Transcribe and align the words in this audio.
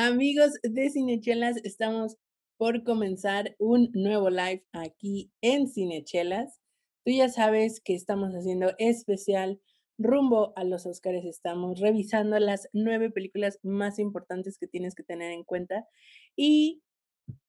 Amigos 0.00 0.52
de 0.62 0.90
Cinechelas, 0.90 1.56
estamos 1.64 2.18
por 2.56 2.84
comenzar 2.84 3.56
un 3.58 3.90
nuevo 3.94 4.30
live 4.30 4.64
aquí 4.70 5.32
en 5.40 5.66
Cinechelas. 5.66 6.60
Tú 7.04 7.10
ya 7.10 7.28
sabes 7.28 7.80
que 7.80 7.96
estamos 7.96 8.32
haciendo 8.32 8.74
especial 8.78 9.60
rumbo 9.98 10.52
a 10.54 10.62
los 10.62 10.86
Oscars. 10.86 11.24
Estamos 11.24 11.80
revisando 11.80 12.38
las 12.38 12.68
nueve 12.72 13.10
películas 13.10 13.58
más 13.64 13.98
importantes 13.98 14.56
que 14.56 14.68
tienes 14.68 14.94
que 14.94 15.02
tener 15.02 15.32
en 15.32 15.42
cuenta. 15.42 15.88
Y 16.36 16.80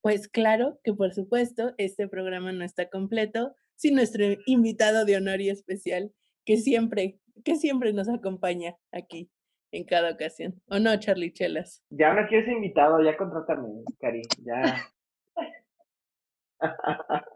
pues 0.02 0.28
claro 0.28 0.80
que 0.84 0.96
por 0.96 1.14
supuesto 1.14 1.76
este 1.78 2.08
programa 2.08 2.52
no 2.52 2.66
está 2.66 2.90
completo 2.90 3.54
sin 3.76 3.94
nuestro 3.94 4.26
invitado 4.48 5.06
de 5.06 5.18
honor 5.18 5.40
y 5.40 5.52
especial 5.52 6.16
que 6.46 6.58
siempre, 6.58 7.20
que 7.46 7.58
siempre 7.58 7.94
nos 7.94 8.10
acompaña 8.10 8.76
aquí 8.92 9.30
en 9.72 9.84
cada 9.86 10.12
ocasión. 10.12 10.54
¿O 10.70 10.80
no, 10.80 10.98
Charlie 11.00 11.32
Chelas? 11.32 11.84
Ya 11.90 12.14
no 12.14 12.28
quieres 12.28 12.48
invitado, 12.50 13.02
ya 13.04 13.18
contrátame, 13.18 13.84
Cari, 14.00 14.22
ya. 14.44 14.64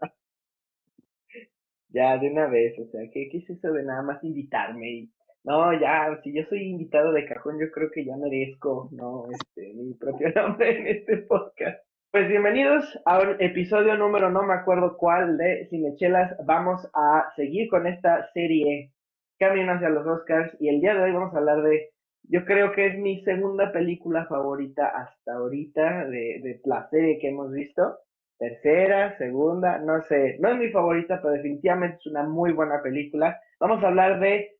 ya, 1.88 2.18
de 2.18 2.30
una 2.30 2.46
vez, 2.48 2.78
o 2.78 2.86
sea, 2.86 3.02
¿qué, 3.12 3.28
¿qué 3.30 3.38
es 3.38 3.50
eso 3.50 3.72
de 3.72 3.84
nada 3.84 4.02
más 4.02 4.22
invitarme? 4.24 5.08
no, 5.44 5.78
ya, 5.78 6.18
si 6.22 6.32
yo 6.32 6.42
soy 6.48 6.62
invitado 6.70 7.12
de 7.12 7.26
cajón, 7.26 7.60
yo 7.60 7.70
creo 7.70 7.90
que 7.90 8.04
ya 8.04 8.16
merezco, 8.16 8.88
¿no? 8.92 9.26
Este, 9.30 9.74
mi 9.74 9.92
propio 9.94 10.28
nombre 10.34 10.78
en 10.78 10.86
este 10.86 11.18
podcast. 11.18 11.84
Pues 12.10 12.28
bienvenidos 12.28 12.84
a 13.04 13.20
un 13.20 13.36
episodio 13.40 13.96
número, 13.96 14.30
no 14.30 14.42
me 14.42 14.54
acuerdo 14.54 14.96
cuál, 14.96 15.36
de 15.36 15.66
Cinechelas. 15.68 16.34
Vamos 16.46 16.88
a 16.94 17.30
seguir 17.36 17.68
con 17.68 17.86
esta 17.86 18.30
serie 18.32 18.92
Camino 19.38 19.72
hacia 19.72 19.90
los 19.90 20.06
Oscars 20.06 20.56
y 20.60 20.68
el 20.68 20.80
día 20.80 20.94
de 20.94 21.02
hoy 21.02 21.12
vamos 21.12 21.34
a 21.34 21.38
hablar 21.38 21.62
de 21.62 21.90
yo 22.28 22.44
creo 22.44 22.72
que 22.72 22.86
es 22.86 22.98
mi 22.98 23.22
segunda 23.24 23.72
película 23.72 24.26
favorita 24.26 24.86
hasta 24.88 25.34
ahorita 25.34 26.06
de, 26.06 26.40
de 26.42 26.60
la 26.64 26.88
serie 26.90 27.18
que 27.18 27.28
hemos 27.28 27.52
visto. 27.52 27.98
Tercera, 28.38 29.16
segunda, 29.16 29.78
no 29.78 30.02
sé, 30.02 30.36
no 30.40 30.50
es 30.50 30.58
mi 30.58 30.68
favorita, 30.70 31.20
pero 31.22 31.34
definitivamente 31.34 31.98
es 32.00 32.06
una 32.06 32.24
muy 32.24 32.52
buena 32.52 32.82
película. 32.82 33.38
Vamos 33.60 33.82
a 33.82 33.88
hablar 33.88 34.20
de 34.20 34.50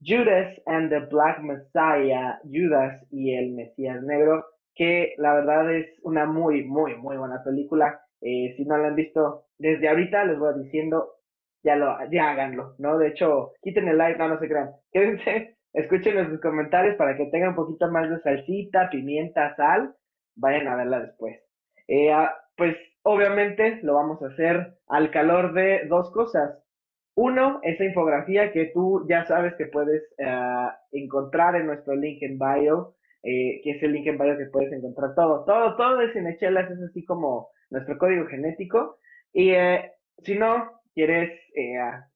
Judas 0.00 0.54
and 0.66 0.90
the 0.90 1.00
Black 1.00 1.40
Messiah, 1.40 2.38
Judas 2.44 3.02
y 3.10 3.34
el 3.34 3.52
Mesías 3.52 4.02
Negro, 4.02 4.44
que 4.74 5.14
la 5.18 5.34
verdad 5.34 5.74
es 5.74 5.86
una 6.02 6.26
muy, 6.26 6.64
muy, 6.64 6.96
muy 6.96 7.16
buena 7.16 7.42
película. 7.42 8.00
Eh, 8.20 8.54
si 8.56 8.64
no 8.64 8.76
la 8.76 8.88
han 8.88 8.96
visto 8.96 9.46
desde 9.58 9.88
ahorita, 9.88 10.24
les 10.24 10.38
voy 10.38 10.62
diciendo, 10.62 11.14
ya 11.62 11.76
lo, 11.76 11.96
ya 12.10 12.30
háganlo, 12.30 12.74
¿no? 12.78 12.98
De 12.98 13.08
hecho, 13.08 13.52
quiten 13.62 13.88
el 13.88 13.98
like, 13.98 14.18
no, 14.18 14.28
no 14.28 14.38
se 14.38 14.48
crean. 14.48 14.70
Quédense 14.92 15.53
Escuchen 15.74 16.30
sus 16.30 16.40
comentarios 16.40 16.94
para 16.94 17.16
que 17.16 17.26
tengan 17.26 17.50
un 17.50 17.56
poquito 17.56 17.90
más 17.90 18.08
de 18.08 18.20
salsita, 18.20 18.88
pimienta, 18.90 19.56
sal. 19.56 19.92
Vayan 20.36 20.68
a 20.68 20.76
verla 20.76 21.00
después. 21.00 21.40
Eh, 21.88 22.12
ah, 22.12 22.32
pues 22.56 22.76
obviamente 23.02 23.80
lo 23.82 23.94
vamos 23.94 24.22
a 24.22 24.28
hacer 24.28 24.78
al 24.86 25.10
calor 25.10 25.52
de 25.52 25.86
dos 25.88 26.12
cosas. 26.12 26.62
Uno, 27.16 27.58
esa 27.64 27.84
infografía 27.84 28.52
que 28.52 28.66
tú 28.66 29.04
ya 29.08 29.26
sabes 29.26 29.54
que 29.56 29.66
puedes 29.66 30.02
eh, 30.18 30.68
encontrar 30.92 31.56
en 31.56 31.66
nuestro 31.66 31.96
link 31.96 32.22
en 32.22 32.38
bio, 32.38 32.94
eh, 33.24 33.60
que 33.64 33.72
es 33.72 33.82
el 33.82 33.92
link 33.92 34.06
en 34.06 34.18
bio 34.18 34.38
que 34.38 34.46
puedes 34.46 34.72
encontrar 34.72 35.16
todo. 35.16 35.44
Todo, 35.44 35.76
todo 35.76 35.96
de 35.96 36.12
Cinechelas 36.12 36.70
es 36.70 36.82
así 36.82 37.04
como 37.04 37.48
nuestro 37.70 37.98
código 37.98 38.26
genético. 38.26 38.98
Y 39.32 39.54
si 40.22 40.38
no, 40.38 40.70
quieres 40.94 41.32
ah, 41.80 42.06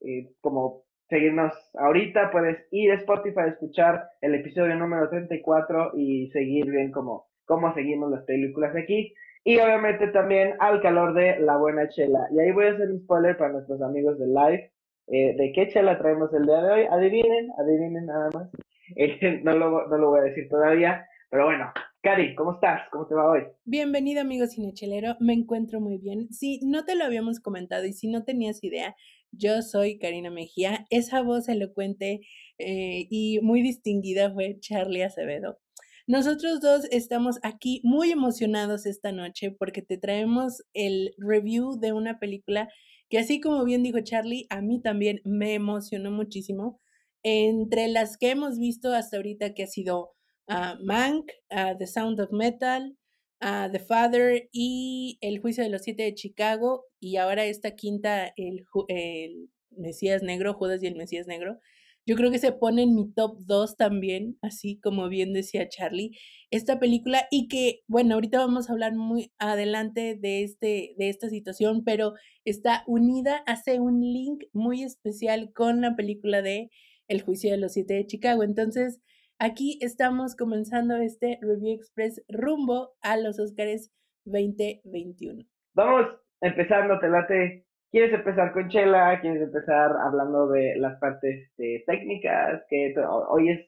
como 0.40 0.84
seguirnos 1.08 1.52
ahorita, 1.74 2.30
puedes 2.30 2.66
ir 2.70 2.92
a 2.92 2.96
Spotify 2.96 3.40
a 3.40 3.46
escuchar 3.48 4.10
el 4.20 4.34
episodio 4.34 4.76
número 4.76 5.08
34 5.08 5.92
y 5.96 6.30
seguir 6.30 6.70
bien 6.70 6.92
cómo, 6.92 7.28
cómo 7.46 7.72
seguimos 7.74 8.10
las 8.10 8.24
películas 8.24 8.74
aquí. 8.76 9.14
Y 9.44 9.58
obviamente 9.58 10.08
también 10.08 10.54
al 10.60 10.82
calor 10.82 11.14
de 11.14 11.38
la 11.40 11.56
buena 11.56 11.88
chela. 11.88 12.28
Y 12.32 12.40
ahí 12.40 12.52
voy 12.52 12.66
a 12.66 12.72
hacer 12.72 12.90
un 12.90 13.00
spoiler 13.00 13.36
para 13.36 13.52
nuestros 13.52 13.80
amigos 13.80 14.18
de 14.18 14.26
live. 14.26 14.72
Eh, 15.10 15.34
de 15.36 15.52
qué 15.54 15.68
chela 15.68 15.98
traemos 15.98 16.32
el 16.34 16.44
día 16.44 16.60
de 16.60 16.70
hoy. 16.70 16.86
Adivinen, 16.90 17.50
adivinen 17.58 18.06
nada 18.06 18.30
más. 18.32 18.50
Eh, 18.96 19.42
no, 19.44 19.54
lo, 19.54 19.86
no 19.86 19.98
lo 19.98 20.08
voy 20.08 20.20
a 20.20 20.22
decir 20.22 20.48
todavía. 20.48 21.06
Pero 21.28 21.44
bueno, 21.44 21.70
Cari, 22.00 22.34
¿cómo 22.34 22.54
estás? 22.54 22.88
¿Cómo 22.90 23.06
te 23.06 23.14
va 23.14 23.30
hoy? 23.30 23.42
Bienvenido, 23.64 24.22
amigo 24.22 24.46
cinechelero. 24.46 25.16
Me 25.20 25.34
encuentro 25.34 25.78
muy 25.78 25.98
bien. 25.98 26.32
Si 26.32 26.58
no 26.64 26.86
te 26.86 26.94
lo 26.94 27.04
habíamos 27.04 27.38
comentado 27.38 27.84
y 27.84 27.92
si 27.92 28.08
no 28.08 28.24
tenías 28.24 28.64
idea, 28.64 28.96
yo 29.32 29.62
soy 29.62 29.98
Karina 29.98 30.30
Mejía. 30.30 30.86
Esa 30.90 31.22
voz 31.22 31.48
elocuente 31.48 32.20
eh, 32.58 33.06
y 33.10 33.40
muy 33.40 33.62
distinguida 33.62 34.32
fue 34.32 34.58
Charlie 34.60 35.02
Acevedo. 35.02 35.58
Nosotros 36.06 36.60
dos 36.60 36.86
estamos 36.90 37.38
aquí 37.42 37.82
muy 37.84 38.10
emocionados 38.10 38.86
esta 38.86 39.12
noche 39.12 39.50
porque 39.50 39.82
te 39.82 39.98
traemos 39.98 40.62
el 40.72 41.14
review 41.18 41.78
de 41.78 41.92
una 41.92 42.18
película 42.18 42.68
que 43.10 43.18
así 43.18 43.40
como 43.40 43.64
bien 43.64 43.82
dijo 43.82 44.00
Charlie, 44.00 44.46
a 44.50 44.60
mí 44.60 44.80
también 44.80 45.20
me 45.24 45.54
emocionó 45.54 46.10
muchísimo. 46.10 46.80
Entre 47.22 47.88
las 47.88 48.16
que 48.16 48.30
hemos 48.30 48.58
visto 48.58 48.92
hasta 48.94 49.16
ahorita 49.16 49.54
que 49.54 49.64
ha 49.64 49.66
sido 49.66 50.14
uh, 50.48 50.82
Mank, 50.84 51.30
uh, 51.50 51.76
The 51.78 51.86
Sound 51.86 52.20
of 52.20 52.32
Metal, 52.32 52.96
uh, 53.42 53.70
The 53.70 53.78
Father 53.80 54.48
y 54.52 55.18
El 55.20 55.40
Juicio 55.40 55.62
de 55.64 55.70
los 55.70 55.82
Siete 55.82 56.04
de 56.04 56.14
Chicago 56.14 56.84
y 57.00 57.16
ahora 57.16 57.44
esta 57.44 57.74
quinta, 57.74 58.32
el, 58.36 58.64
el 58.88 59.50
Mesías 59.70 60.22
Negro, 60.22 60.54
Judas 60.54 60.82
y 60.82 60.86
el 60.86 60.96
Mesías 60.96 61.26
Negro. 61.26 61.58
Yo 62.06 62.16
creo 62.16 62.30
que 62.30 62.38
se 62.38 62.52
pone 62.52 62.84
en 62.84 62.94
mi 62.94 63.12
top 63.12 63.36
2 63.40 63.76
también, 63.76 64.38
así 64.40 64.80
como 64.80 65.10
bien 65.10 65.34
decía 65.34 65.68
Charlie, 65.68 66.16
esta 66.50 66.80
película 66.80 67.26
y 67.30 67.48
que, 67.48 67.82
bueno, 67.86 68.14
ahorita 68.14 68.38
vamos 68.38 68.68
a 68.68 68.72
hablar 68.72 68.94
muy 68.94 69.30
adelante 69.38 70.16
de, 70.18 70.42
este, 70.42 70.94
de 70.96 71.10
esta 71.10 71.28
situación, 71.28 71.84
pero 71.84 72.14
está 72.46 72.82
unida, 72.86 73.42
hace 73.46 73.78
un 73.78 74.00
link 74.00 74.44
muy 74.54 74.82
especial 74.82 75.52
con 75.52 75.82
la 75.82 75.96
película 75.96 76.40
de 76.40 76.70
El 77.08 77.20
juicio 77.20 77.50
de 77.50 77.58
los 77.58 77.74
siete 77.74 77.92
de 77.94 78.06
Chicago. 78.06 78.42
Entonces, 78.42 79.00
Aquí 79.40 79.78
estamos 79.82 80.34
comenzando 80.34 80.96
este 80.96 81.38
Review 81.40 81.76
Express 81.76 82.24
rumbo 82.28 82.96
a 83.02 83.16
los 83.16 83.38
Oscars 83.38 83.92
2021. 84.24 85.44
Vamos 85.74 86.06
empezando, 86.40 86.98
te 86.98 87.08
late. 87.08 87.64
¿Quieres 87.92 88.12
empezar 88.12 88.52
con 88.52 88.68
Chela? 88.68 89.20
¿Quieres 89.20 89.40
empezar 89.40 89.92
hablando 90.04 90.48
de 90.48 90.74
las 90.78 90.98
partes 90.98 91.50
este, 91.50 91.84
técnicas? 91.86 92.64
Que 92.68 92.92
hoy 93.28 93.50
es, 93.50 93.60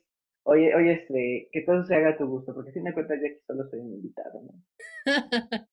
hoy, 0.42 0.72
hoy 0.72 0.88
es 0.88 1.06
que 1.52 1.62
todo 1.64 1.84
se 1.84 1.94
haga 1.94 2.10
a 2.10 2.18
tu 2.18 2.26
gusto, 2.26 2.52
porque 2.52 2.72
si 2.72 2.80
me 2.80 2.92
cuentas 2.92 3.20
ya 3.22 3.28
que 3.28 3.40
solo 3.46 3.62
soy 3.70 3.78
un 3.78 3.94
invitado, 3.94 4.42
¿no? 4.42 4.52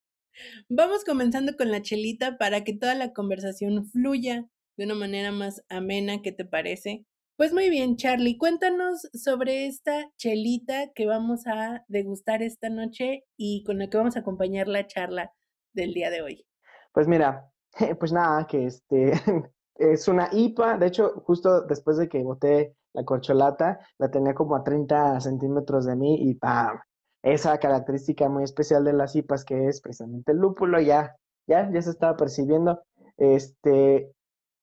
Vamos 0.70 1.06
comenzando 1.06 1.54
con 1.58 1.72
la 1.72 1.82
chelita 1.82 2.38
para 2.38 2.64
que 2.64 2.78
toda 2.78 2.94
la 2.94 3.14
conversación 3.14 3.88
fluya 3.88 4.46
de 4.78 4.86
una 4.86 4.94
manera 4.94 5.32
más 5.32 5.66
amena, 5.70 6.22
¿qué 6.22 6.32
te 6.32 6.46
parece? 6.46 7.08
Pues 7.38 7.54
muy 7.54 7.70
bien, 7.70 7.98
Charlie, 7.98 8.36
cuéntanos 8.36 9.08
sobre 9.14 9.68
esta 9.68 10.10
chelita 10.18 10.92
que 10.96 11.06
vamos 11.06 11.46
a 11.46 11.86
degustar 11.88 12.42
esta 12.42 12.72
noche 12.72 13.26
y 13.38 13.64
con 13.64 13.78
la 13.78 13.92
que 13.92 13.98
vamos 13.98 14.18
a 14.18 14.22
acompañar 14.22 14.68
la 14.68 14.88
charla 14.88 15.32
del 15.72 15.94
día 15.94 16.10
de 16.10 16.24
hoy. 16.24 16.48
Pues 16.92 17.08
mira, 17.08 17.48
pues 18.00 18.12
nada, 18.12 18.48
que 18.48 18.66
este 18.66 19.12
es 19.76 20.08
una 20.08 20.30
IPA, 20.32 20.80
de 20.80 20.88
hecho, 20.88 21.22
justo 21.28 21.62
después 21.62 21.98
de 21.98 22.10
que 22.10 22.24
boté 22.24 22.76
la 22.94 23.06
corcholata, 23.06 23.82
la 24.00 24.10
tenía 24.10 24.34
como 24.34 24.56
a 24.56 24.64
30 24.64 25.22
centímetros 25.22 25.86
de 25.86 25.96
mí 25.96 26.18
y 26.20 26.34
¡pam! 26.34 26.80
Esa 27.22 27.60
característica 27.60 28.28
muy 28.30 28.46
especial 28.46 28.84
de 28.84 28.94
las 28.94 29.16
IPAs 29.16 29.46
que 29.46 29.68
es 29.68 29.80
precisamente 29.80 30.32
el 30.32 30.40
lúpulo, 30.40 30.82
ya, 30.82 31.16
ya, 31.46 31.70
ya 31.72 31.82
se 31.84 31.92
estaba 31.92 32.18
percibiendo. 32.18 32.82
Este, 33.16 34.12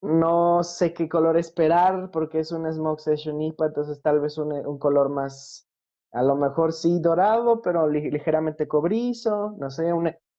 no 0.05 0.63
sé 0.63 0.93
qué 0.93 1.09
color 1.09 1.37
esperar 1.37 2.11
porque 2.11 2.41
es 2.41 2.53
una 2.53 2.73
Smoke 2.73 3.01
Session 3.01 3.41
IPA, 3.41 3.67
entonces 3.67 4.03
tal 4.03 4.21
vez 4.21 4.39
un, 4.39 4.53
un 4.53 4.79
color 4.79 5.09
más, 5.09 5.67
a 6.13 6.23
lo 6.23 6.37
mejor 6.37 6.73
sí 6.73 7.01
dorado, 7.01 7.63
pero 7.63 7.89
ligeramente 7.89 8.69
cobrizo, 8.69 9.55
no 9.59 9.71
sé. 9.71 9.91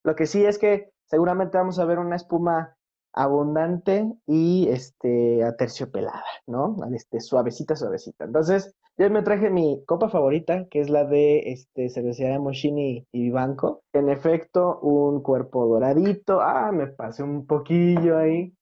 lo 0.03 0.15
que 0.15 0.27
sí 0.27 0.45
es 0.45 0.57
que 0.59 0.91
seguramente 1.05 1.57
vamos 1.57 1.79
a 1.79 1.85
ver 1.85 1.99
una 1.99 2.15
espuma 2.15 2.75
abundante 3.15 4.11
y 4.27 4.67
este 4.69 5.43
aterciopelada, 5.43 6.23
¿no? 6.47 6.75
Este, 6.93 7.21
suavecita, 7.21 7.75
suavecita. 7.75 8.25
Entonces, 8.25 8.75
yo 8.97 9.09
me 9.09 9.23
traje 9.23 9.49
mi 9.49 9.83
copa 9.85 10.09
favorita, 10.09 10.67
que 10.69 10.81
es 10.81 10.89
la 10.89 11.05
de 11.05 11.51
este, 11.51 11.89
cervecería 11.89 12.39
Moschini 12.39 13.07
y 13.11 13.23
Vivanco. 13.23 13.83
En 13.93 14.09
efecto, 14.09 14.79
un 14.81 15.21
cuerpo 15.21 15.65
doradito. 15.65 16.41
Ah, 16.41 16.71
me 16.73 16.87
pasé 16.87 17.23
un 17.23 17.45
poquillo 17.47 18.17
ahí. 18.17 18.53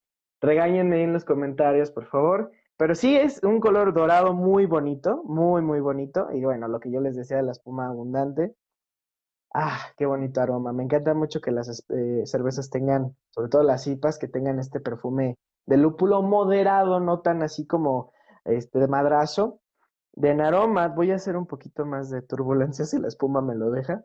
Regáñenme 0.44 1.02
en 1.02 1.14
los 1.14 1.24
comentarios, 1.24 1.90
por 1.90 2.06
favor. 2.08 2.52
Pero 2.76 2.96
sí 2.96 3.16
es 3.16 3.42
un 3.44 3.62
color 3.62 3.94
dorado 3.94 4.34
muy 4.34 4.66
bonito, 4.66 5.24
muy, 5.24 5.62
muy 5.62 5.80
bonito. 5.80 6.28
Y 6.34 6.44
bueno, 6.44 6.68
lo 6.68 6.82
que 6.82 6.92
yo 6.92 7.00
les 7.00 7.16
decía 7.16 7.38
de 7.38 7.44
la 7.44 7.54
espuma 7.54 7.88
abundante. 7.88 8.54
Ah, 9.54 9.80
qué 9.96 10.06
bonito 10.06 10.42
aroma. 10.42 10.74
Me 10.74 10.84
encanta 10.84 11.14
mucho 11.14 11.40
que 11.40 11.52
las 11.52 11.86
eh, 11.90 12.24
cervezas 12.26 12.70
tengan, 12.70 13.16
sobre 13.30 13.48
todo 13.48 13.64
las 13.64 13.88
IPAs, 13.88 14.20
que 14.20 14.28
tengan 14.28 14.60
este 14.60 14.82
perfume 14.82 15.38
de 15.66 15.78
lúpulo 15.78 16.22
moderado, 16.22 17.00
no 17.00 17.22
tan 17.22 17.42
así 17.42 17.66
como 17.66 18.12
este 18.44 18.80
de 18.80 18.88
madrazo. 18.90 19.62
De 20.12 20.32
en 20.32 20.42
aroma 20.42 20.90
voy 20.90 21.12
a 21.12 21.16
hacer 21.16 21.38
un 21.38 21.48
poquito 21.48 21.86
más 21.86 22.10
de 22.10 22.22
turbulencia 22.22 22.84
si 22.86 23.00
la 23.00 23.08
espuma 23.08 23.42
me 23.42 23.56
lo 23.56 23.72
deja. 23.72 24.04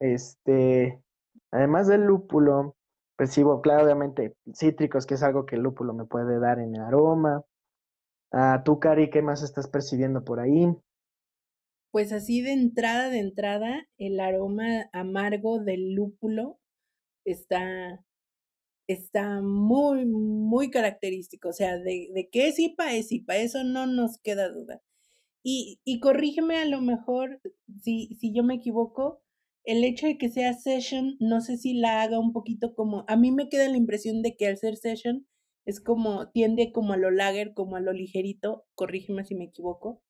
este, 0.00 1.00
además 1.52 1.86
del 1.86 2.06
lúpulo, 2.06 2.74
percibo, 3.16 3.60
claro, 3.60 3.84
obviamente, 3.84 4.36
cítricos, 4.54 5.06
que 5.06 5.14
es 5.14 5.22
algo 5.22 5.46
que 5.46 5.56
el 5.56 5.62
lúpulo 5.62 5.94
me 5.94 6.04
puede 6.04 6.38
dar 6.38 6.58
en 6.58 6.74
el 6.74 6.82
aroma. 6.82 7.44
Ah, 8.32 8.62
tú, 8.64 8.78
Cari, 8.78 9.10
¿qué 9.10 9.22
más 9.22 9.42
estás 9.42 9.68
percibiendo 9.68 10.24
por 10.24 10.40
ahí? 10.40 10.66
Pues 11.90 12.12
así 12.12 12.42
de 12.42 12.52
entrada, 12.52 13.08
de 13.08 13.20
entrada, 13.20 13.86
el 13.96 14.20
aroma 14.20 14.90
amargo 14.92 15.58
del 15.60 15.94
lúpulo 15.94 16.58
está, 17.24 18.04
está 18.86 19.40
muy, 19.40 20.04
muy 20.04 20.70
característico. 20.70 21.48
O 21.48 21.52
sea, 21.52 21.78
de, 21.78 22.10
de 22.12 22.28
qué 22.30 22.48
es 22.48 22.58
IPA 22.58 22.94
es 22.94 23.12
IPA, 23.12 23.36
eso 23.36 23.64
no 23.64 23.86
nos 23.86 24.18
queda 24.18 24.50
duda. 24.50 24.82
Y, 25.42 25.80
y 25.84 26.00
corrígeme 26.00 26.58
a 26.58 26.64
lo 26.66 26.80
mejor 26.80 27.40
si, 27.80 28.16
si 28.20 28.34
yo 28.34 28.42
me 28.42 28.56
equivoco, 28.56 29.22
el 29.66 29.82
hecho 29.82 30.06
de 30.06 30.16
que 30.16 30.30
sea 30.30 30.54
session, 30.54 31.16
no 31.18 31.40
sé 31.40 31.58
si 31.58 31.74
la 31.74 32.02
haga 32.02 32.20
un 32.20 32.32
poquito 32.32 32.74
como, 32.74 33.04
a 33.08 33.16
mí 33.16 33.32
me 33.32 33.48
queda 33.48 33.68
la 33.68 33.76
impresión 33.76 34.22
de 34.22 34.36
que 34.36 34.46
al 34.46 34.56
ser 34.56 34.76
session 34.76 35.26
es 35.66 35.80
como, 35.80 36.30
tiende 36.30 36.70
como 36.72 36.92
a 36.92 36.96
lo 36.96 37.10
lager, 37.10 37.52
como 37.52 37.74
a 37.74 37.80
lo 37.80 37.92
ligerito, 37.92 38.64
corrígeme 38.76 39.24
si 39.24 39.34
me 39.34 39.44
equivoco. 39.44 40.00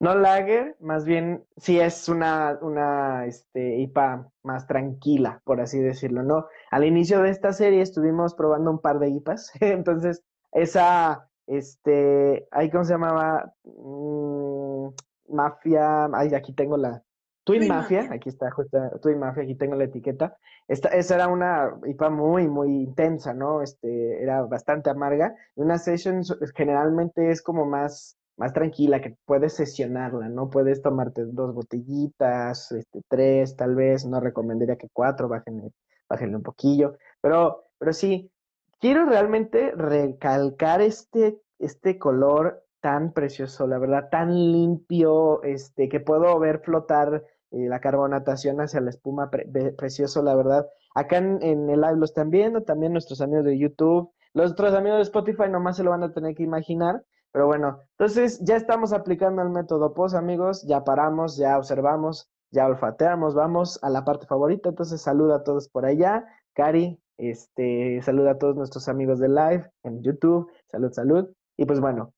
No 0.00 0.16
lager, 0.16 0.76
más 0.80 1.04
bien 1.04 1.44
sí 1.56 1.78
es 1.78 2.08
una, 2.08 2.58
una 2.62 3.26
este, 3.26 3.78
IPA 3.78 4.30
más 4.42 4.66
tranquila, 4.66 5.40
por 5.44 5.60
así 5.60 5.78
decirlo, 5.78 6.24
¿no? 6.24 6.46
Al 6.72 6.84
inicio 6.84 7.22
de 7.22 7.30
esta 7.30 7.52
serie 7.52 7.82
estuvimos 7.82 8.34
probando 8.34 8.72
un 8.72 8.80
par 8.80 8.98
de 8.98 9.08
IPAs, 9.10 9.52
entonces 9.60 10.24
esa, 10.50 11.30
este, 11.46 12.48
ahí 12.50 12.70
cómo 12.70 12.84
se 12.84 12.94
llamaba, 12.94 13.54
mm, 13.64 14.88
Mafia, 15.28 16.06
ay, 16.14 16.34
aquí 16.34 16.52
tengo 16.52 16.76
la, 16.76 17.04
Twin, 17.48 17.66
Mafia, 17.66 18.10
aquí 18.12 18.28
está 18.28 18.50
justo 18.50 18.78
Twin 19.00 19.18
Mafia, 19.18 19.42
aquí 19.42 19.54
tengo 19.54 19.74
la 19.74 19.84
etiqueta. 19.84 20.36
Esta, 20.68 20.90
esa 20.90 21.14
era 21.14 21.28
una 21.28 21.78
IPA 21.86 22.10
muy, 22.10 22.46
muy 22.46 22.68
intensa, 22.68 23.32
¿no? 23.32 23.62
Este, 23.62 24.22
era 24.22 24.42
bastante 24.42 24.90
amarga. 24.90 25.34
Una 25.54 25.78
session 25.78 26.20
generalmente 26.54 27.30
es 27.30 27.40
como 27.40 27.64
más, 27.64 28.18
más 28.36 28.52
tranquila, 28.52 29.00
que 29.00 29.16
puedes 29.24 29.54
sesionarla, 29.54 30.28
¿no? 30.28 30.50
Puedes 30.50 30.82
tomarte 30.82 31.24
dos 31.24 31.54
botellitas, 31.54 32.70
este, 32.72 33.00
tres 33.08 33.56
tal 33.56 33.74
vez, 33.74 34.04
no 34.04 34.20
recomendaría 34.20 34.76
que 34.76 34.90
cuatro, 34.92 35.26
bájenle, 35.28 35.72
bájenle 36.06 36.36
un 36.36 36.42
poquillo. 36.42 36.98
Pero, 37.22 37.64
pero 37.78 37.94
sí, 37.94 38.30
quiero 38.78 39.06
realmente 39.06 39.72
recalcar 39.74 40.82
este, 40.82 41.40
este 41.58 41.98
color 41.98 42.62
tan 42.80 43.12
precioso, 43.12 43.66
la 43.66 43.78
verdad, 43.78 44.10
tan 44.10 44.34
limpio, 44.34 45.42
este, 45.44 45.88
que 45.88 46.00
puedo 46.00 46.38
ver 46.38 46.60
flotar 46.60 47.24
la 47.50 47.80
carbonatación 47.80 48.60
hacia 48.60 48.80
la 48.80 48.90
espuma, 48.90 49.30
precioso, 49.76 50.22
la 50.22 50.34
verdad. 50.34 50.66
Acá 50.94 51.18
en, 51.18 51.42
el 51.42 51.80
live 51.80 51.96
lo 51.96 52.04
están 52.04 52.30
viendo, 52.30 52.62
también 52.62 52.92
nuestros 52.92 53.20
amigos 53.20 53.44
de 53.44 53.58
YouTube. 53.58 54.12
Los 54.34 54.52
otros 54.52 54.74
amigos 54.74 54.98
de 54.98 55.02
Spotify 55.04 55.48
nomás 55.48 55.76
se 55.76 55.84
lo 55.84 55.90
van 55.90 56.02
a 56.02 56.12
tener 56.12 56.34
que 56.34 56.42
imaginar. 56.42 57.02
Pero 57.32 57.46
bueno, 57.46 57.80
entonces 57.92 58.40
ya 58.44 58.56
estamos 58.56 58.92
aplicando 58.92 59.42
el 59.42 59.50
método 59.50 59.94
POS, 59.94 60.14
amigos. 60.14 60.66
Ya 60.66 60.84
paramos, 60.84 61.36
ya 61.36 61.58
observamos, 61.58 62.30
ya 62.50 62.66
olfateamos. 62.66 63.34
Vamos 63.34 63.78
a 63.82 63.90
la 63.90 64.04
parte 64.04 64.26
favorita. 64.26 64.70
Entonces 64.70 65.00
saluda 65.00 65.36
a 65.36 65.42
todos 65.42 65.68
por 65.68 65.86
allá. 65.86 66.26
Cari, 66.54 67.00
este, 67.16 68.00
saluda 68.02 68.32
a 68.32 68.38
todos 68.38 68.56
nuestros 68.56 68.88
amigos 68.88 69.18
de 69.18 69.28
live 69.28 69.70
en 69.82 70.02
YouTube. 70.02 70.50
Salud, 70.66 70.92
salud. 70.92 71.28
Y 71.56 71.66
pues 71.66 71.80
bueno, 71.80 72.14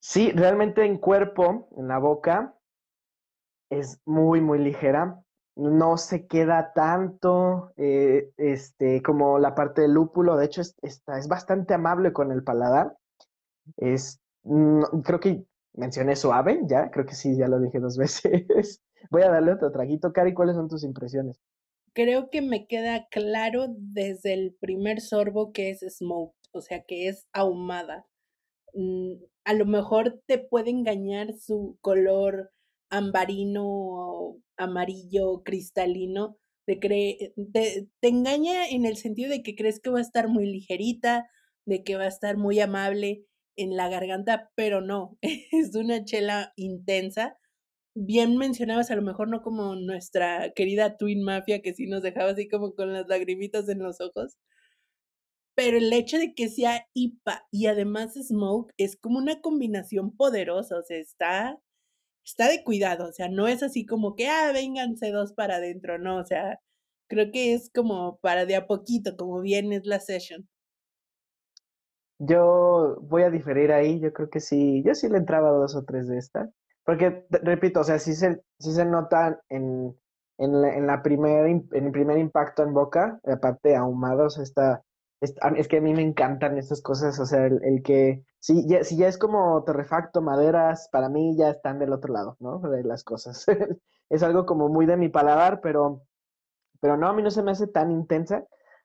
sí, 0.00 0.32
realmente 0.32 0.84
en 0.84 0.98
cuerpo, 0.98 1.68
en 1.76 1.88
la 1.88 1.98
boca, 1.98 2.55
es 3.70 4.00
muy, 4.04 4.40
muy 4.40 4.58
ligera. 4.58 5.22
No 5.56 5.96
se 5.96 6.26
queda 6.26 6.72
tanto 6.74 7.72
eh, 7.76 8.30
este, 8.36 9.02
como 9.02 9.38
la 9.38 9.54
parte 9.54 9.82
del 9.82 9.92
lúpulo. 9.92 10.36
De 10.36 10.46
hecho, 10.46 10.60
es, 10.60 10.76
es 10.82 11.28
bastante 11.28 11.74
amable 11.74 12.12
con 12.12 12.30
el 12.30 12.42
paladar. 12.42 12.96
Es, 13.78 14.20
creo 14.44 15.20
que 15.20 15.44
mencioné 15.72 16.16
suave, 16.16 16.60
ya, 16.64 16.90
creo 16.90 17.06
que 17.06 17.14
sí, 17.14 17.36
ya 17.36 17.48
lo 17.48 17.60
dije 17.60 17.80
dos 17.80 17.96
veces. 17.98 18.82
Voy 19.10 19.22
a 19.22 19.30
darle 19.30 19.52
otro 19.52 19.70
traguito. 19.70 20.12
Cari, 20.12 20.34
¿cuáles 20.34 20.56
son 20.56 20.68
tus 20.68 20.84
impresiones? 20.84 21.40
Creo 21.92 22.28
que 22.28 22.42
me 22.42 22.66
queda 22.66 23.06
claro 23.10 23.66
desde 23.70 24.34
el 24.34 24.54
primer 24.60 25.00
sorbo 25.00 25.52
que 25.52 25.70
es 25.70 25.80
smoked, 25.88 26.36
o 26.52 26.60
sea, 26.60 26.82
que 26.82 27.08
es 27.08 27.26
ahumada. 27.32 28.06
Mm, 28.74 29.14
a 29.44 29.54
lo 29.54 29.64
mejor 29.64 30.20
te 30.26 30.38
puede 30.38 30.70
engañar 30.70 31.32
su 31.34 31.78
color 31.80 32.50
ambarino, 32.90 34.36
amarillo, 34.56 35.42
cristalino, 35.44 36.38
te, 36.66 36.78
cree, 36.80 37.34
te, 37.52 37.88
te 38.00 38.08
engaña 38.08 38.68
en 38.68 38.86
el 38.86 38.96
sentido 38.96 39.30
de 39.30 39.42
que 39.42 39.54
crees 39.54 39.80
que 39.80 39.90
va 39.90 39.98
a 39.98 40.02
estar 40.02 40.28
muy 40.28 40.46
ligerita, 40.46 41.30
de 41.66 41.84
que 41.84 41.96
va 41.96 42.04
a 42.04 42.08
estar 42.08 42.36
muy 42.36 42.60
amable 42.60 43.24
en 43.56 43.76
la 43.76 43.88
garganta, 43.88 44.50
pero 44.54 44.80
no, 44.80 45.18
es 45.22 45.74
una 45.74 46.04
chela 46.04 46.52
intensa. 46.56 47.38
Bien 47.94 48.36
mencionabas, 48.36 48.90
a 48.90 48.96
lo 48.96 49.02
mejor 49.02 49.28
no 49.28 49.42
como 49.42 49.74
nuestra 49.76 50.52
querida 50.54 50.96
Twin 50.98 51.22
Mafia, 51.22 51.62
que 51.62 51.74
sí 51.74 51.86
nos 51.86 52.02
dejaba 52.02 52.30
así 52.32 52.48
como 52.48 52.74
con 52.74 52.92
las 52.92 53.08
lagrimitas 53.08 53.68
en 53.68 53.80
los 53.80 54.00
ojos, 54.00 54.36
pero 55.56 55.78
el 55.78 55.92
hecho 55.92 56.18
de 56.18 56.34
que 56.34 56.48
sea 56.48 56.86
IPA 56.94 57.46
y 57.50 57.66
además 57.66 58.14
Smoke 58.14 58.72
es 58.76 58.96
como 58.96 59.18
una 59.18 59.40
combinación 59.40 60.14
poderosa, 60.14 60.78
o 60.78 60.82
sea, 60.82 60.98
está 60.98 61.58
está 62.26 62.48
de 62.48 62.64
cuidado, 62.64 63.08
o 63.08 63.12
sea, 63.12 63.28
no 63.28 63.46
es 63.46 63.62
así 63.62 63.86
como 63.86 64.16
que, 64.16 64.28
ah, 64.28 64.50
vénganse 64.52 65.10
dos 65.12 65.32
para 65.32 65.56
adentro, 65.56 65.98
no, 65.98 66.18
o 66.18 66.24
sea, 66.24 66.60
creo 67.08 67.30
que 67.30 67.54
es 67.54 67.70
como 67.72 68.18
para 68.18 68.44
de 68.46 68.56
a 68.56 68.66
poquito, 68.66 69.16
como 69.16 69.40
bien 69.40 69.72
es 69.72 69.86
la 69.86 70.00
session. 70.00 70.48
Yo 72.18 72.98
voy 73.02 73.22
a 73.22 73.30
diferir 73.30 73.72
ahí, 73.72 74.00
yo 74.00 74.12
creo 74.12 74.28
que 74.28 74.40
sí, 74.40 74.82
yo 74.84 74.94
sí 74.94 75.08
le 75.08 75.18
entraba 75.18 75.50
dos 75.50 75.76
o 75.76 75.84
tres 75.84 76.08
de 76.08 76.18
esta, 76.18 76.50
porque, 76.84 77.26
repito, 77.30 77.80
o 77.80 77.84
sea, 77.84 77.98
sí 77.98 78.14
se, 78.14 78.42
sí 78.58 78.72
se 78.72 78.84
nota 78.84 79.40
en, 79.48 79.96
en, 80.38 80.62
la, 80.62 80.74
en, 80.74 80.86
la 80.86 81.02
primer, 81.02 81.46
en 81.46 81.68
el 81.72 81.92
primer 81.92 82.18
impacto 82.18 82.62
en 82.62 82.74
boca, 82.74 83.20
aparte 83.24 83.76
ahumados, 83.76 84.38
está 84.38 84.82
es, 85.20 85.68
que 85.68 85.78
a 85.78 85.80
mí 85.80 85.94
me 85.94 86.02
encantan 86.02 86.58
estas 86.58 86.82
cosas, 86.82 87.18
o 87.18 87.26
sea, 87.26 87.46
el, 87.46 87.82
que 87.82 88.24
si 88.38 88.66
ya, 88.68 88.84
si 88.84 88.96
ya 88.96 89.08
es 89.08 89.18
como 89.18 89.62
torrefacto, 89.64 90.20
maderas, 90.20 90.88
para 90.92 91.08
mí 91.08 91.36
ya 91.36 91.50
están 91.50 91.78
del 91.78 91.92
otro 91.92 92.12
lado, 92.12 92.36
¿no? 92.40 92.58
De 92.60 92.84
las 92.84 93.02
cosas. 93.02 93.46
es 94.10 94.22
algo 94.22 94.46
como 94.46 94.68
muy 94.68 94.86
de 94.86 94.96
mi 94.96 95.08
paladar, 95.08 95.60
pero, 95.60 96.02
pero 96.80 96.96
no, 96.96 97.08
a 97.08 97.12
mí 97.14 97.22
no 97.22 97.30
se 97.30 97.42
me 97.42 97.52
hace 97.52 97.66
tan 97.66 97.90
intensa. 97.90 98.44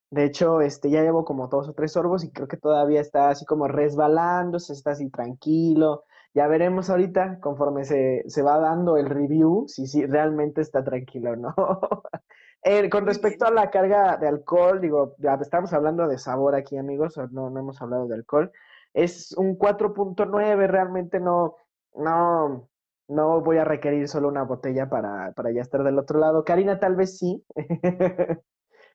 De 0.10 0.26
hecho, 0.26 0.62
este, 0.62 0.90
ya 0.90 1.04
llevo 1.04 1.26
como 1.26 1.48
dos 1.48 1.70
o 1.70 1.74
tres 1.74 1.94
sorbos 1.94 2.24
y 2.24 2.32
creo 2.32 2.48
que 2.48 2.58
todavía 2.58 3.02
está 3.02 3.30
así 3.30 3.46
como 3.46 3.68
resbalándose, 3.68 4.74
está 4.74 4.92
así 4.92 5.10
tranquilo. 5.10 6.06
Ya 6.34 6.48
veremos 6.48 6.90
ahorita, 6.90 7.40
conforme 7.42 7.86
se, 7.86 8.24
se 8.28 8.42
va 8.42 8.58
dando 8.60 8.98
el 8.98 9.08
review, 9.08 9.66
si, 9.68 9.88
si 9.88 10.06
realmente 10.06 10.62
está 10.62 10.84
tranquilo 10.84 11.32
o 11.32 11.36
no. 11.36 11.56
Eh, 12.64 12.90
con 12.90 13.08
respecto 13.08 13.46
a 13.46 13.52
la 13.52 13.72
carga 13.72 14.18
de 14.18 14.28
alcohol, 14.28 14.80
digo, 14.82 15.16
ya 15.18 15.34
estamos 15.42 15.74
hablando 15.74 16.08
de 16.08 16.20
sabor 16.20 16.54
aquí, 16.54 16.78
amigos, 16.78 17.18
no, 17.32 17.50
no 17.50 17.60
hemos 17.60 17.82
hablado 17.82 18.08
de 18.08 18.16
alcohol. 18.16 18.52
Es 18.94 19.32
un 19.34 19.58
4.9, 19.58 20.68
realmente 20.68 21.20
no, 21.20 21.56
no, 21.96 22.70
no 23.08 23.42
voy 23.42 23.58
a 23.58 23.66
requerir 23.66 24.08
solo 24.08 24.28
una 24.28 24.44
botella 24.44 24.90
para, 24.90 25.32
para 25.34 25.52
ya 25.52 25.62
estar 25.62 25.84
del 25.84 25.98
otro 25.98 26.20
lado. 26.20 26.44
Karina 26.44 26.80
tal 26.80 26.96
vez 26.96 27.18
sí, 27.18 27.44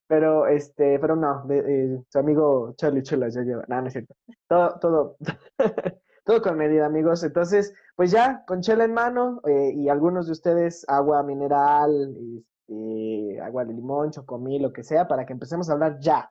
pero 0.06 0.46
este, 0.46 0.98
pero 1.00 1.16
no, 1.16 1.44
de, 1.46 2.02
su 2.08 2.18
amigo 2.18 2.74
Charlie 2.76 3.02
Chulas 3.02 3.34
ya 3.34 3.42
lleva, 3.42 3.64
no, 3.68 3.80
no 3.80 3.86
es 3.88 3.92
cierto. 3.94 4.14
Todo, 4.48 4.78
todo, 4.78 5.16
todo 6.24 6.40
con 6.40 6.56
medida, 6.56 6.86
amigos. 6.86 7.24
Entonces, 7.24 7.74
pues 7.96 8.12
ya, 8.12 8.44
con 8.46 8.60
chela 8.60 8.84
en 8.84 8.94
mano 8.94 9.40
eh, 9.46 9.72
y 9.74 9.88
algunos 9.88 10.26
de 10.26 10.32
ustedes 10.32 10.84
agua 10.88 11.22
mineral, 11.24 12.44
este, 12.66 13.40
agua 13.40 13.64
de 13.64 13.74
limón, 13.74 14.10
chocomil, 14.10 14.62
lo 14.62 14.72
que 14.72 14.82
sea, 14.82 15.06
para 15.06 15.24
que 15.24 15.32
empecemos 15.32 15.68
a 15.68 15.74
hablar 15.74 15.98
ya 16.00 16.30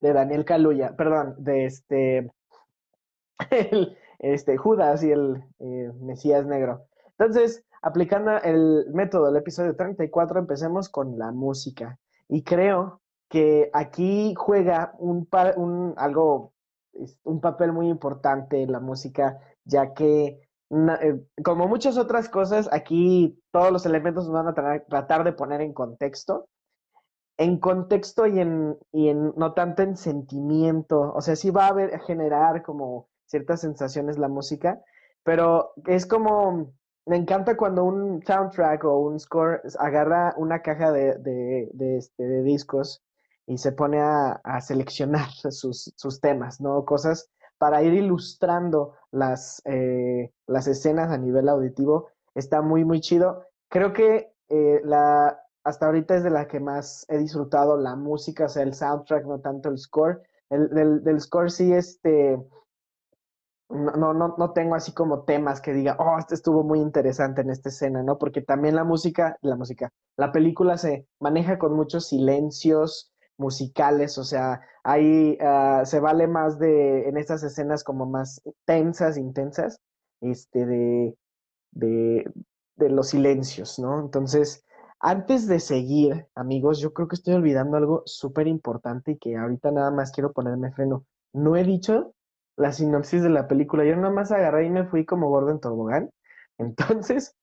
de 0.00 0.12
Daniel 0.12 0.44
Caluya, 0.44 0.94
perdón, 0.96 1.34
de 1.38 1.64
este, 1.64 2.30
este 4.18 4.56
Judas 4.56 5.02
y 5.02 5.12
el 5.12 5.42
eh, 5.60 5.90
Mesías 6.00 6.46
Negro. 6.46 6.84
Entonces, 7.18 7.64
aplicando 7.80 8.36
el 8.42 8.86
método 8.92 9.26
del 9.26 9.36
episodio 9.36 9.74
34, 9.74 10.38
empecemos 10.38 10.88
con 10.88 11.18
la 11.18 11.32
música. 11.32 11.98
Y 12.28 12.42
creo 12.42 13.00
que 13.28 13.70
aquí 13.72 14.34
juega 14.36 14.94
un, 14.98 15.26
algo, 15.96 16.52
un 17.22 17.40
papel 17.40 17.72
muy 17.72 17.88
importante 17.88 18.66
la 18.66 18.80
música, 18.80 19.38
ya 19.64 19.94
que 19.94 20.43
eh, 21.00 21.20
como 21.44 21.68
muchas 21.68 21.96
otras 21.98 22.28
cosas, 22.28 22.68
aquí 22.72 23.40
todos 23.52 23.70
los 23.70 23.86
elementos 23.86 24.28
nos 24.28 24.34
van 24.34 24.48
a 24.48 24.84
tratar 24.88 25.24
de 25.24 25.32
poner 25.32 25.60
en 25.60 25.72
contexto. 25.72 26.48
En 27.36 27.58
contexto 27.58 28.26
y 28.26 28.38
en, 28.40 28.76
y 28.92 29.08
en 29.08 29.32
no 29.36 29.54
tanto 29.54 29.82
en 29.82 29.96
sentimiento. 29.96 31.12
O 31.14 31.20
sea, 31.20 31.36
sí 31.36 31.50
va 31.50 31.68
a, 31.68 31.70
a 31.70 31.98
generar 32.00 32.62
como 32.62 33.08
ciertas 33.26 33.60
sensaciones 33.60 34.18
la 34.18 34.28
música, 34.28 34.80
pero 35.24 35.72
es 35.86 36.06
como, 36.06 36.72
me 37.06 37.16
encanta 37.16 37.56
cuando 37.56 37.84
un 37.84 38.22
soundtrack 38.24 38.84
o 38.84 38.98
un 38.98 39.18
score 39.18 39.62
agarra 39.78 40.34
una 40.36 40.62
caja 40.62 40.92
de, 40.92 41.18
de, 41.18 41.70
de, 41.72 41.96
este, 41.98 42.22
de 42.22 42.42
discos 42.42 43.02
y 43.46 43.58
se 43.58 43.72
pone 43.72 44.00
a, 44.00 44.40
a 44.44 44.60
seleccionar 44.60 45.28
sus, 45.50 45.92
sus, 45.96 46.20
temas, 46.20 46.60
¿no? 46.60 46.84
Cosas 46.84 47.30
para 47.58 47.82
ir 47.82 47.94
ilustrando 47.94 48.94
las, 49.10 49.62
eh, 49.64 50.32
las 50.46 50.66
escenas 50.66 51.10
a 51.10 51.18
nivel 51.18 51.48
auditivo. 51.48 52.08
Está 52.34 52.62
muy, 52.62 52.84
muy 52.84 53.00
chido. 53.00 53.44
Creo 53.68 53.92
que 53.92 54.32
eh, 54.48 54.80
la, 54.84 55.40
hasta 55.64 55.86
ahorita 55.86 56.16
es 56.16 56.24
de 56.24 56.30
la 56.30 56.46
que 56.46 56.60
más 56.60 57.06
he 57.08 57.18
disfrutado 57.18 57.76
la 57.76 57.96
música, 57.96 58.46
o 58.46 58.48
sea, 58.48 58.62
el 58.62 58.74
soundtrack, 58.74 59.26
no 59.26 59.40
tanto 59.40 59.68
el 59.68 59.78
score. 59.78 60.22
El, 60.50 60.68
del, 60.68 61.02
del 61.02 61.20
score 61.20 61.50
sí, 61.50 61.72
este, 61.72 62.38
no, 63.70 64.12
no, 64.12 64.34
no 64.36 64.52
tengo 64.52 64.74
así 64.74 64.92
como 64.92 65.24
temas 65.24 65.60
que 65.60 65.72
diga, 65.72 65.96
oh, 65.98 66.18
este 66.18 66.34
estuvo 66.34 66.62
muy 66.62 66.80
interesante 66.80 67.40
en 67.40 67.50
esta 67.50 67.70
escena, 67.70 68.02
¿no? 68.02 68.18
Porque 68.18 68.42
también 68.42 68.76
la 68.76 68.84
música, 68.84 69.38
la 69.40 69.56
música, 69.56 69.90
la 70.16 70.32
película 70.32 70.76
se 70.76 71.06
maneja 71.18 71.58
con 71.58 71.74
muchos 71.74 72.08
silencios 72.08 73.13
musicales, 73.36 74.18
o 74.18 74.24
sea, 74.24 74.60
ahí 74.82 75.38
uh, 75.40 75.84
se 75.84 76.00
vale 76.00 76.26
más 76.26 76.58
de, 76.58 77.08
en 77.08 77.16
estas 77.16 77.42
escenas 77.42 77.84
como 77.84 78.06
más 78.06 78.42
tensas, 78.64 79.16
intensas, 79.16 79.80
este, 80.20 80.66
de, 80.66 81.16
de, 81.72 82.32
de 82.76 82.88
los 82.90 83.08
silencios, 83.08 83.78
¿no? 83.78 84.00
Entonces, 84.00 84.64
antes 85.00 85.46
de 85.48 85.60
seguir, 85.60 86.26
amigos, 86.34 86.80
yo 86.80 86.92
creo 86.94 87.08
que 87.08 87.16
estoy 87.16 87.34
olvidando 87.34 87.76
algo 87.76 88.02
súper 88.06 88.46
importante 88.46 89.12
y 89.12 89.18
que 89.18 89.36
ahorita 89.36 89.70
nada 89.70 89.90
más 89.90 90.12
quiero 90.12 90.32
ponerme 90.32 90.72
freno. 90.72 91.04
No 91.32 91.56
he 91.56 91.64
dicho 91.64 92.14
la 92.56 92.72
sinopsis 92.72 93.22
de 93.22 93.30
la 93.30 93.48
película. 93.48 93.84
Yo 93.84 93.96
nada 93.96 94.10
más 94.10 94.32
agarré 94.32 94.66
y 94.66 94.70
me 94.70 94.86
fui 94.86 95.04
como 95.04 95.28
gordo 95.28 95.50
en 95.50 95.60
tobogán. 95.60 96.10
Entonces, 96.58 97.36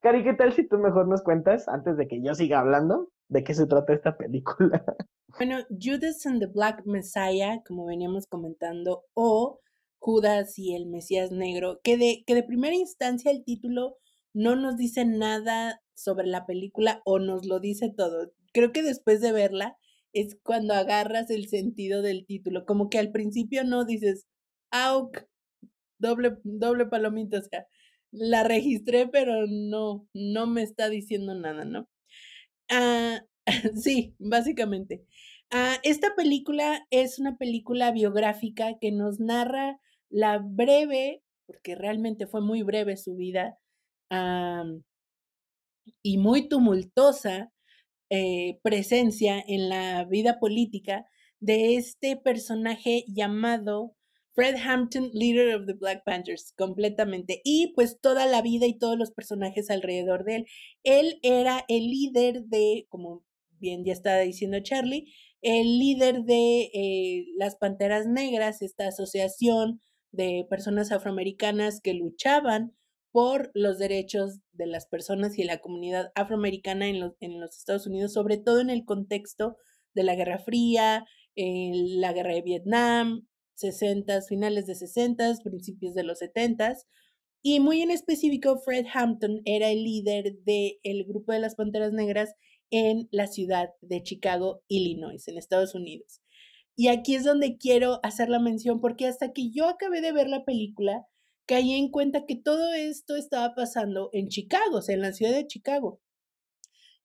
Cari, 0.00 0.22
¿qué 0.22 0.32
tal 0.32 0.52
si 0.52 0.66
tú 0.68 0.78
mejor 0.78 1.08
nos 1.08 1.22
cuentas, 1.22 1.66
antes 1.66 1.96
de 1.96 2.06
que 2.06 2.22
yo 2.22 2.32
siga 2.34 2.60
hablando, 2.60 3.10
de 3.28 3.42
qué 3.42 3.52
se 3.52 3.66
trata 3.66 3.92
esta 3.92 4.16
película? 4.16 4.84
Bueno, 5.36 5.58
Judas 5.68 6.24
and 6.24 6.40
the 6.40 6.46
Black 6.46 6.82
Messiah, 6.86 7.62
como 7.64 7.84
veníamos 7.84 8.26
comentando, 8.26 9.04
o 9.12 9.60
Judas 9.98 10.58
y 10.58 10.74
el 10.74 10.86
Mesías 10.86 11.30
Negro, 11.30 11.80
que 11.84 11.98
de, 11.98 12.24
que 12.26 12.34
de 12.34 12.42
primera 12.42 12.74
instancia 12.74 13.30
el 13.30 13.44
título 13.44 13.98
no 14.32 14.56
nos 14.56 14.78
dice 14.78 15.04
nada 15.04 15.80
sobre 15.94 16.26
la 16.26 16.46
película 16.46 17.02
o 17.04 17.18
nos 17.18 17.46
lo 17.46 17.60
dice 17.60 17.92
todo. 17.94 18.32
Creo 18.52 18.72
que 18.72 18.82
después 18.82 19.20
de 19.20 19.32
verla 19.32 19.76
es 20.12 20.38
cuando 20.42 20.74
agarras 20.74 21.30
el 21.30 21.46
sentido 21.46 22.00
del 22.00 22.24
título, 22.26 22.64
como 22.64 22.88
que 22.88 22.98
al 22.98 23.12
principio 23.12 23.64
no 23.64 23.84
dices, 23.84 24.26
auk, 24.70 25.24
doble, 25.98 26.38
doble 26.42 26.86
palomita, 26.86 27.38
o 27.38 27.42
sea, 27.42 27.66
la 28.12 28.44
registré, 28.44 29.08
pero 29.08 29.46
no, 29.46 30.08
no 30.14 30.46
me 30.46 30.62
está 30.62 30.88
diciendo 30.88 31.34
nada, 31.34 31.64
¿no? 31.64 31.88
Ah, 32.70 33.22
sí, 33.76 34.14
básicamente. 34.18 35.04
Ah, 35.50 35.76
esta 35.82 36.14
película 36.16 36.86
es 36.90 37.18
una 37.18 37.38
película 37.38 37.90
biográfica 37.92 38.78
que 38.80 38.92
nos 38.92 39.20
narra 39.20 39.80
la 40.10 40.38
breve, 40.38 41.22
porque 41.46 41.74
realmente 41.74 42.26
fue 42.26 42.40
muy 42.42 42.62
breve 42.62 42.96
su 42.96 43.16
vida, 43.16 43.58
y 46.02 46.18
muy 46.18 46.48
tumultuosa 46.48 47.52
eh, 48.10 48.58
presencia 48.62 49.42
en 49.46 49.68
la 49.68 50.04
vida 50.04 50.38
política 50.40 51.06
de 51.40 51.76
este 51.76 52.16
personaje 52.16 53.04
llamado 53.06 53.94
Fred 54.32 54.56
Hampton, 54.56 55.10
leader 55.12 55.54
of 55.54 55.66
the 55.66 55.74
Black 55.74 56.04
Panthers, 56.04 56.52
completamente. 56.56 57.40
Y 57.44 57.72
pues 57.74 58.00
toda 58.00 58.26
la 58.26 58.42
vida 58.42 58.66
y 58.66 58.78
todos 58.78 58.98
los 58.98 59.10
personajes 59.10 59.70
alrededor 59.70 60.24
de 60.24 60.36
él. 60.36 60.46
Él 60.84 61.18
era 61.22 61.64
el 61.68 61.90
líder 61.90 62.44
de, 62.44 62.86
como 62.88 63.24
bien 63.58 63.84
ya 63.84 63.92
estaba 63.92 64.20
diciendo 64.20 64.60
Charlie, 64.60 65.12
el 65.42 65.78
líder 65.78 66.24
de 66.24 66.70
eh, 66.72 67.26
las 67.36 67.56
Panteras 67.56 68.06
Negras, 68.06 68.62
esta 68.62 68.88
asociación 68.88 69.80
de 70.12 70.46
personas 70.48 70.92
afroamericanas 70.92 71.80
que 71.80 71.94
luchaban 71.94 72.74
por 73.10 73.50
los 73.54 73.78
derechos 73.78 74.40
de 74.52 74.66
las 74.66 74.86
personas 74.86 75.38
y 75.38 75.44
la 75.44 75.58
comunidad 75.58 76.12
afroamericana 76.14 76.88
en 76.88 77.00
los, 77.00 77.14
en 77.20 77.40
los 77.40 77.56
Estados 77.56 77.86
Unidos, 77.86 78.12
sobre 78.12 78.36
todo 78.36 78.60
en 78.60 78.70
el 78.70 78.84
contexto 78.84 79.56
de 79.94 80.02
la 80.02 80.14
Guerra 80.14 80.38
Fría, 80.38 81.04
la 81.36 82.12
Guerra 82.12 82.34
de 82.34 82.42
Vietnam, 82.42 83.27
60, 83.58 84.22
finales 84.22 84.66
de 84.66 84.76
60, 84.76 85.34
principios 85.42 85.94
de 85.94 86.04
los 86.04 86.18
70. 86.18 86.76
Y 87.42 87.60
muy 87.60 87.82
en 87.82 87.90
específico, 87.90 88.58
Fred 88.58 88.86
Hampton 88.92 89.42
era 89.44 89.70
el 89.70 89.82
líder 89.82 90.38
del 90.44 91.04
grupo 91.04 91.32
de 91.32 91.40
las 91.40 91.56
Panteras 91.56 91.92
Negras 91.92 92.34
en 92.70 93.08
la 93.10 93.26
ciudad 93.26 93.70
de 93.80 94.02
Chicago, 94.02 94.62
Illinois, 94.68 95.26
en 95.26 95.38
Estados 95.38 95.74
Unidos. 95.74 96.20
Y 96.76 96.88
aquí 96.88 97.16
es 97.16 97.24
donde 97.24 97.58
quiero 97.58 97.98
hacer 98.04 98.28
la 98.28 98.38
mención 98.38 98.80
porque 98.80 99.06
hasta 99.06 99.32
que 99.32 99.50
yo 99.50 99.68
acabé 99.68 100.00
de 100.00 100.12
ver 100.12 100.28
la 100.28 100.44
película, 100.44 101.06
caí 101.46 101.72
en 101.72 101.90
cuenta 101.90 102.26
que 102.26 102.36
todo 102.36 102.72
esto 102.74 103.16
estaba 103.16 103.56
pasando 103.56 104.10
en 104.12 104.28
Chicago, 104.28 104.76
o 104.76 104.82
sea, 104.82 104.94
en 104.94 105.00
la 105.00 105.12
ciudad 105.12 105.32
de 105.32 105.46
Chicago. 105.48 106.00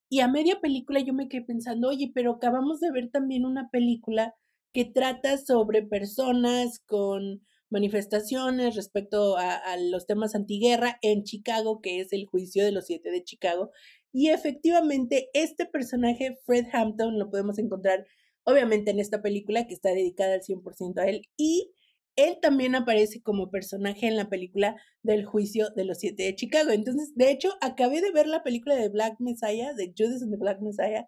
Y 0.07 0.19
a 0.19 0.27
media 0.27 0.62
película 0.62 1.00
yo 1.00 1.13
me 1.13 1.27
quedé 1.27 1.41
pensando, 1.41 1.89
oye, 1.89 2.12
pero 2.13 2.33
acabamos 2.33 2.79
de 2.79 2.91
ver 2.91 3.10
también 3.10 3.45
una 3.45 3.69
película 3.72 4.36
que 4.74 4.86
trata 4.86 5.38
sobre 5.38 5.84
personas 5.84 6.80
con 6.80 7.42
manifestaciones 7.70 8.75
respecto 8.75 9.36
a, 9.38 9.77
los 9.77 10.06
temas 10.06 10.36
antiguerra 10.36 11.00
en 11.01 11.24
Chicago, 11.24 11.82
que 11.82 12.00
es 12.00 12.13
el 12.13 12.25
juicio 12.25 12.63
de 12.63 12.72
los 12.72 12.86
siete 12.86 13.10
de 13.10 13.24
Chicago. 13.24 13.72
Y 14.12 14.30
efectivamente, 14.30 15.30
este 15.34 15.65
personaje, 15.65 16.38
Fred 16.46 16.65
Hampton, 16.72 17.18
lo 17.18 17.30
podemos 17.32 17.58
encontrar 17.58 18.06
obviamente 18.44 18.92
en 18.92 19.00
esta 19.00 19.22
película 19.22 19.65
que 19.65 19.74
está 19.74 19.89
dedicada 19.89 20.36
al 20.36 20.42
100% 20.42 21.00
a 21.00 21.08
él. 21.08 21.24
Y 21.36 21.72
él 22.15 22.38
también 22.42 22.75
aparece 22.75 23.22
como 23.24 23.50
personaje 23.50 24.08
en 24.08 24.18
la 24.18 24.30
película 24.30 24.75
del 25.01 25.25
juicio 25.25 25.70
de 25.75 25.86
los 25.86 25.98
siete 25.98 26.24
de 26.24 26.36
Chicago. 26.36 26.70
Entonces, 26.72 27.13
de 27.15 27.32
hecho, 27.32 27.50
acabé 27.62 28.01
de 28.01 28.12
ver 28.12 28.27
la 28.27 28.44
película 28.44 28.75
de 28.75 28.89
Black 28.89 29.15
Messiah, 29.20 29.74
de 29.74 29.94
Judas 29.98 30.22
and 30.22 30.32
the 30.32 30.38
Black 30.38 30.62
Messiah, 30.62 31.08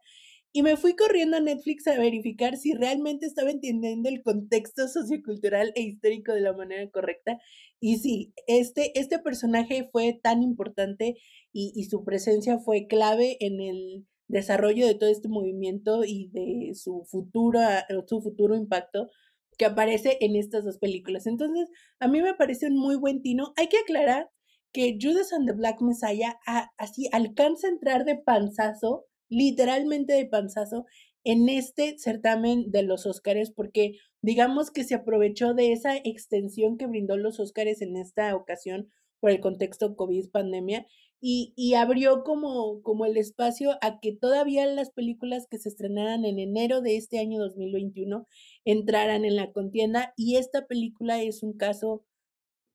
y 0.55 0.63
me 0.63 0.77
fui 0.77 0.95
corriendo 0.95 1.35
a 1.35 1.41
Netflix 1.41 1.85
a 1.85 1.99
verificar 1.99 2.55
si 2.55 2.73
realmente 2.73 3.25
estaba 3.25 3.51
entendiendo 3.51 4.07
el 4.07 4.23
contexto 4.23 4.87
sociocultural 4.87 5.73
e 5.75 5.81
histórico 5.81 6.31
de 6.31 6.39
la 6.39 6.53
manera 6.53 6.89
correcta. 6.91 7.39
Y 7.81 7.97
sí, 7.97 8.33
este, 8.47 8.97
este 8.97 9.19
personaje 9.19 9.89
fue 9.91 10.17
tan 10.23 10.41
importante 10.41 11.17
y, 11.51 11.73
y 11.75 11.83
su 11.83 12.05
presencia 12.05 12.57
fue 12.57 12.87
clave 12.87 13.35
en 13.41 13.59
el 13.59 14.07
desarrollo 14.29 14.87
de 14.87 14.95
todo 14.95 15.09
este 15.09 15.27
movimiento 15.27 16.05
y 16.05 16.29
de 16.31 16.73
su 16.73 17.03
futuro, 17.03 17.59
su 18.07 18.21
futuro 18.21 18.55
impacto 18.55 19.09
que 19.57 19.65
aparece 19.65 20.17
en 20.21 20.37
estas 20.37 20.63
dos 20.63 20.77
películas. 20.77 21.27
Entonces, 21.27 21.67
a 21.99 22.07
mí 22.07 22.21
me 22.21 22.33
parece 22.33 22.67
un 22.67 22.77
muy 22.77 22.95
buen 22.95 23.21
tino. 23.21 23.51
Hay 23.57 23.67
que 23.67 23.79
aclarar 23.79 24.29
que 24.71 24.97
Judas 25.01 25.33
and 25.33 25.47
the 25.47 25.53
Black 25.53 25.81
Messiah 25.81 26.39
así 26.77 27.09
alcanza 27.11 27.67
a 27.67 27.71
entrar 27.71 28.05
de 28.05 28.15
panzazo, 28.15 29.05
literalmente 29.29 30.13
de 30.13 30.25
panzazo, 30.25 30.85
en 31.23 31.49
este 31.49 31.97
certamen 31.97 32.71
de 32.71 32.83
los 32.83 33.05
Óscares, 33.05 33.51
porque 33.51 33.93
digamos 34.21 34.71
que 34.71 34.83
se 34.83 34.95
aprovechó 34.95 35.53
de 35.53 35.71
esa 35.71 35.97
extensión 35.97 36.77
que 36.77 36.87
brindó 36.87 37.17
los 37.17 37.39
Óscares 37.39 37.81
en 37.81 37.97
esta 37.97 38.35
ocasión 38.35 38.89
por 39.19 39.31
el 39.31 39.39
contexto 39.39 39.95
COVID 39.95 40.29
pandemia 40.29 40.85
y, 41.27 41.73
abrió 41.73 42.23
como, 42.23 42.83
como 42.83 43.07
el 43.07 43.17
espacio 43.17 43.71
a 43.81 43.99
que 43.99 44.15
todavía 44.15 44.67
las 44.67 44.91
películas 44.91 45.47
que 45.49 45.57
se 45.57 45.69
estrenaran 45.69 46.23
en 46.23 46.37
enero 46.37 46.81
de 46.81 46.97
este 46.97 47.17
año 47.17 47.39
2021 47.39 48.27
entraran 48.63 49.25
en 49.25 49.35
la 49.35 49.51
contienda 49.51 50.13
y 50.15 50.35
esta 50.35 50.67
película 50.67 51.23
es 51.23 51.41
un 51.41 51.53
caso 51.57 52.03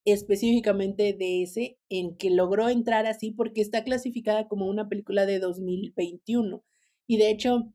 específicamente 0.05 1.13
de 1.13 1.43
ese 1.43 1.79
en 1.89 2.17
que 2.17 2.31
logró 2.31 2.69
entrar 2.69 3.07
así 3.07 3.33
porque 3.33 3.61
está 3.61 3.85
clasificada 3.85 4.49
como 4.49 4.67
una 4.67 4.89
película 4.89 5.27
de 5.27 5.39
2021 5.39 6.65
y 7.07 7.19
de 7.19 7.31
hecho 7.31 7.73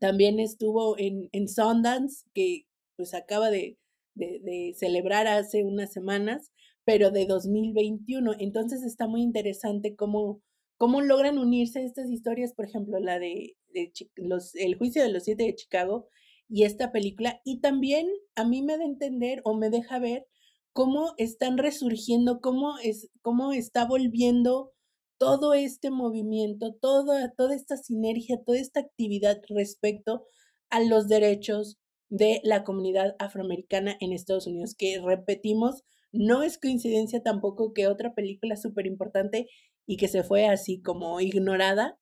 también 0.00 0.40
estuvo 0.40 0.98
en, 0.98 1.28
en 1.32 1.48
Sundance 1.48 2.24
que 2.34 2.66
pues 2.96 3.14
acaba 3.14 3.50
de, 3.50 3.78
de, 4.14 4.74
celebrar 4.76 5.26
hace 5.26 5.64
unas 5.64 5.92
semanas 5.92 6.52
pero 6.84 7.10
de 7.10 7.26
2021. 7.26 8.34
Entonces 8.38 8.82
está 8.82 9.06
muy 9.06 9.22
interesante 9.22 9.94
cómo, 9.94 10.42
cómo 10.76 11.00
logran 11.00 11.38
unirse 11.38 11.84
estas 11.84 12.10
historias, 12.10 12.54
por 12.54 12.66
ejemplo, 12.66 12.98
la 12.98 13.18
de, 13.18 13.56
el 13.74 14.74
juicio 14.76 15.02
de 15.02 15.12
los 15.12 15.24
siete 15.24 15.44
de 15.44 15.54
Chicago 15.54 16.08
y 16.48 16.64
esta 16.64 16.92
película. 16.92 17.40
Y 17.44 17.60
también 17.60 18.08
a 18.34 18.44
mí 18.44 18.62
me 18.62 18.76
da 18.76 18.84
a 18.84 18.86
entender 18.86 19.40
o 19.44 19.54
me 19.54 19.70
deja 19.70 19.98
ver 19.98 20.26
cómo 20.72 21.14
están 21.18 21.58
resurgiendo, 21.58 22.40
cómo, 22.40 22.78
es, 22.78 23.10
cómo 23.22 23.52
está 23.52 23.86
volviendo 23.86 24.72
todo 25.18 25.54
este 25.54 25.90
movimiento, 25.90 26.74
toda, 26.80 27.32
toda 27.36 27.54
esta 27.54 27.76
sinergia, 27.76 28.40
toda 28.44 28.58
esta 28.58 28.80
actividad 28.80 29.40
respecto 29.48 30.24
a 30.70 30.80
los 30.80 31.06
derechos 31.06 31.78
de 32.08 32.40
la 32.44 32.64
comunidad 32.64 33.14
afroamericana 33.18 33.96
en 34.00 34.12
Estados 34.12 34.46
Unidos, 34.46 34.74
que 34.76 35.00
repetimos, 35.00 35.84
No 36.14 36.42
es 36.42 36.58
coincidencia 36.58 37.22
tampoco 37.22 37.72
que 37.72 37.86
otra 37.86 38.14
película 38.14 38.56
súper 38.56 38.86
importante 38.86 39.46
y 39.86 39.96
que 39.96 40.08
se 40.08 40.22
fue 40.22 40.46
así 40.46 40.82
como 40.82 41.20
ignorada, 41.20 41.98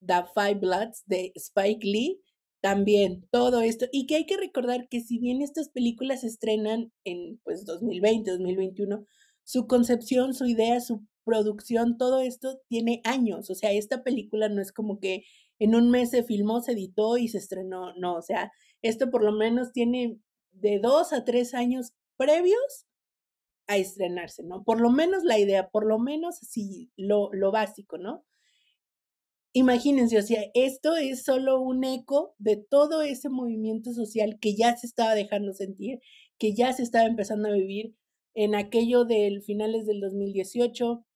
The 0.00 0.24
Five 0.34 0.60
Bloods 0.60 1.02
de 1.06 1.32
Spike 1.34 1.86
Lee, 1.86 2.22
también 2.64 3.28
todo 3.30 3.60
esto. 3.60 3.84
Y 3.92 4.06
que 4.06 4.16
hay 4.16 4.24
que 4.24 4.38
recordar 4.38 4.88
que 4.88 5.02
si 5.02 5.18
bien 5.18 5.42
estas 5.42 5.68
películas 5.68 6.22
se 6.22 6.28
estrenan 6.28 6.94
en 7.04 7.38
pues 7.44 7.66
2020, 7.66 8.30
2021, 8.30 9.04
su 9.42 9.66
concepción, 9.66 10.32
su 10.32 10.46
idea, 10.46 10.80
su 10.80 11.04
producción, 11.24 11.98
todo 11.98 12.20
esto 12.22 12.62
tiene 12.68 13.02
años. 13.04 13.50
O 13.50 13.54
sea, 13.54 13.70
esta 13.72 14.02
película 14.02 14.48
no 14.48 14.62
es 14.62 14.72
como 14.72 14.98
que 14.98 15.24
en 15.58 15.74
un 15.74 15.90
mes 15.90 16.08
se 16.08 16.22
filmó, 16.22 16.62
se 16.62 16.72
editó 16.72 17.18
y 17.18 17.28
se 17.28 17.36
estrenó. 17.36 17.92
No, 17.96 18.14
o 18.14 18.22
sea, 18.22 18.50
esto 18.80 19.10
por 19.10 19.22
lo 19.22 19.32
menos 19.32 19.72
tiene 19.72 20.18
de 20.52 20.78
dos 20.78 21.12
a 21.12 21.22
tres 21.26 21.52
años 21.52 21.92
previos 22.16 22.86
a 23.66 23.76
estrenarse, 23.76 24.42
¿no? 24.42 24.64
Por 24.64 24.80
lo 24.80 24.88
menos 24.88 25.22
la 25.22 25.38
idea, 25.38 25.68
por 25.68 25.84
lo 25.84 25.98
menos 25.98 26.42
así, 26.42 26.90
lo, 26.96 27.28
lo 27.34 27.52
básico, 27.52 27.98
¿no? 27.98 28.24
Imagínense, 29.56 30.18
o 30.18 30.22
sea, 30.22 30.42
esto 30.54 30.96
es 30.96 31.22
solo 31.22 31.60
un 31.60 31.84
eco 31.84 32.34
de 32.38 32.56
todo 32.56 33.02
ese 33.02 33.28
movimiento 33.28 33.92
social 33.92 34.38
que 34.40 34.56
ya 34.56 34.76
se 34.76 34.88
estaba 34.88 35.14
dejando 35.14 35.54
sentir, 35.54 36.00
que 36.38 36.54
ya 36.54 36.72
se 36.72 36.82
estaba 36.82 37.06
empezando 37.06 37.48
a 37.48 37.52
vivir 37.52 37.94
en 38.34 38.56
aquello 38.56 39.04
del 39.04 39.42
finales 39.42 39.86
del 39.86 40.00
2018, 40.00 41.06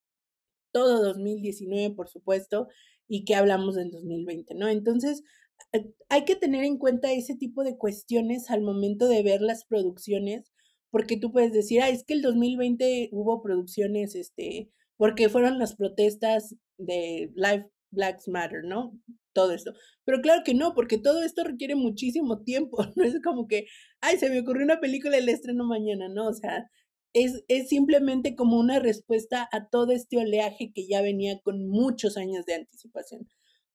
todo 0.72 1.02
2019, 1.02 1.96
por 1.96 2.08
supuesto, 2.08 2.68
y 3.08 3.24
que 3.24 3.34
hablamos 3.34 3.74
del 3.74 3.90
2020, 3.90 4.54
¿no? 4.54 4.68
Entonces, 4.68 5.24
eh, 5.72 5.92
hay 6.08 6.24
que 6.24 6.36
tener 6.36 6.62
en 6.62 6.78
cuenta 6.78 7.12
ese 7.12 7.34
tipo 7.34 7.64
de 7.64 7.76
cuestiones 7.76 8.50
al 8.50 8.62
momento 8.62 9.08
de 9.08 9.24
ver 9.24 9.40
las 9.40 9.64
producciones, 9.64 10.52
porque 10.90 11.16
tú 11.16 11.32
puedes 11.32 11.52
decir, 11.52 11.82
ah, 11.82 11.88
es 11.88 12.04
que 12.04 12.14
el 12.14 12.22
2020 12.22 13.08
hubo 13.10 13.42
producciones, 13.42 14.14
este, 14.14 14.70
porque 14.96 15.28
fueron 15.28 15.58
las 15.58 15.74
protestas 15.74 16.54
de 16.76 17.32
Life 17.34 17.68
Blacks 17.90 18.28
Matter, 18.28 18.64
¿no? 18.64 18.98
Todo 19.32 19.52
esto. 19.52 19.72
Pero 20.04 20.20
claro 20.20 20.42
que 20.44 20.54
no, 20.54 20.74
porque 20.74 20.98
todo 20.98 21.22
esto 21.22 21.44
requiere 21.44 21.74
muchísimo 21.74 22.42
tiempo, 22.42 22.78
no 22.96 23.04
es 23.04 23.20
como 23.22 23.46
que, 23.46 23.66
ay, 24.00 24.18
se 24.18 24.30
me 24.30 24.40
ocurrió 24.40 24.64
una 24.64 24.80
película 24.80 25.18
y 25.18 25.24
la 25.24 25.32
estreno 25.32 25.64
mañana, 25.64 26.08
¿no? 26.08 26.28
O 26.28 26.32
sea, 26.32 26.70
es, 27.12 27.44
es 27.48 27.68
simplemente 27.68 28.34
como 28.34 28.58
una 28.58 28.78
respuesta 28.80 29.48
a 29.52 29.68
todo 29.68 29.92
este 29.92 30.18
oleaje 30.18 30.72
que 30.74 30.86
ya 30.86 31.02
venía 31.02 31.40
con 31.42 31.66
muchos 31.68 32.16
años 32.16 32.44
de 32.46 32.54
anticipación. 32.54 33.28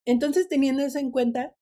Entonces, 0.05 0.47
teniendo 0.49 0.83
eso 0.83 0.99
en 0.99 1.11
cuenta, 1.11 1.55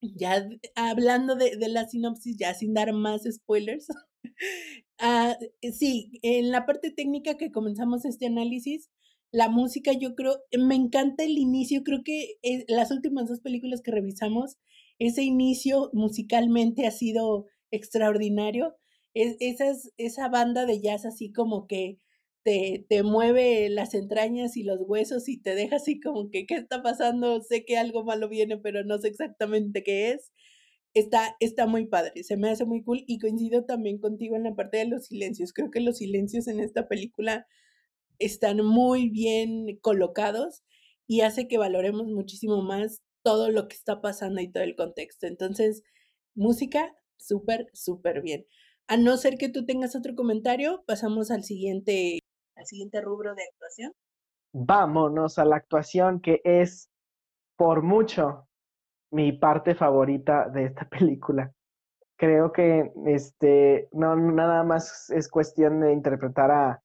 ya 0.00 0.46
hablando 0.74 1.34
de, 1.34 1.56
de 1.56 1.68
la 1.68 1.88
sinopsis, 1.88 2.36
ya 2.38 2.54
sin 2.54 2.74
dar 2.74 2.92
más 2.92 3.22
spoilers, 3.30 3.88
ah, 4.98 5.36
sí, 5.72 6.10
en 6.22 6.50
la 6.50 6.66
parte 6.66 6.90
técnica 6.90 7.36
que 7.36 7.50
comenzamos 7.50 8.04
este 8.04 8.26
análisis, 8.26 8.90
la 9.34 9.48
música 9.48 9.92
yo 9.92 10.14
creo, 10.14 10.38
me 10.56 10.76
encanta 10.76 11.24
el 11.24 11.38
inicio, 11.38 11.82
creo 11.82 12.02
que 12.04 12.36
eh, 12.44 12.64
las 12.68 12.92
últimas 12.92 13.28
dos 13.28 13.40
películas 13.40 13.82
que 13.82 13.90
revisamos, 13.90 14.58
ese 15.00 15.24
inicio 15.24 15.90
musicalmente 15.92 16.86
ha 16.86 16.92
sido 16.92 17.46
extraordinario 17.72 18.76
es, 19.12 19.36
esas, 19.40 19.92
esa 19.96 20.28
banda 20.28 20.66
de 20.66 20.80
jazz 20.80 21.04
así 21.04 21.32
como 21.32 21.66
que 21.66 21.98
te, 22.44 22.86
te 22.88 23.02
mueve 23.02 23.68
las 23.70 23.94
entrañas 23.94 24.56
y 24.56 24.62
los 24.62 24.78
huesos 24.86 25.28
y 25.28 25.40
te 25.42 25.56
deja 25.56 25.76
así 25.76 25.98
como 25.98 26.30
que, 26.30 26.46
¿qué 26.46 26.54
está 26.54 26.80
pasando? 26.84 27.42
Sé 27.42 27.64
que 27.64 27.76
algo 27.76 28.04
malo 28.04 28.28
viene, 28.28 28.56
pero 28.58 28.84
no 28.84 28.98
sé 28.98 29.08
exactamente 29.08 29.82
qué 29.82 30.12
es. 30.12 30.30
Está, 30.94 31.34
está 31.40 31.66
muy 31.66 31.86
padre, 31.86 32.22
se 32.22 32.36
me 32.36 32.50
hace 32.50 32.64
muy 32.66 32.84
cool 32.84 33.02
y 33.08 33.18
coincido 33.18 33.64
también 33.64 33.98
contigo 33.98 34.36
en 34.36 34.44
la 34.44 34.54
parte 34.54 34.78
de 34.78 34.86
los 34.86 35.06
silencios. 35.06 35.52
Creo 35.52 35.72
que 35.72 35.80
los 35.80 35.98
silencios 35.98 36.46
en 36.46 36.60
esta 36.60 36.86
película 36.86 37.48
están 38.24 38.64
muy 38.64 39.08
bien 39.08 39.78
colocados 39.80 40.62
y 41.06 41.20
hace 41.20 41.48
que 41.48 41.58
valoremos 41.58 42.06
muchísimo 42.06 42.62
más 42.62 43.02
todo 43.22 43.50
lo 43.50 43.68
que 43.68 43.76
está 43.76 44.00
pasando 44.00 44.40
y 44.40 44.50
todo 44.50 44.62
el 44.62 44.76
contexto. 44.76 45.26
Entonces, 45.26 45.82
música, 46.34 46.94
súper, 47.16 47.68
súper 47.72 48.22
bien. 48.22 48.46
A 48.86 48.96
no 48.96 49.16
ser 49.16 49.38
que 49.38 49.48
tú 49.48 49.64
tengas 49.64 49.96
otro 49.96 50.14
comentario, 50.14 50.84
pasamos 50.86 51.30
al 51.30 51.42
siguiente, 51.42 52.18
al 52.56 52.66
siguiente 52.66 53.00
rubro 53.00 53.34
de 53.34 53.42
actuación. 53.42 53.92
Vámonos 54.52 55.38
a 55.38 55.44
la 55.44 55.56
actuación 55.56 56.20
que 56.20 56.40
es 56.44 56.90
por 57.56 57.82
mucho 57.82 58.46
mi 59.10 59.32
parte 59.32 59.74
favorita 59.74 60.48
de 60.48 60.66
esta 60.66 60.88
película. 60.90 61.52
Creo 62.16 62.52
que 62.52 62.92
este 63.06 63.88
no 63.92 64.14
nada 64.16 64.62
más 64.62 65.10
es 65.10 65.28
cuestión 65.28 65.80
de 65.80 65.92
interpretar 65.92 66.50
a 66.50 66.83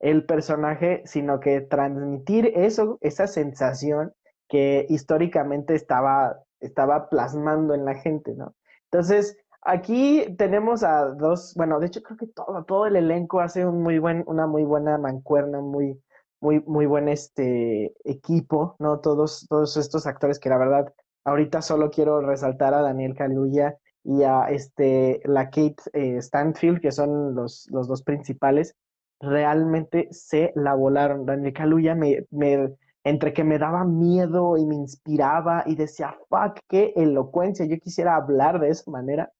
el 0.00 0.24
personaje, 0.24 1.02
sino 1.04 1.40
que 1.40 1.60
transmitir 1.60 2.52
eso, 2.54 2.98
esa 3.00 3.26
sensación 3.26 4.12
que 4.48 4.86
históricamente 4.88 5.74
estaba, 5.74 6.40
estaba 6.58 7.08
plasmando 7.08 7.74
en 7.74 7.84
la 7.84 7.94
gente, 7.94 8.34
¿no? 8.34 8.54
Entonces, 8.90 9.36
Aquí 9.62 10.24
tenemos 10.38 10.82
a 10.82 11.10
dos, 11.10 11.54
bueno, 11.54 11.80
de 11.80 11.86
hecho 11.86 12.02
creo 12.02 12.16
que 12.16 12.26
todo, 12.28 12.64
todo 12.64 12.86
el 12.86 12.96
elenco 12.96 13.40
hace 13.40 13.66
un 13.66 13.82
muy 13.82 13.98
buen, 13.98 14.24
una 14.26 14.46
muy 14.46 14.64
buena 14.64 14.96
mancuerna, 14.96 15.60
muy, 15.60 16.00
muy, 16.40 16.60
muy 16.60 16.86
buen 16.86 17.08
este 17.08 17.94
equipo, 18.04 18.76
¿no? 18.78 19.00
Todos, 19.00 19.46
todos 19.50 19.76
estos 19.76 20.06
actores 20.06 20.38
que 20.38 20.48
la 20.48 20.56
verdad, 20.56 20.94
ahorita 21.24 21.60
solo 21.60 21.90
quiero 21.90 22.22
resaltar 22.22 22.72
a 22.72 22.80
Daniel 22.80 23.14
Kaluuya 23.14 23.76
y 24.02 24.22
a 24.22 24.44
este, 24.46 25.20
la 25.24 25.50
Kate 25.50 25.76
eh, 25.92 26.16
Stanfield, 26.22 26.80
que 26.80 26.90
son 26.90 27.34
los, 27.34 27.68
los 27.70 27.86
dos 27.86 28.02
principales, 28.02 28.74
realmente 29.20 30.08
se 30.10 30.52
la 30.56 30.74
volaron. 30.74 31.26
Daniel 31.26 31.52
Kaluuya 31.52 31.94
me, 31.94 32.26
me, 32.30 32.74
entre 33.04 33.32
que 33.32 33.44
me 33.44 33.58
daba 33.58 33.84
miedo 33.84 34.56
y 34.56 34.66
me 34.66 34.74
inspiraba 34.74 35.62
y 35.66 35.74
decía, 35.76 36.16
fuck, 36.28 36.58
qué 36.68 36.92
elocuencia, 36.96 37.66
yo 37.66 37.78
quisiera 37.78 38.16
hablar 38.16 38.60
de 38.60 38.70
esa 38.70 38.90
manera. 38.90 39.32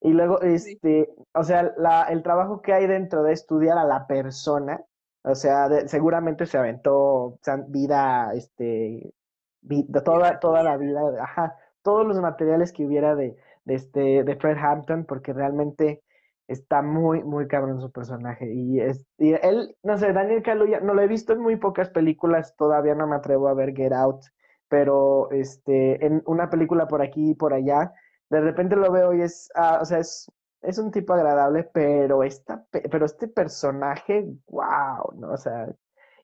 Y 0.00 0.12
luego, 0.12 0.40
este, 0.40 1.10
o 1.34 1.44
sea, 1.44 1.74
la, 1.76 2.04
el 2.04 2.22
trabajo 2.22 2.62
que 2.62 2.72
hay 2.72 2.86
dentro 2.86 3.22
de 3.22 3.32
estudiar 3.32 3.76
a 3.78 3.84
la 3.84 4.06
persona, 4.06 4.82
o 5.22 5.34
sea, 5.34 5.68
seguramente 5.88 6.46
se 6.46 6.56
aventó 6.56 7.38
vida, 7.68 8.32
este, 8.34 9.12
toda, 10.04 10.40
toda 10.40 10.62
la 10.62 10.76
vida, 10.78 11.00
ajá, 11.22 11.56
todos 11.82 12.06
los 12.06 12.18
materiales 12.20 12.72
que 12.72 12.86
hubiera 12.86 13.14
de, 13.14 13.36
de, 13.64 13.74
este, 13.74 14.24
de 14.24 14.36
Fred 14.36 14.56
Hampton, 14.56 15.04
porque 15.04 15.34
realmente 15.34 16.02
está 16.50 16.82
muy, 16.82 17.22
muy 17.22 17.46
cabrón 17.46 17.80
su 17.80 17.92
personaje. 17.92 18.52
Y, 18.52 18.80
es, 18.80 19.06
y 19.18 19.34
él, 19.34 19.76
no 19.82 19.96
sé, 19.96 20.12
Daniel 20.12 20.42
Kaluuya, 20.42 20.80
no 20.80 20.94
lo 20.94 21.02
he 21.02 21.06
visto 21.06 21.32
en 21.32 21.40
muy 21.40 21.56
pocas 21.56 21.90
películas, 21.90 22.56
todavía 22.56 22.94
no 22.94 23.06
me 23.06 23.16
atrevo 23.16 23.48
a 23.48 23.54
ver 23.54 23.74
Get 23.74 23.92
Out, 23.92 24.24
pero 24.68 25.30
este, 25.30 26.04
en 26.04 26.22
una 26.26 26.50
película 26.50 26.88
por 26.88 27.02
aquí 27.02 27.30
y 27.30 27.34
por 27.34 27.54
allá, 27.54 27.92
de 28.30 28.40
repente 28.40 28.76
lo 28.76 28.90
veo 28.90 29.14
y 29.14 29.22
es, 29.22 29.50
ah, 29.54 29.78
o 29.80 29.84
sea, 29.84 29.98
es, 29.98 30.30
es 30.62 30.78
un 30.78 30.90
tipo 30.90 31.12
agradable, 31.12 31.64
pero, 31.72 32.24
esta, 32.24 32.64
pero 32.70 33.06
este 33.06 33.28
personaje, 33.28 34.26
wow, 34.48 35.12
¿no? 35.16 35.32
O 35.32 35.36
sea, 35.36 35.68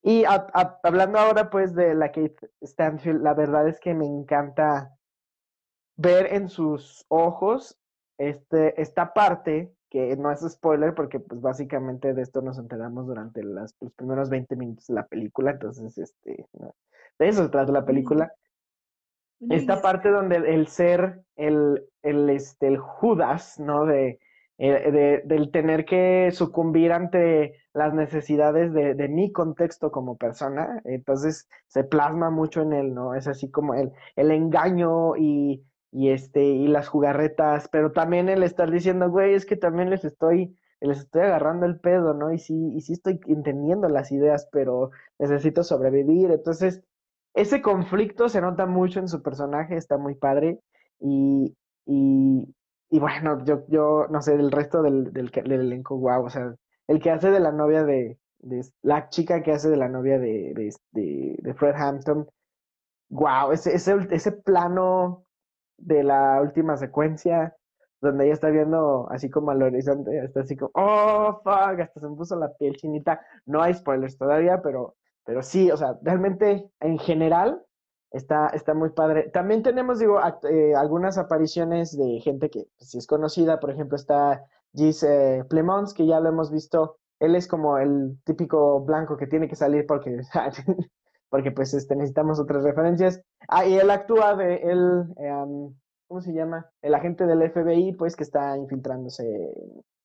y 0.03 0.25
hablando 0.25 1.19
ahora 1.19 1.51
pues 1.51 1.75
de 1.75 1.95
la 1.95 2.09
Kate 2.09 2.51
Stanfield, 2.63 3.23
la 3.23 3.35
verdad 3.35 3.67
es 3.69 3.81
que 3.81 3.95
me 3.95 4.07
encanta 4.07 4.97
ver 5.97 6.33
en 6.33 6.49
sus 6.49 7.05
ojos 7.09 7.79
este, 8.19 8.81
esta 8.81 9.13
parte, 9.13 9.75
que 9.91 10.17
no 10.17 10.31
es 10.31 10.41
spoiler 10.41 10.95
porque 10.95 11.21
pues 11.21 11.41
básicamente 11.41 12.15
de 12.15 12.23
esto 12.23 12.43
nos 12.43 12.59
enteramos 12.59 13.07
durante 13.07 13.43
las, 13.43 13.75
los 13.81 13.93
primeros 13.93 14.31
20 14.31 14.57
minutos 14.57 14.87
de 14.87 14.95
la 14.95 15.07
película, 15.07 15.53
entonces, 15.53 15.97
este, 15.99 16.47
de 17.19 17.29
eso 17.29 17.45
se 17.45 17.49
trata 17.51 17.73
la 17.73 17.85
película. 17.85 18.33
Esta 19.51 19.83
parte 19.83 20.11
donde 20.11 20.37
el 20.37 20.67
ser, 20.67 21.23
el, 21.37 21.85
el, 22.03 22.31
este, 22.31 22.69
el 22.69 22.79
Judas, 22.79 23.61
¿no? 23.61 23.89
Eh, 23.91 24.19
de, 24.59 25.23
del 25.27 25.51
tener 25.51 25.85
que 25.85 26.31
sucumbir 26.33 26.91
ante 26.91 27.57
las 27.75 27.93
necesidades 27.93 28.73
de, 28.73 28.95
de, 28.95 29.09
mi 29.09 29.31
contexto 29.31 29.91
como 29.91 30.17
persona, 30.17 30.81
entonces 30.85 31.47
se 31.67 31.85
plasma 31.85 32.31
mucho 32.31 32.63
en 32.63 32.73
él, 32.73 32.95
¿no? 32.95 33.15
Es 33.15 33.29
así 33.29 33.51
como 33.51 33.75
el, 33.75 33.93
el 34.17 34.31
engaño 34.31 35.15
y, 35.17 35.63
y, 35.97 36.11
este, 36.11 36.45
y 36.45 36.69
las 36.69 36.89
jugarretas, 36.89 37.69
pero 37.69 37.91
también 37.91 38.29
el 38.29 38.43
estar 38.43 38.71
diciendo, 38.71 39.09
güey, 39.09 39.33
es 39.33 39.47
que 39.47 39.57
también 39.57 39.89
les 39.89 40.05
estoy, 40.05 40.55
les 40.79 40.99
estoy 40.99 41.23
agarrando 41.23 41.65
el 41.65 41.81
pedo, 41.81 42.13
¿no? 42.13 42.35
Y 42.35 42.39
sí, 42.39 42.55
y 42.75 42.83
sí 42.83 42.93
estoy 42.93 43.19
entendiendo 43.29 43.89
las 43.89 44.13
ideas, 44.13 44.47
pero 44.53 44.91
necesito 45.19 45.65
sobrevivir, 45.65 46.31
entonces 46.31 46.83
ese 47.33 47.63
conflicto 47.63 48.29
se 48.29 48.43
nota 48.43 48.67
mucho 48.67 49.01
en 49.01 49.09
su 49.09 49.23
personaje, 49.23 49.79
está 49.79 49.97
muy 49.97 50.15
padre. 50.15 50.61
Y, 51.01 51.57
y, 51.87 52.55
y 52.91 52.99
bueno, 52.99 53.43
yo, 53.47 53.65
yo 53.69 54.07
no 54.11 54.21
sé, 54.21 54.35
el 54.35 54.53
resto 54.53 54.83
del, 54.83 55.15
del, 55.15 55.31
elenco, 55.51 55.97
wow, 55.99 56.27
o 56.27 56.31
sea, 56.31 56.55
el 56.89 57.01
que 57.01 57.11
hace 57.11 57.31
de 57.31 57.41
la 57.41 57.53
novia 57.53 57.85
de, 57.85 58.19
de 58.41 58.67
la 58.83 59.09
chica 59.09 59.43
que 59.43 59.53
hace 59.53 59.71
de 59.71 59.79
la 59.79 59.89
novia 59.89 60.19
de, 60.19 60.53
de, 60.93 61.37
de 61.39 61.55
Fred 61.55 61.75
Hampton, 61.75 62.29
wow, 63.09 63.53
ese, 63.53 63.75
ese, 63.75 63.97
ese 64.11 64.33
plano 64.33 65.26
de 65.79 66.03
la 66.03 66.41
última 66.41 66.77
secuencia 66.77 67.57
donde 68.01 68.25
ella 68.25 68.35
está 68.35 68.51
viendo 68.51 69.09
así 69.11 69.31
como 69.31 69.51
al 69.51 69.63
horizonte, 69.63 70.25
está 70.25 70.41
así 70.41 70.57
como, 70.57 70.71
oh, 70.75 71.41
fuck, 71.43 71.81
hasta 71.81 72.01
se 72.01 72.09
me 72.09 72.17
puso 72.17 72.37
la 72.37 72.53
piel 72.55 72.77
chinita. 72.77 73.21
No 73.47 73.63
hay 73.63 73.75
spoilers 73.75 74.19
todavía, 74.19 74.61
pero, 74.63 74.97
pero 75.25 75.43
sí, 75.43 75.71
o 75.71 75.77
sea, 75.77 75.99
realmente 76.03 76.69
en 76.81 76.99
general 76.99 77.63
está, 78.13 78.49
está 78.49 78.75
muy 78.75 78.91
padre. 78.91 79.31
También 79.31 79.63
tenemos, 79.63 79.99
digo, 79.99 80.21
eh, 80.49 80.75
algunas 80.75 81.19
apariciones 81.19 81.97
de 81.97 82.21
gente 82.21 82.51
que 82.51 82.67
pues, 82.79 82.91
sí 82.91 82.99
es 82.99 83.07
conocida, 83.07 83.61
por 83.61 83.71
ejemplo, 83.71 83.97
está 83.97 84.45
Gis 84.75 85.03
eh, 85.03 85.45
Plemons, 85.49 85.95
que 85.95 86.07
ya 86.07 86.21
lo 86.21 86.29
hemos 86.29 86.51
visto. 86.51 86.99
Él 87.19 87.35
es 87.35 87.49
como 87.49 87.79
el 87.79 88.19
típico 88.25 88.81
blanco 88.81 89.17
que 89.17 89.27
tiene 89.27 89.49
que 89.49 89.57
salir 89.57 89.87
porque, 89.87 90.21
porque 91.29 91.51
pues 91.51 91.75
este, 91.75 91.97
necesitamos 91.97 92.39
otras 92.41 92.63
referencias. 92.63 93.21
Ah, 93.49 93.67
y 93.67 93.75
él 93.75 93.91
actúa 93.91 94.37
de 94.37 94.57
él, 94.57 95.05
em, 95.17 95.75
¿cómo 96.09 96.21
se 96.21 96.33
llama? 96.33 96.71
El 96.83 96.95
agente 96.95 97.27
del 97.27 97.43
FBI, 97.51 97.93
pues 97.95 98.17
que 98.17 98.25
está 98.25 98.57
infiltrándose 98.57 99.25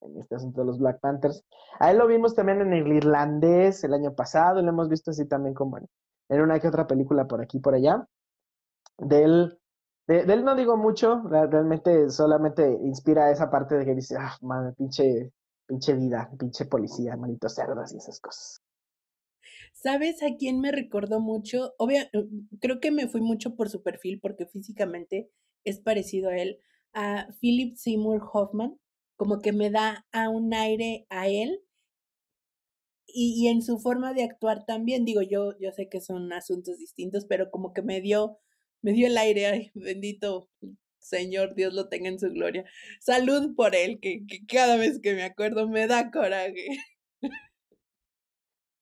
en 0.02 0.18
este 0.18 0.36
asunto 0.36 0.62
de 0.62 0.68
los 0.68 0.80
Black 0.80 1.00
Panthers. 1.00 1.44
A 1.80 1.92
él 1.92 1.98
lo 1.98 2.08
vimos 2.08 2.36
también 2.36 2.62
en 2.62 2.74
el 2.74 2.92
irlandés 2.92 3.84
el 3.84 3.94
año 3.94 4.14
pasado, 4.14 4.62
lo 4.62 4.70
hemos 4.70 4.90
visto 4.90 5.12
así 5.12 5.26
también 5.26 5.54
como 5.54 5.78
en, 5.78 5.88
en 6.30 6.42
una 6.42 6.60
que 6.60 6.68
otra 6.68 6.88
película 6.88 7.28
por 7.28 7.42
aquí 7.42 7.60
por 7.60 7.76
allá. 7.76 8.06
De 8.98 9.24
él, 9.24 9.60
de, 10.08 10.22
él 10.22 10.44
no 10.44 10.56
digo 10.56 10.78
mucho, 10.78 11.22
realmente 11.24 12.10
solamente 12.10 12.68
inspira 12.84 13.32
esa 13.32 13.50
parte 13.50 13.76
de 13.76 13.86
que 13.86 13.96
dice, 13.96 14.16
ah, 14.20 14.36
madre, 14.42 14.74
pinche, 14.74 15.32
pinche 15.68 15.94
vida, 15.94 16.30
pinche 16.38 16.66
policía, 16.66 17.16
manitos 17.16 17.56
cerdos 17.56 17.94
y 17.94 17.98
esas 17.98 18.20
cosas. 18.20 18.62
¿Sabes 19.74 20.24
a 20.24 20.36
quién 20.38 20.60
me 20.62 20.72
recordó 20.72 21.20
mucho? 21.20 21.74
Obvio, 21.78 22.02
creo 22.60 22.80
que 22.80 22.92
me 22.92 23.08
fui 23.08 23.22
mucho 23.22 23.56
por 23.56 23.70
su 23.70 23.84
perfil 23.84 24.20
porque 24.20 24.46
físicamente 24.46 25.30
es 25.64 25.80
parecido 25.80 26.30
a 26.30 26.38
él, 26.38 26.60
a 26.94 27.28
Philip 27.40 27.76
Seymour 27.76 28.22
Hoffman, 28.34 28.80
como 29.16 29.40
que 29.40 29.54
me 29.54 29.70
da 29.70 30.06
a 30.12 30.30
un 30.30 30.54
aire 30.54 31.06
a 31.10 31.28
él 31.28 31.62
y, 33.14 33.48
en 33.48 33.62
su 33.62 33.80
forma 33.80 34.14
de 34.14 34.24
actuar 34.24 34.66
también, 34.66 35.06
digo, 35.06 35.22
yo, 35.22 35.58
yo 35.60 35.72
sé 35.72 35.90
que 35.90 36.02
son 36.02 36.32
asuntos 36.34 36.78
distintos, 36.78 37.26
pero 37.26 37.52
como 37.52 37.74
que 37.74 37.82
me 37.82 38.02
dio, 38.02 38.40
me 38.82 38.94
dio 38.94 39.08
el 39.08 39.18
aire, 39.18 39.48
ay, 39.48 39.72
bendito 39.76 40.50
Señor, 41.00 41.56
Dios 41.56 41.74
lo 41.74 41.90
tenga 41.90 42.10
en 42.10 42.20
su 42.20 42.30
gloria. 42.32 42.66
Salud 43.00 43.56
por 43.56 43.76
él, 43.76 44.00
que, 44.00 44.26
que 44.28 44.46
cada 44.46 44.78
vez 44.78 45.00
que 45.02 45.14
me 45.16 45.24
acuerdo 45.24 45.68
me 45.68 45.88
da 45.88 46.12
coraje. 46.12 46.68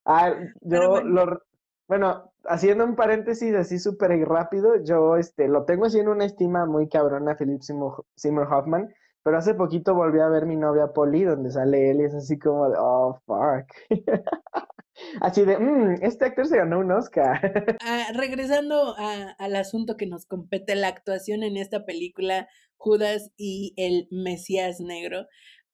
Ah, 0.06 0.34
yo 0.62 1.02
lo, 1.02 1.42
bueno, 1.90 2.32
haciendo 2.46 2.86
un 2.86 2.96
paréntesis 2.96 3.56
así 3.56 3.80
súper 3.80 4.12
rápido, 4.28 4.84
yo 4.84 5.18
este, 5.18 5.48
lo 5.48 5.66
tengo 5.66 5.86
así 5.86 5.98
en 5.98 6.08
una 6.08 6.26
estima 6.26 6.68
muy 6.68 6.88
cabrona, 6.88 7.36
Philip 7.36 7.62
Seymour, 7.62 8.54
Hoffman, 8.54 8.94
pero 9.24 9.40
hace 9.40 9.56
poquito 9.56 9.96
volví 9.96 10.20
a 10.20 10.30
ver 10.30 10.46
mi 10.46 10.56
novia 10.56 10.94
Polly, 10.94 11.24
donde 11.24 11.52
sale 11.52 11.90
él 11.90 12.02
y 12.02 12.04
es 12.04 12.14
así 12.14 12.38
como 12.38 12.70
de, 12.70 12.78
oh, 12.80 13.20
fuck. 13.26 13.66
así 15.22 15.44
de, 15.44 15.58
mmm, 15.58 15.96
este 16.04 16.26
actor 16.26 16.46
se 16.46 16.58
ganó 16.58 16.80
un 16.80 16.92
Oscar. 16.92 17.40
Ah, 17.84 18.12
regresando 18.14 18.96
al 18.98 19.56
asunto 19.56 19.98
que 19.98 20.06
nos 20.06 20.28
compete, 20.28 20.76
la 20.76 20.90
actuación 20.90 21.42
en 21.42 21.58
esta 21.58 21.86
película, 21.86 22.48
Judas 22.78 23.32
y 23.36 23.74
el 23.78 24.08
Mesías 24.12 24.80
Negro. 24.80 25.26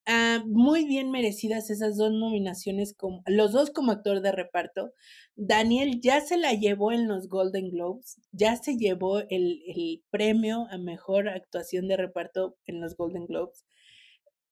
Ah, 0.07 0.43
muy 0.45 0.85
bien 0.85 1.09
merecidas 1.09 1.71
esas 1.71 1.97
dos 1.97 2.11
nominaciones, 2.11 2.93
como, 2.93 3.23
los 3.25 3.51
dos 3.53 3.71
como 3.71 3.91
actor 3.91 4.21
de 4.21 4.31
reparto. 4.31 4.93
Daniel 5.35 5.99
ya 5.99 6.21
se 6.21 6.37
la 6.37 6.53
llevó 6.53 6.91
en 6.91 7.07
los 7.07 7.27
Golden 7.27 7.71
Globes, 7.71 8.21
ya 8.31 8.55
se 8.55 8.77
llevó 8.77 9.19
el, 9.19 9.63
el 9.67 10.03
premio 10.11 10.67
a 10.69 10.77
mejor 10.77 11.27
actuación 11.27 11.87
de 11.87 11.97
reparto 11.97 12.55
en 12.67 12.81
los 12.81 12.95
Golden 12.95 13.25
Globes. 13.25 13.65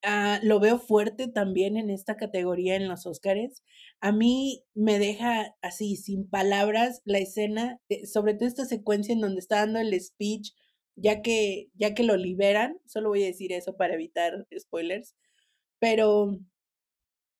Ah, 0.03 0.39
lo 0.43 0.59
veo 0.59 0.79
fuerte 0.79 1.27
también 1.27 1.77
en 1.77 1.89
esta 1.89 2.17
categoría 2.17 2.75
en 2.75 2.87
los 2.89 3.05
Oscars. 3.05 3.63
A 4.01 4.11
mí 4.11 4.63
me 4.73 4.99
deja 4.99 5.55
así, 5.61 5.95
sin 5.97 6.29
palabras, 6.29 7.01
la 7.05 7.19
escena, 7.19 7.79
sobre 8.11 8.33
todo 8.33 8.47
esta 8.47 8.65
secuencia 8.65 9.13
en 9.13 9.21
donde 9.21 9.39
está 9.39 9.57
dando 9.57 9.79
el 9.79 9.99
speech, 10.01 10.51
ya 10.95 11.21
que, 11.21 11.69
ya 11.75 11.93
que 11.93 12.03
lo 12.03 12.17
liberan, 12.17 12.79
solo 12.85 13.09
voy 13.09 13.23
a 13.23 13.27
decir 13.27 13.53
eso 13.53 13.77
para 13.77 13.93
evitar 13.93 14.47
spoilers 14.59 15.15
pero 15.83 16.39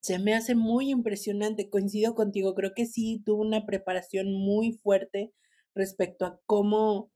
se 0.02 0.18
me 0.18 0.34
hace 0.34 0.54
muy 0.54 0.90
impresionante, 0.90 1.70
coincido 1.70 2.14
contigo, 2.14 2.54
creo 2.54 2.72
que 2.76 2.84
sí 2.84 3.22
tuvo 3.24 3.40
una 3.40 3.64
preparación 3.64 4.34
muy 4.34 4.72
fuerte 4.72 5.32
respecto 5.74 6.26
a 6.26 6.38
cómo, 6.44 7.10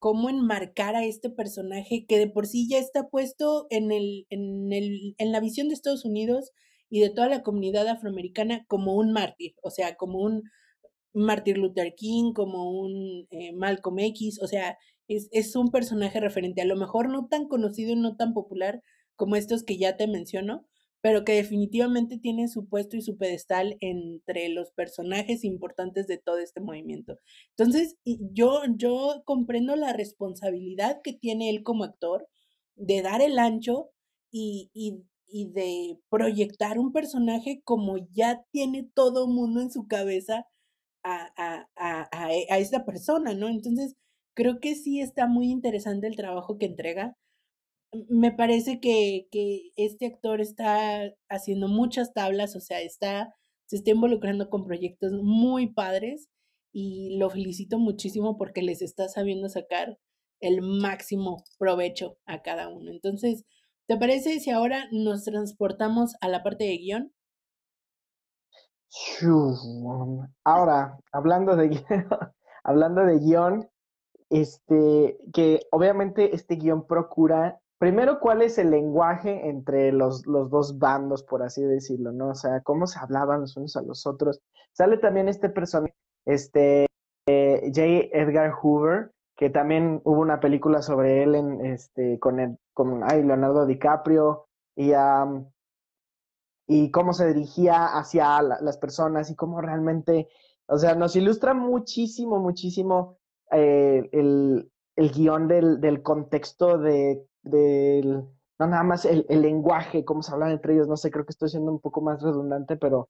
cómo 0.00 0.28
enmarcar 0.28 0.96
a 0.96 1.04
este 1.04 1.30
personaje 1.30 2.04
que 2.08 2.18
de 2.18 2.26
por 2.26 2.48
sí 2.48 2.68
ya 2.68 2.78
está 2.78 3.08
puesto 3.10 3.68
en, 3.70 3.92
el, 3.92 4.26
en, 4.28 4.72
el, 4.72 5.14
en 5.18 5.30
la 5.30 5.38
visión 5.38 5.68
de 5.68 5.74
Estados 5.74 6.04
Unidos 6.04 6.50
y 6.90 6.98
de 6.98 7.10
toda 7.10 7.28
la 7.28 7.44
comunidad 7.44 7.86
afroamericana 7.86 8.64
como 8.66 8.96
un 8.96 9.12
mártir, 9.12 9.54
o 9.62 9.70
sea, 9.70 9.94
como 9.94 10.18
un 10.18 10.42
Martin 11.14 11.58
Luther 11.58 11.94
King, 11.94 12.32
como 12.32 12.72
un 12.72 13.28
eh, 13.30 13.52
Malcolm 13.52 14.00
X, 14.00 14.40
o 14.42 14.48
sea, 14.48 14.76
es, 15.06 15.28
es 15.30 15.54
un 15.54 15.70
personaje 15.70 16.18
referente, 16.18 16.60
a 16.60 16.66
lo 16.66 16.74
mejor 16.74 17.08
no 17.08 17.28
tan 17.28 17.46
conocido 17.46 17.94
no 17.94 18.16
tan 18.16 18.34
popular 18.34 18.82
como 19.14 19.36
estos 19.36 19.62
que 19.62 19.78
ya 19.78 19.96
te 19.96 20.08
menciono, 20.08 20.66
pero 21.02 21.24
que 21.24 21.34
definitivamente 21.34 22.16
tiene 22.18 22.48
su 22.48 22.68
puesto 22.68 22.96
y 22.96 23.02
su 23.02 23.18
pedestal 23.18 23.76
entre 23.80 24.48
los 24.48 24.70
personajes 24.70 25.44
importantes 25.44 26.06
de 26.06 26.16
todo 26.16 26.38
este 26.38 26.60
movimiento. 26.60 27.18
Entonces, 27.56 27.96
yo, 28.04 28.62
yo 28.76 29.22
comprendo 29.26 29.76
la 29.76 29.92
responsabilidad 29.92 31.00
que 31.02 31.12
tiene 31.12 31.50
él 31.50 31.64
como 31.64 31.84
actor 31.84 32.28
de 32.76 33.02
dar 33.02 33.20
el 33.20 33.38
ancho 33.38 33.90
y, 34.30 34.70
y, 34.74 35.04
y 35.26 35.50
de 35.50 35.98
proyectar 36.08 36.78
un 36.78 36.92
personaje 36.92 37.62
como 37.64 37.98
ya 38.12 38.44
tiene 38.52 38.88
todo 38.94 39.26
mundo 39.26 39.60
en 39.60 39.72
su 39.72 39.88
cabeza 39.88 40.46
a, 41.02 41.32
a, 41.36 41.68
a, 41.76 42.08
a, 42.12 42.58
esta 42.58 42.84
persona, 42.84 43.34
¿no? 43.34 43.48
Entonces, 43.48 43.96
creo 44.34 44.60
que 44.60 44.76
sí 44.76 45.00
está 45.00 45.26
muy 45.26 45.50
interesante 45.50 46.06
el 46.06 46.16
trabajo 46.16 46.58
que 46.58 46.66
entrega 46.66 47.16
me 48.08 48.32
parece 48.32 48.80
que, 48.80 49.28
que, 49.30 49.70
este 49.76 50.06
actor 50.06 50.40
está 50.40 51.12
haciendo 51.28 51.68
muchas 51.68 52.12
tablas, 52.12 52.56
o 52.56 52.60
sea, 52.60 52.80
está, 52.80 53.34
se 53.66 53.76
está 53.76 53.90
involucrando 53.90 54.48
con 54.48 54.64
proyectos 54.64 55.12
muy 55.12 55.72
padres 55.72 56.28
y 56.72 57.18
lo 57.18 57.28
felicito 57.30 57.78
muchísimo 57.78 58.38
porque 58.38 58.62
les 58.62 58.80
está 58.82 59.08
sabiendo 59.08 59.48
sacar 59.48 59.98
el 60.40 60.62
máximo 60.62 61.44
provecho 61.58 62.16
a 62.26 62.42
cada 62.42 62.68
uno. 62.68 62.90
Entonces, 62.90 63.44
¿te 63.86 63.96
parece 63.96 64.40
si 64.40 64.50
ahora 64.50 64.88
nos 64.90 65.24
transportamos 65.24 66.14
a 66.20 66.28
la 66.28 66.42
parte 66.42 66.64
de 66.64 66.78
guion? 66.78 67.12
Ahora, 70.44 70.98
hablando 71.12 71.56
de 71.56 71.68
hablando 72.64 73.04
de 73.04 73.18
guion, 73.18 73.70
este, 74.30 75.18
que 75.32 75.60
obviamente 75.70 76.34
este 76.34 76.56
guion 76.56 76.86
procura 76.86 77.61
primero, 77.82 78.20
¿cuál 78.20 78.42
es 78.42 78.58
el 78.58 78.70
lenguaje 78.70 79.48
entre 79.48 79.90
los, 79.90 80.24
los, 80.24 80.48
dos 80.50 80.78
bandos, 80.78 81.24
por 81.24 81.42
así 81.42 81.64
decirlo, 81.64 82.12
¿no? 82.12 82.28
O 82.28 82.34
sea, 82.36 82.60
cómo 82.60 82.86
se 82.86 83.00
hablaban 83.00 83.40
los 83.40 83.56
unos 83.56 83.74
a 83.74 83.82
los 83.82 84.06
otros. 84.06 84.40
Sale 84.70 84.98
también 84.98 85.28
este 85.28 85.48
personaje, 85.48 85.92
este, 86.24 86.86
eh, 87.26 87.72
J. 87.74 87.82
Edgar 88.16 88.52
Hoover, 88.52 89.10
que 89.36 89.50
también 89.50 90.00
hubo 90.04 90.20
una 90.20 90.38
película 90.38 90.80
sobre 90.80 91.24
él 91.24 91.34
este, 91.64 92.20
con, 92.20 92.38
el, 92.38 92.56
con 92.72 93.02
ay, 93.02 93.24
Leonardo 93.24 93.66
DiCaprio, 93.66 94.46
y, 94.76 94.92
y 96.68 96.90
cómo 96.92 97.12
se 97.12 97.26
dirigía 97.34 97.98
hacia 97.98 98.40
las 98.42 98.78
personas 98.78 99.28
y 99.28 99.34
cómo 99.34 99.60
realmente, 99.60 100.28
o 100.66 100.78
sea, 100.78 100.94
nos 100.94 101.16
ilustra 101.16 101.52
muchísimo, 101.52 102.38
muchísimo 102.38 103.18
eh, 103.50 104.08
el, 104.12 104.70
el 104.94 105.10
guion 105.10 105.48
del, 105.48 105.80
del 105.80 106.00
contexto 106.04 106.78
de 106.78 107.26
del, 107.42 108.24
no 108.58 108.66
nada 108.66 108.82
más 108.82 109.04
el, 109.04 109.26
lenguaje, 109.28 110.04
cómo 110.04 110.22
se 110.22 110.32
hablan 110.32 110.52
entre 110.52 110.74
ellos, 110.74 110.88
no 110.88 110.96
sé, 110.96 111.10
creo 111.10 111.24
que 111.24 111.32
estoy 111.32 111.48
siendo 111.48 111.72
un 111.72 111.80
poco 111.80 112.00
más 112.00 112.22
redundante, 112.22 112.76
pero 112.76 113.08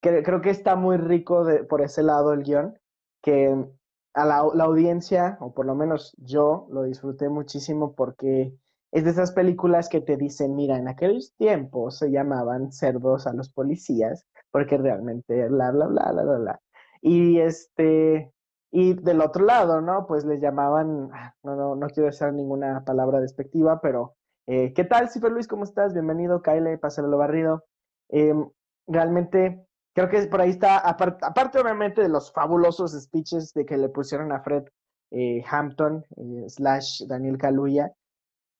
creo 0.00 0.40
que 0.40 0.50
está 0.50 0.76
muy 0.76 0.96
rico 0.96 1.46
por 1.68 1.82
ese 1.82 2.02
lado 2.02 2.32
el 2.32 2.42
guion, 2.42 2.78
que 3.22 3.66
a 4.14 4.24
la, 4.24 4.48
la, 4.54 4.64
audiencia, 4.64 5.36
o 5.40 5.52
por 5.52 5.66
lo 5.66 5.74
menos 5.74 6.14
yo, 6.18 6.66
lo 6.70 6.84
disfruté 6.84 7.28
muchísimo 7.28 7.94
porque 7.94 8.54
es 8.90 9.04
de 9.04 9.10
esas 9.10 9.32
películas 9.32 9.88
que 9.88 10.00
te 10.00 10.16
dicen, 10.16 10.54
mira, 10.54 10.78
en 10.78 10.88
aquellos 10.88 11.34
tiempos 11.36 11.98
se 11.98 12.10
llamaban 12.10 12.72
cerdos 12.72 13.26
a 13.26 13.34
los 13.34 13.50
policías, 13.50 14.26
porque 14.50 14.78
realmente 14.78 15.48
bla, 15.48 15.70
bla, 15.70 15.86
bla, 15.86 16.12
bla, 16.12 16.22
bla, 16.22 16.38
bla. 16.38 16.60
Y 17.00 17.38
este, 17.38 18.32
y 18.70 18.94
del 18.94 19.20
otro 19.20 19.44
lado, 19.44 19.80
¿no? 19.80 20.06
Pues 20.06 20.24
les 20.24 20.40
llamaban, 20.40 21.10
ah, 21.12 21.34
no, 21.42 21.56
no, 21.56 21.74
no 21.74 21.86
quiero 21.88 22.08
usar 22.08 22.32
ninguna 22.32 22.84
palabra 22.84 23.20
despectiva, 23.20 23.80
pero 23.80 24.14
eh, 24.46 24.72
¿qué 24.74 24.84
tal, 24.84 25.08
Cifer 25.08 25.32
Luis? 25.32 25.48
¿Cómo 25.48 25.64
estás? 25.64 25.92
Bienvenido, 25.92 26.42
Kyle, 26.42 26.78
pásalo 26.78 27.16
barrido. 27.16 27.64
em 28.08 28.48
realmente, 28.86 29.66
creo 29.94 30.08
que 30.08 30.22
por 30.26 30.40
ahí 30.40 30.50
está, 30.50 30.78
aparte, 30.78 31.60
obviamente 31.60 32.00
de 32.02 32.08
los 32.08 32.32
fabulosos 32.32 32.92
speeches 32.92 33.52
de 33.52 33.66
que 33.66 33.76
le 33.76 33.90
pusieron 33.90 34.32
a 34.32 34.40
Fred 34.40 34.64
eh, 35.10 35.44
Hampton, 35.50 36.04
eh, 36.16 36.44
slash 36.48 37.04
Daniel 37.06 37.36
Kaluuya, 37.36 37.92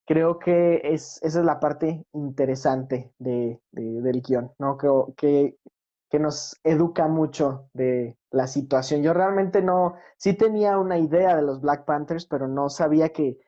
creo 0.06 0.38
que 0.38 0.80
es, 0.84 1.18
esa 1.22 1.40
es 1.40 1.44
la 1.44 1.60
parte 1.60 2.04
interesante 2.12 3.12
de, 3.18 3.60
del 3.72 4.22
guion, 4.22 4.52
¿no? 4.58 4.76
Creo 4.76 5.14
que, 5.16 5.56
que 6.10 6.18
nos 6.18 6.58
educa 6.64 7.08
mucho 7.08 7.68
de 7.74 8.18
la 8.30 8.46
situación. 8.46 9.02
Yo 9.02 9.12
realmente 9.12 9.62
no, 9.62 9.94
sí 10.16 10.34
tenía 10.34 10.78
una 10.78 10.98
idea 10.98 11.36
de 11.36 11.42
los 11.42 11.60
Black 11.60 11.84
Panthers, 11.84 12.26
pero 12.26 12.48
no 12.48 12.68
sabía 12.70 13.10
que, 13.10 13.38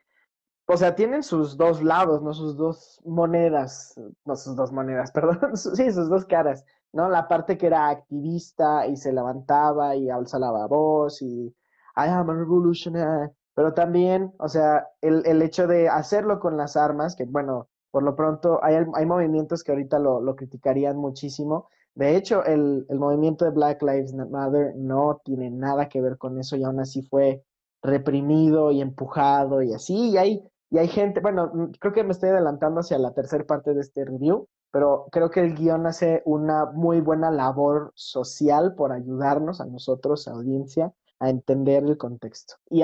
o 0.66 0.76
sea, 0.76 0.94
tienen 0.94 1.22
sus 1.22 1.56
dos 1.56 1.82
lados, 1.82 2.22
¿no? 2.22 2.32
Sus 2.34 2.56
dos 2.56 3.00
monedas, 3.04 3.94
no 4.24 4.36
sus 4.36 4.56
dos 4.56 4.72
monedas, 4.72 5.12
perdón, 5.14 5.56
sí, 5.56 5.90
sus 5.92 6.08
dos 6.08 6.26
caras, 6.26 6.64
¿no? 6.92 7.08
La 7.08 7.28
parte 7.28 7.58
que 7.58 7.66
era 7.66 7.88
activista 7.88 8.86
y 8.86 8.96
se 8.96 9.12
levantaba 9.12 9.96
y 9.96 10.10
alzaba 10.10 10.52
la 10.52 10.66
voz 10.66 11.22
y 11.22 11.54
I 11.96 12.08
am 12.08 12.30
a 12.30 12.34
revolutionary, 12.34 13.30
pero 13.54 13.74
también, 13.74 14.32
o 14.38 14.48
sea, 14.48 14.88
el, 15.00 15.26
el 15.26 15.42
hecho 15.42 15.66
de 15.66 15.88
hacerlo 15.88 16.38
con 16.40 16.56
las 16.56 16.76
armas, 16.76 17.16
que 17.16 17.24
bueno, 17.24 17.68
por 17.90 18.02
lo 18.02 18.14
pronto 18.16 18.62
hay, 18.62 18.76
hay 18.94 19.06
movimientos 19.06 19.64
que 19.64 19.72
ahorita 19.72 19.98
lo, 19.98 20.20
lo 20.20 20.36
criticarían 20.36 20.96
muchísimo. 20.96 21.68
De 21.94 22.16
hecho, 22.16 22.44
el, 22.44 22.86
el 22.88 22.98
movimiento 22.98 23.44
de 23.44 23.50
Black 23.50 23.82
Lives 23.82 24.14
Matter 24.14 24.74
no 24.76 25.20
tiene 25.24 25.50
nada 25.50 25.88
que 25.88 26.00
ver 26.00 26.18
con 26.18 26.38
eso 26.38 26.56
y 26.56 26.64
aún 26.64 26.80
así 26.80 27.02
fue 27.02 27.42
reprimido 27.82 28.70
y 28.72 28.80
empujado 28.80 29.62
y 29.62 29.72
así. 29.74 30.10
Y 30.10 30.16
hay 30.16 30.42
y 30.70 30.78
hay 30.78 30.88
gente, 30.88 31.20
bueno, 31.20 31.50
mm, 31.52 31.72
creo 31.80 31.92
que 31.92 32.04
me 32.04 32.12
estoy 32.12 32.30
adelantando 32.30 32.80
hacia 32.80 32.98
la 32.98 33.12
tercera 33.12 33.44
parte 33.44 33.74
de 33.74 33.80
este 33.80 34.04
review, 34.04 34.48
pero 34.70 35.08
creo 35.10 35.30
que 35.30 35.40
el 35.40 35.54
guion 35.54 35.86
hace 35.86 36.22
una 36.24 36.66
muy 36.66 37.00
buena 37.00 37.30
labor 37.30 37.92
social 37.96 38.74
por 38.76 38.92
ayudarnos 38.92 39.60
a 39.60 39.66
nosotros, 39.66 40.28
audiencia, 40.28 40.92
a 41.18 41.28
entender 41.28 41.82
el 41.82 41.98
contexto. 41.98 42.54
Y 42.70 42.82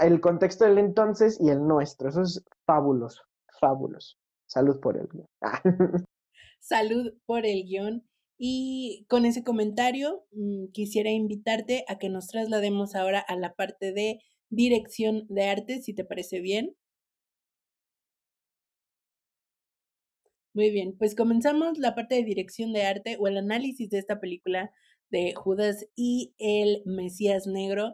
el 0.00 0.20
contexto 0.20 0.64
del 0.64 0.78
entonces 0.78 1.38
y 1.40 1.50
el 1.50 1.66
nuestro. 1.66 2.08
Eso 2.08 2.22
es 2.22 2.42
fabuloso, 2.64 3.22
fabuloso. 3.60 4.16
Salud 4.46 4.78
por 4.80 4.96
el 4.96 5.08
guion. 5.08 5.26
Salud 6.60 7.12
por 7.26 7.44
el 7.44 7.64
guion. 7.64 8.04
Y 8.38 9.06
con 9.08 9.24
ese 9.26 9.44
comentario 9.44 10.26
mm, 10.32 10.68
quisiera 10.72 11.10
invitarte 11.10 11.84
a 11.88 11.98
que 11.98 12.08
nos 12.08 12.28
traslademos 12.28 12.94
ahora 12.94 13.20
a 13.20 13.36
la 13.36 13.54
parte 13.54 13.92
de 13.92 14.20
dirección 14.50 15.26
de 15.28 15.44
arte, 15.44 15.82
si 15.82 15.94
te 15.94 16.04
parece 16.04 16.40
bien. 16.40 16.74
Muy 20.54 20.70
bien, 20.70 20.96
pues 20.96 21.16
comenzamos 21.16 21.78
la 21.78 21.96
parte 21.96 22.14
de 22.14 22.22
dirección 22.22 22.72
de 22.72 22.84
arte 22.84 23.16
o 23.18 23.26
el 23.26 23.36
análisis 23.38 23.90
de 23.90 23.98
esta 23.98 24.20
película 24.20 24.70
de 25.10 25.34
Judas 25.34 25.86
y 25.96 26.34
el 26.38 26.82
Mesías 26.86 27.46
Negro, 27.48 27.92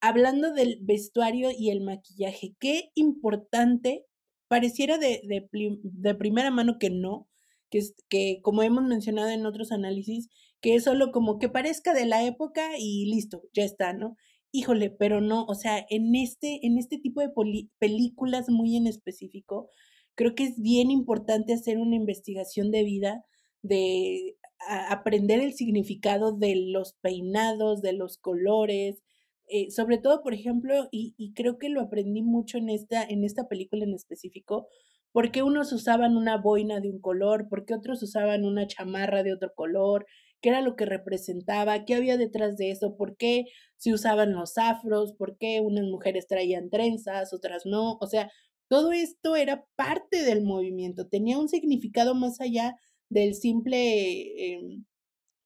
hablando 0.00 0.52
del 0.52 0.78
vestuario 0.82 1.50
y 1.56 1.70
el 1.70 1.80
maquillaje. 1.80 2.56
Qué 2.58 2.90
importante, 2.94 4.04
pareciera 4.48 4.98
de, 4.98 5.22
de, 5.24 6.14
primera 6.16 6.50
mano 6.50 6.78
que 6.80 6.90
no, 6.90 7.28
que, 7.72 7.78
es, 7.78 7.94
que 8.10 8.40
como 8.42 8.62
hemos 8.62 8.84
mencionado 8.84 9.30
en 9.30 9.46
otros 9.46 9.72
análisis, 9.72 10.28
que 10.60 10.76
es 10.76 10.84
solo 10.84 11.10
como 11.10 11.38
que 11.38 11.48
parezca 11.48 11.94
de 11.94 12.06
la 12.06 12.24
época 12.24 12.62
y 12.78 13.06
listo, 13.06 13.42
ya 13.54 13.64
está, 13.64 13.94
¿no? 13.94 14.16
Híjole, 14.52 14.90
pero 14.90 15.22
no, 15.22 15.44
o 15.46 15.54
sea, 15.54 15.84
en 15.88 16.14
este, 16.14 16.60
en 16.66 16.78
este 16.78 16.98
tipo 16.98 17.22
de 17.22 17.30
películas 17.78 18.50
muy 18.50 18.76
en 18.76 18.86
específico, 18.86 19.70
creo 20.14 20.34
que 20.34 20.44
es 20.44 20.60
bien 20.60 20.90
importante 20.90 21.54
hacer 21.54 21.78
una 21.78 21.96
investigación 21.96 22.70
de 22.70 22.84
vida, 22.84 23.24
de 23.62 24.36
aprender 24.68 25.40
el 25.40 25.54
significado 25.54 26.32
de 26.32 26.54
los 26.56 26.94
peinados, 27.00 27.80
de 27.80 27.94
los 27.94 28.18
colores, 28.18 29.02
eh, 29.48 29.70
sobre 29.70 29.98
todo, 29.98 30.22
por 30.22 30.34
ejemplo, 30.34 30.88
y, 30.92 31.14
y, 31.16 31.32
creo 31.32 31.58
que 31.58 31.68
lo 31.68 31.80
aprendí 31.80 32.22
mucho 32.22 32.58
en 32.58 32.68
esta, 32.68 33.02
en 33.02 33.24
esta 33.24 33.48
película 33.48 33.84
en 33.84 33.94
específico, 33.94 34.68
porque 35.12 35.42
unos 35.42 35.72
usaban 35.72 36.16
una 36.16 36.38
boina 36.38 36.80
de 36.80 36.90
un 36.90 37.00
color, 37.00 37.46
porque 37.48 37.74
otros 37.74 38.02
usaban 38.02 38.44
una 38.44 38.66
chamarra 38.66 39.22
de 39.22 39.32
otro 39.32 39.52
color, 39.54 40.06
qué 40.40 40.48
era 40.50 40.60
lo 40.60 40.76
que 40.76 40.86
representaba, 40.86 41.84
qué 41.84 41.94
había 41.94 42.16
detrás 42.16 42.56
de 42.56 42.70
eso, 42.70 42.96
por 42.96 43.16
qué 43.16 43.44
se 43.76 43.92
usaban 43.92 44.32
los 44.32 44.58
afros, 44.58 45.14
por 45.14 45.36
qué 45.38 45.60
unas 45.60 45.84
mujeres 45.84 46.26
traían 46.26 46.70
trenzas, 46.70 47.32
otras 47.32 47.64
no, 47.66 47.98
o 48.00 48.06
sea, 48.06 48.30
todo 48.68 48.92
esto 48.92 49.36
era 49.36 49.66
parte 49.76 50.22
del 50.24 50.42
movimiento, 50.42 51.06
tenía 51.08 51.38
un 51.38 51.48
significado 51.48 52.14
más 52.14 52.40
allá 52.40 52.76
del 53.10 53.34
simple 53.34 54.54
em, 54.54 54.84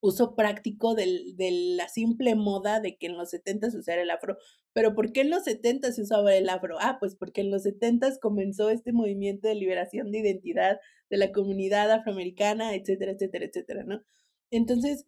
uso 0.01 0.37
práctico 0.37 0.95
de 0.95 1.75
la 1.77 1.89
simple 1.89 2.35
moda 2.37 2.81
de 2.81 2.97
que 2.97 3.07
en 3.07 3.17
los 3.17 3.31
70 3.31 3.71
se 3.71 3.79
usara 3.79 4.03
el 4.03 4.11
afro. 4.11 4.37
Pero 4.77 4.95
¿por 4.95 5.13
qué 5.13 5.23
en 5.23 5.31
los 5.31 5.45
70 5.45 5.91
se 5.93 6.03
usaba 6.03 6.35
el 6.35 6.51
afro? 6.51 6.77
Ah, 6.81 6.99
pues 7.01 7.17
porque 7.17 7.41
en 7.41 7.51
los 7.51 7.63
70 7.63 8.19
comenzó 8.21 8.69
este 8.69 8.93
movimiento 8.93 9.49
de 9.49 9.55
liberación 9.55 10.13
de 10.13 10.19
identidad 10.19 10.79
de 11.09 11.17
la 11.17 11.33
comunidad 11.33 11.91
afroamericana, 11.91 12.75
etcétera, 12.75 13.13
etcétera, 13.13 13.47
etcétera, 13.47 13.85
¿no? 13.85 14.03
Entonces, 14.51 15.07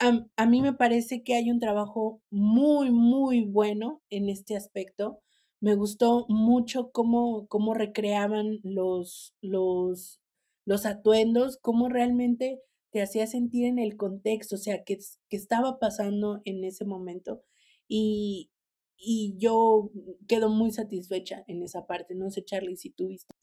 a, 0.00 0.26
a 0.36 0.46
mí 0.46 0.62
me 0.62 0.72
parece 0.72 1.22
que 1.22 1.34
hay 1.34 1.50
un 1.50 1.60
trabajo 1.60 2.22
muy, 2.30 2.90
muy 2.90 3.42
bueno 3.44 4.02
en 4.10 4.28
este 4.28 4.56
aspecto 4.56 5.20
me 5.64 5.76
gustó 5.76 6.26
mucho 6.28 6.90
cómo, 6.92 7.46
cómo 7.48 7.72
recreaban 7.72 8.60
los, 8.64 9.34
los, 9.40 10.20
los 10.66 10.84
atuendos, 10.84 11.56
cómo 11.56 11.88
realmente 11.88 12.60
te 12.90 13.00
hacía 13.00 13.26
sentir 13.26 13.64
en 13.64 13.78
el 13.78 13.96
contexto, 13.96 14.56
o 14.56 14.58
sea, 14.58 14.84
que, 14.84 14.98
que 15.30 15.36
estaba 15.38 15.78
pasando 15.78 16.42
en 16.44 16.64
ese 16.64 16.84
momento. 16.84 17.42
Y, 17.88 18.50
y 18.96 19.36
yo 19.38 19.90
quedo 20.28 20.48
muy 20.48 20.70
satisfecha 20.70 21.44
en 21.46 21.62
esa 21.62 21.86
parte. 21.86 22.14
No 22.14 22.30
sé, 22.30 22.44
Charlie, 22.44 22.76
si 22.76 22.90
tú 22.90 23.08
viste 23.08 23.34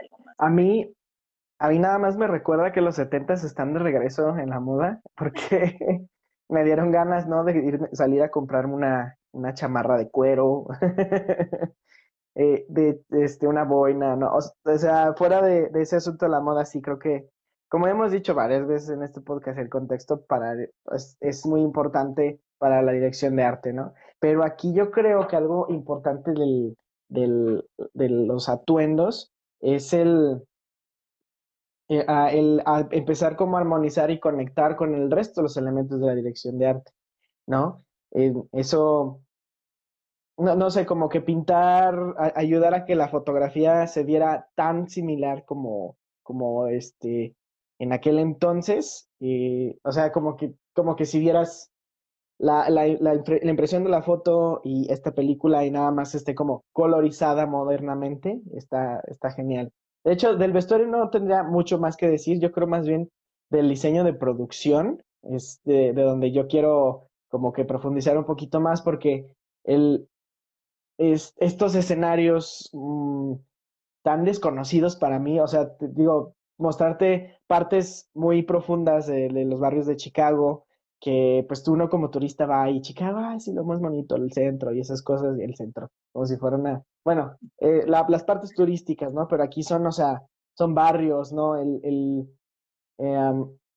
algo 0.00 0.24
más. 0.24 0.34
A 0.38 0.48
mí, 0.48 0.94
a 1.58 1.68
mí 1.68 1.78
nada 1.78 1.98
más 1.98 2.16
me 2.16 2.26
recuerda 2.26 2.72
que 2.72 2.80
los 2.80 2.96
70 2.96 3.34
están 3.34 3.72
de 3.74 3.80
regreso 3.80 4.36
en 4.38 4.50
la 4.50 4.60
moda, 4.60 5.00
porque 5.16 6.06
me 6.48 6.64
dieron 6.64 6.90
ganas, 6.90 7.26
¿no? 7.26 7.44
De 7.44 7.56
ir, 7.56 7.80
salir 7.92 8.22
a 8.22 8.30
comprarme 8.30 8.74
una, 8.74 9.18
una 9.32 9.54
chamarra 9.54 9.96
de 9.96 10.10
cuero, 10.10 10.66
eh, 12.34 12.66
de, 12.68 13.02
este, 13.10 13.46
una 13.46 13.64
boina, 13.64 14.16
¿no? 14.16 14.32
O, 14.34 14.78
sea, 14.78 15.14
fuera 15.14 15.42
de, 15.42 15.70
ese 15.74 15.96
asunto 15.96 16.26
de 16.26 16.32
la 16.32 16.40
moda, 16.40 16.64
sí 16.64 16.80
creo 16.82 16.98
que, 16.98 17.28
como 17.68 17.86
hemos 17.86 18.10
dicho 18.10 18.34
varias 18.34 18.66
veces 18.66 18.90
en 18.90 19.02
este 19.02 19.20
podcast, 19.20 19.58
el 19.58 19.68
contexto 19.68 20.24
para, 20.26 20.54
es, 20.92 21.16
es 21.20 21.46
muy 21.46 21.60
importante 21.60 22.40
para 22.58 22.82
la 22.82 22.92
dirección 22.92 23.36
de 23.36 23.44
arte, 23.44 23.72
¿no? 23.72 23.94
Pero 24.20 24.44
aquí 24.44 24.72
yo 24.72 24.90
creo 24.90 25.26
que 25.26 25.36
algo 25.36 25.66
importante 25.70 26.32
de 27.08 28.08
los 28.08 28.48
atuendos 28.48 29.32
es 29.60 29.92
el, 29.92 30.42
eh, 31.88 32.06
empezar 32.92 33.34
como 33.34 33.56
a 33.56 33.60
armonizar 33.60 34.12
y 34.12 34.20
conectar 34.20 34.76
con 34.76 34.94
el 34.94 35.10
resto 35.10 35.40
de 35.40 35.44
los 35.44 35.56
elementos 35.56 36.00
de 36.00 36.06
la 36.06 36.14
dirección 36.14 36.56
de 36.56 36.66
arte, 36.68 36.92
¿no? 37.46 37.84
Eh, 38.12 38.32
eso, 38.52 39.20
no, 40.36 40.54
no, 40.54 40.70
sé, 40.70 40.86
como 40.86 41.08
que 41.08 41.20
pintar, 41.20 41.96
ayudar 42.36 42.74
a 42.74 42.84
que 42.84 42.94
la 42.94 43.08
fotografía 43.08 43.88
se 43.88 44.04
viera 44.04 44.48
tan 44.54 44.88
similar 44.88 45.44
como, 45.44 45.96
como 46.22 46.68
este, 46.68 47.34
en 47.80 47.92
aquel 47.92 48.20
entonces, 48.20 49.08
eh, 49.18 49.76
o 49.82 49.90
sea, 49.90 50.12
como 50.12 50.36
que, 50.36 50.54
como 50.74 50.94
que 50.94 51.06
si 51.06 51.18
vieras 51.18 51.69
la, 52.40 52.70
la, 52.70 53.14
impresión 53.42 53.84
de 53.84 53.90
la 53.90 54.02
foto 54.02 54.62
y 54.64 54.90
esta 54.90 55.12
película 55.12 55.64
y 55.64 55.70
nada 55.70 55.90
más 55.90 56.14
esté 56.14 56.34
como 56.34 56.64
colorizada 56.72 57.46
modernamente, 57.46 58.40
está, 58.54 59.00
está 59.08 59.30
genial. 59.32 59.70
De 60.04 60.12
hecho, 60.12 60.34
del 60.36 60.52
vestuario 60.52 60.86
no 60.86 61.10
tendría 61.10 61.42
mucho 61.42 61.78
más 61.78 61.96
que 61.98 62.08
decir, 62.08 62.40
yo 62.40 62.50
creo 62.50 62.66
más 62.66 62.86
bien 62.86 63.10
del 63.50 63.68
diseño 63.68 64.04
de 64.04 64.14
producción, 64.14 65.02
este, 65.22 65.92
de 65.92 66.02
donde 66.02 66.32
yo 66.32 66.48
quiero 66.48 67.08
como 67.28 67.52
que 67.52 67.66
profundizar 67.66 68.16
un 68.16 68.24
poquito 68.24 68.58
más 68.58 68.80
porque 68.80 69.26
el, 69.64 70.08
es, 70.96 71.34
estos 71.36 71.74
escenarios 71.74 72.70
mm, 72.72 73.34
tan 74.02 74.24
desconocidos 74.24 74.96
para 74.96 75.18
mí, 75.18 75.38
o 75.40 75.46
sea, 75.46 75.76
te 75.76 75.88
digo, 75.88 76.34
mostrarte 76.56 77.38
partes 77.46 78.08
muy 78.14 78.42
profundas 78.42 79.06
de, 79.06 79.28
los 79.30 79.60
barrios 79.60 79.86
de 79.86 79.96
Chicago, 79.96 80.64
que 81.00 81.44
pues 81.48 81.62
tú 81.62 81.72
uno 81.72 81.88
como 81.88 82.10
turista 82.10 82.46
va 82.46 82.70
y 82.70 82.82
Chicago, 82.82 83.18
ay, 83.18 83.40
sí, 83.40 83.52
lo 83.52 83.64
más 83.64 83.80
bonito, 83.80 84.16
el 84.16 84.32
centro 84.32 84.72
y 84.72 84.80
esas 84.80 85.02
cosas, 85.02 85.38
y 85.38 85.42
el 85.42 85.56
centro, 85.56 85.88
como 86.12 86.26
si 86.26 86.36
fuera 86.36 86.56
una, 86.56 86.82
bueno, 87.04 87.36
eh, 87.58 87.84
las 87.86 88.24
partes 88.24 88.54
turísticas, 88.54 89.12
¿no? 89.12 89.26
Pero 89.26 89.42
aquí 89.42 89.62
son, 89.62 89.86
o 89.86 89.92
sea, 89.92 90.22
son 90.54 90.74
barrios, 90.74 91.32
¿no? 91.32 91.56
El, 91.56 91.80
el 91.82 92.28
eh, 92.98 93.32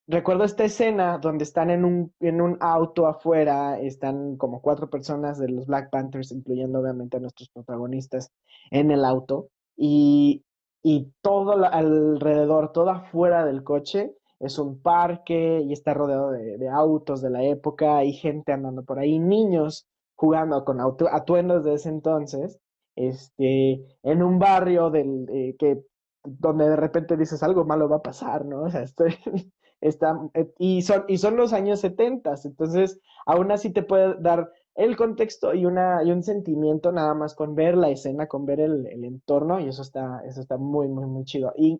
recuerdo 0.07 0.43
esta 0.43 0.65
escena 0.65 1.17
donde 1.17 1.45
están 1.45 1.69
en 1.69 1.85
un, 1.85 2.13
en 2.19 2.41
un 2.41 2.57
auto 2.59 3.07
afuera, 3.07 3.79
están 3.79 4.35
como 4.35 4.61
cuatro 4.61 4.89
personas 4.89 5.39
de 5.39 5.49
los 5.49 5.65
Black 5.65 5.89
Panthers, 5.89 6.31
incluyendo 6.31 6.79
obviamente 6.79 7.17
a 7.17 7.19
nuestros 7.21 7.49
protagonistas, 7.49 8.31
en 8.69 8.91
el 8.91 9.05
auto, 9.05 9.47
y, 9.77 10.43
y 10.83 11.13
todo 11.21 11.53
alrededor, 11.65 12.73
todo 12.73 12.89
afuera 12.89 13.45
del 13.45 13.63
coche, 13.63 14.13
es 14.43 14.59
un 14.59 14.81
parque 14.81 15.61
y 15.61 15.73
está 15.73 15.93
rodeado 15.93 16.31
de, 16.31 16.57
de, 16.57 16.69
autos 16.69 17.21
de 17.21 17.29
la 17.29 17.43
época 17.43 18.03
y 18.03 18.13
gente 18.13 18.51
andando 18.51 18.83
por 18.83 18.99
ahí, 18.99 19.17
niños 19.19 19.87
jugando 20.15 20.63
con 20.65 20.79
atuendos 20.79 21.63
de 21.63 21.73
ese 21.75 21.89
entonces, 21.89 22.59
este, 22.95 23.83
en 24.03 24.23
un 24.23 24.39
barrio 24.39 24.89
del, 24.89 25.27
eh, 25.29 25.55
que, 25.57 25.83
donde 26.23 26.69
de 26.69 26.75
repente 26.75 27.17
dices 27.17 27.41
algo 27.43 27.65
malo 27.65 27.89
va 27.89 27.97
a 27.97 28.01
pasar, 28.01 28.45
¿no? 28.45 28.63
O 28.63 28.69
sea, 28.69 28.83
estoy, 28.83 29.15
está, 29.81 30.19
y, 30.57 30.81
son, 30.81 31.05
y 31.07 31.17
son 31.17 31.37
los 31.37 31.53
años 31.53 31.79
70, 31.79 32.35
entonces 32.45 32.99
aún 33.25 33.51
así 33.51 33.71
te 33.71 33.83
puede 33.83 34.15
dar 34.21 34.51
el 34.75 34.95
contexto 34.95 35.53
y, 35.53 35.65
una, 35.65 36.03
y 36.03 36.11
un 36.11 36.23
sentimiento 36.23 36.91
nada 36.91 37.13
más 37.13 37.35
con 37.35 37.55
ver 37.55 37.75
la 37.77 37.89
escena, 37.89 38.27
con 38.27 38.45
ver 38.45 38.59
el, 38.59 38.87
el 38.87 39.03
entorno, 39.05 39.59
y 39.59 39.67
eso 39.67 39.81
está, 39.81 40.21
eso 40.25 40.41
está 40.41 40.57
muy, 40.57 40.87
muy, 40.87 41.05
muy 41.05 41.25
chido. 41.25 41.53
Y 41.55 41.79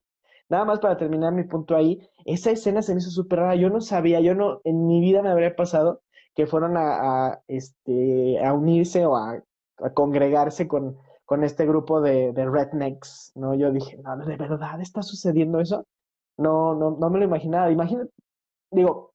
nada 0.53 0.65
más 0.65 0.79
para 0.79 0.97
terminar 0.97 1.33
mi 1.33 1.43
punto 1.45 1.75
ahí, 1.75 1.99
esa 2.25 2.51
escena 2.51 2.83
se 2.83 2.93
me 2.93 2.99
hizo 2.99 3.09
súper 3.09 3.39
rara, 3.39 3.55
yo 3.55 3.69
no 3.71 3.81
sabía, 3.81 4.19
yo 4.21 4.35
no, 4.35 4.61
en 4.63 4.85
mi 4.85 5.01
vida 5.01 5.23
me 5.23 5.29
habría 5.29 5.55
pasado 5.55 6.01
que 6.35 6.45
fueron 6.45 6.75
a, 6.77 7.41
este, 7.47 8.39
a 8.43 8.53
unirse 8.53 9.03
o 9.05 9.15
a, 9.15 9.41
congregarse 9.95 10.67
con, 10.67 10.95
con 11.25 11.43
este 11.43 11.65
grupo 11.65 12.01
de, 12.01 12.31
rednecks, 12.33 13.31
¿no? 13.35 13.55
Yo 13.55 13.71
dije, 13.71 13.97
no, 13.97 14.15
¿de 14.17 14.37
verdad 14.37 14.79
está 14.79 15.01
sucediendo 15.01 15.59
eso? 15.59 15.85
No, 16.37 16.75
no, 16.75 16.91
no 16.91 17.09
me 17.09 17.17
lo 17.19 17.25
imaginaba. 17.25 17.71
Imagínate, 17.71 18.11
digo, 18.71 19.13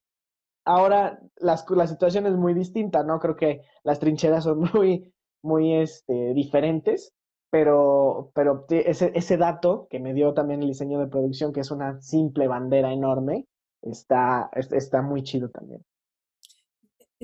ahora 0.64 1.20
las, 1.36 1.64
la 1.70 1.86
situación 1.86 2.26
es 2.26 2.34
muy 2.34 2.52
distinta, 2.52 3.04
¿no? 3.04 3.20
Creo 3.20 3.36
que 3.36 3.62
las 3.84 4.00
trincheras 4.00 4.44
son 4.44 4.60
muy, 4.74 5.12
muy 5.42 5.74
este, 5.74 6.34
diferentes, 6.34 7.12
pero, 7.50 8.30
pero 8.34 8.66
ese, 8.68 9.12
ese 9.14 9.36
dato 9.36 9.86
que 9.90 10.00
me 10.00 10.14
dio 10.14 10.34
también 10.34 10.62
el 10.62 10.68
diseño 10.68 10.98
de 10.98 11.08
producción, 11.08 11.52
que 11.52 11.60
es 11.60 11.70
una 11.70 12.00
simple 12.00 12.48
bandera 12.48 12.92
enorme, 12.92 13.46
está, 13.82 14.50
está 14.54 15.02
muy 15.02 15.22
chido 15.22 15.48
también. 15.50 15.84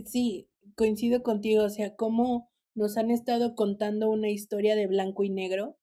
Sí, 0.05 0.49
coincido 0.77 1.23
contigo, 1.23 1.65
o 1.65 1.71
sea, 1.71 1.95
cómo 1.95 2.51
nos 2.75 2.97
han 2.97 3.11
estado 3.11 3.55
contando 3.55 4.11
una 4.11 4.31
historia 4.31 4.75
de 4.75 4.87
blanco 4.87 5.23
y 5.25 5.31
negro 5.31 5.77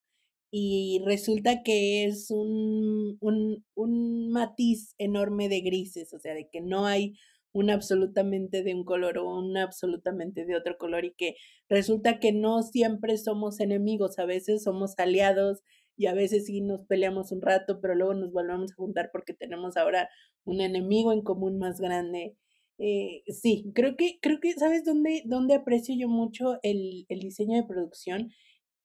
y 0.52 1.02
resulta 1.06 1.64
que 1.64 2.04
es 2.06 2.30
un, 2.30 3.18
un, 3.22 3.66
un 3.74 4.30
matiz 4.32 4.96
enorme 4.98 5.48
de 5.48 5.62
grises, 5.62 6.14
o 6.14 6.20
sea, 6.20 6.34
de 6.34 6.50
que 6.50 6.60
no 6.60 6.86
hay 6.86 7.16
un 7.54 7.70
absolutamente 7.70 8.64
de 8.64 8.74
un 8.74 8.86
color 8.86 9.18
o 9.18 9.38
un 9.38 9.58
absolutamente 9.58 10.46
de 10.46 10.56
otro 10.56 10.78
color 10.78 11.06
y 11.06 11.14
que 11.14 11.36
resulta 11.70 12.20
que 12.20 12.32
no 12.32 12.62
siempre 12.64 13.18
somos 13.18 13.60
enemigos, 13.60 14.20
a 14.20 14.26
veces 14.26 14.64
somos 14.64 14.94
aliados 14.98 15.62
y 15.98 16.08
a 16.08 16.14
veces 16.14 16.46
sí 16.46 16.62
nos 16.62 16.86
peleamos 16.88 17.32
un 17.32 17.42
rato, 17.42 17.80
pero 17.82 17.96
luego 17.96 18.14
nos 18.14 18.32
volvemos 18.32 18.72
a 18.72 18.76
juntar 18.76 19.10
porque 19.12 19.34
tenemos 19.34 19.78
ahora 19.78 20.10
un 20.46 20.62
enemigo 20.62 21.14
en 21.14 21.22
común 21.22 21.60
más 21.60 21.80
grande. 21.80 22.36
Eh, 22.78 23.24
sí, 23.28 23.72
creo 23.76 23.96
que, 23.96 24.18
creo 24.22 24.40
que, 24.40 24.54
¿sabes 24.54 24.84
dónde, 24.84 25.22
dónde 25.26 25.54
aprecio 25.56 25.96
yo 25.96 26.08
mucho 26.08 26.58
el, 26.64 27.06
el 27.10 27.20
diseño 27.20 27.58
de 27.58 27.68
producción? 27.68 28.32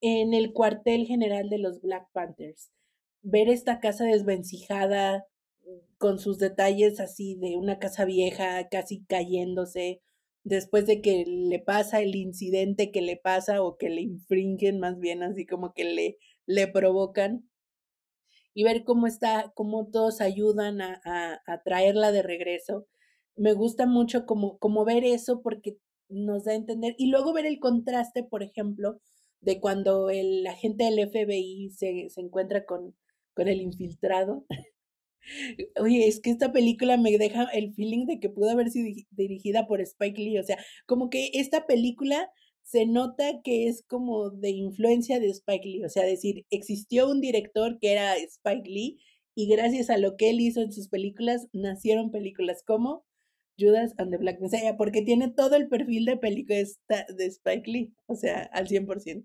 En 0.03 0.35
el 0.35 0.53
cuartel 0.53 1.07
general 1.07 1.49
de 1.49 1.59
los 1.59 1.81
Black 1.81 2.07
Panthers. 2.13 2.71
Ver 3.23 3.49
esta 3.49 3.81
casa 3.81 4.05
desvencijada, 4.05 5.25
con 5.99 6.19
sus 6.19 6.39
detalles 6.39 7.01
así 7.01 7.37
de 7.37 7.57
una 7.57 7.79
casa 7.79 8.05
vieja 8.05 8.69
casi 8.69 9.05
cayéndose 9.05 10.03
después 10.45 10.87
de 10.87 11.01
que 11.01 11.25
le 11.27 11.59
pasa 11.59 12.01
el 12.01 12.15
incidente 12.15 12.93
que 12.93 13.03
le 13.03 13.17
pasa 13.17 13.63
o 13.63 13.77
que 13.77 13.91
le 13.91 14.03
infringen 14.03 14.79
más 14.79 14.99
bien 14.99 15.23
así 15.23 15.47
como 15.47 15.73
que 15.75 15.85
le, 15.85 16.19
le 16.47 16.69
provocan 16.69 17.49
y 18.57 18.65
ver 18.65 18.85
cómo 18.85 19.07
está, 19.07 19.53
cómo 19.55 19.91
todos 19.91 20.23
ayudan 20.23 20.81
a, 20.81 21.03
a, 21.05 21.63
traerla 21.63 22.11
de 22.11 22.23
regreso. 22.23 22.87
Me 23.37 23.53
gusta 23.53 23.85
mucho 23.85 24.25
como, 24.25 24.57
como 24.59 24.87
ver 24.87 25.05
eso 25.05 25.43
porque 25.43 25.77
nos 26.09 26.45
da 26.45 26.53
a 26.53 26.55
entender 26.55 26.95
y 26.97 27.11
luego 27.11 27.35
ver 27.35 27.45
el 27.45 27.59
contraste, 27.59 28.25
por 28.25 28.43
ejemplo, 28.43 28.99
de 29.43 29.61
cuando 29.61 30.09
el 30.09 30.47
agente 30.47 30.85
del 30.85 31.07
FBI 31.11 31.69
se, 31.69 32.09
se 32.09 32.21
encuentra 32.23 32.65
con, 32.65 32.97
con 33.35 33.47
el 33.49 33.61
infiltrado 33.61 34.47
Oye, 35.81 36.07
es 36.09 36.21
que 36.21 36.31
esta 36.31 36.53
película 36.53 36.97
me 36.97 37.17
deja 37.19 37.45
el 37.53 37.75
feeling 37.75 38.07
de 38.07 38.21
que 38.21 38.31
pudo 38.31 38.51
haber 38.51 38.71
sido 38.71 38.95
dirigida 39.11 39.67
por 39.67 39.81
Spike 39.81 40.21
Lee. 40.21 40.39
O 40.39 40.43
sea, 40.45 40.59
como 40.87 41.11
que 41.11 41.31
esta 41.35 41.67
película 41.67 42.31
se 42.63 42.87
nota 42.87 43.41
que 43.45 43.69
es 43.69 43.85
como 43.87 44.31
de 44.31 44.51
influencia 44.51 45.21
de 45.21 45.29
Spike 45.29 45.69
Lee. 45.69 45.85
O 45.85 45.89
sea, 45.89 46.05
decir, 46.05 46.47
existió 46.51 47.09
un 47.09 47.21
director 47.21 47.79
que 47.81 47.93
era 47.93 48.17
Spike 48.17 48.69
Lee 48.69 48.99
y 49.35 49.49
gracias 49.49 49.91
a 49.91 49.99
lo 49.99 50.17
que 50.17 50.31
él 50.31 50.41
hizo 50.41 50.63
en 50.63 50.73
sus 50.73 50.89
películas, 50.89 51.47
nacieron 51.53 52.11
películas 52.11 52.63
como 52.67 53.05
Judas 53.59 53.95
and 53.99 54.11
the 54.11 54.19
Black 54.19 54.41
Messiah, 54.41 54.77
porque 54.77 55.03
tiene 55.03 55.31
todo 55.31 55.57
el 55.57 55.69
perfil 55.69 56.05
de 56.07 56.17
película 56.17 56.57
de 56.59 57.27
Spike 57.27 57.71
Lee, 57.71 57.95
o 58.07 58.17
sea, 58.17 58.43
al 58.53 58.69
100%. 58.69 59.25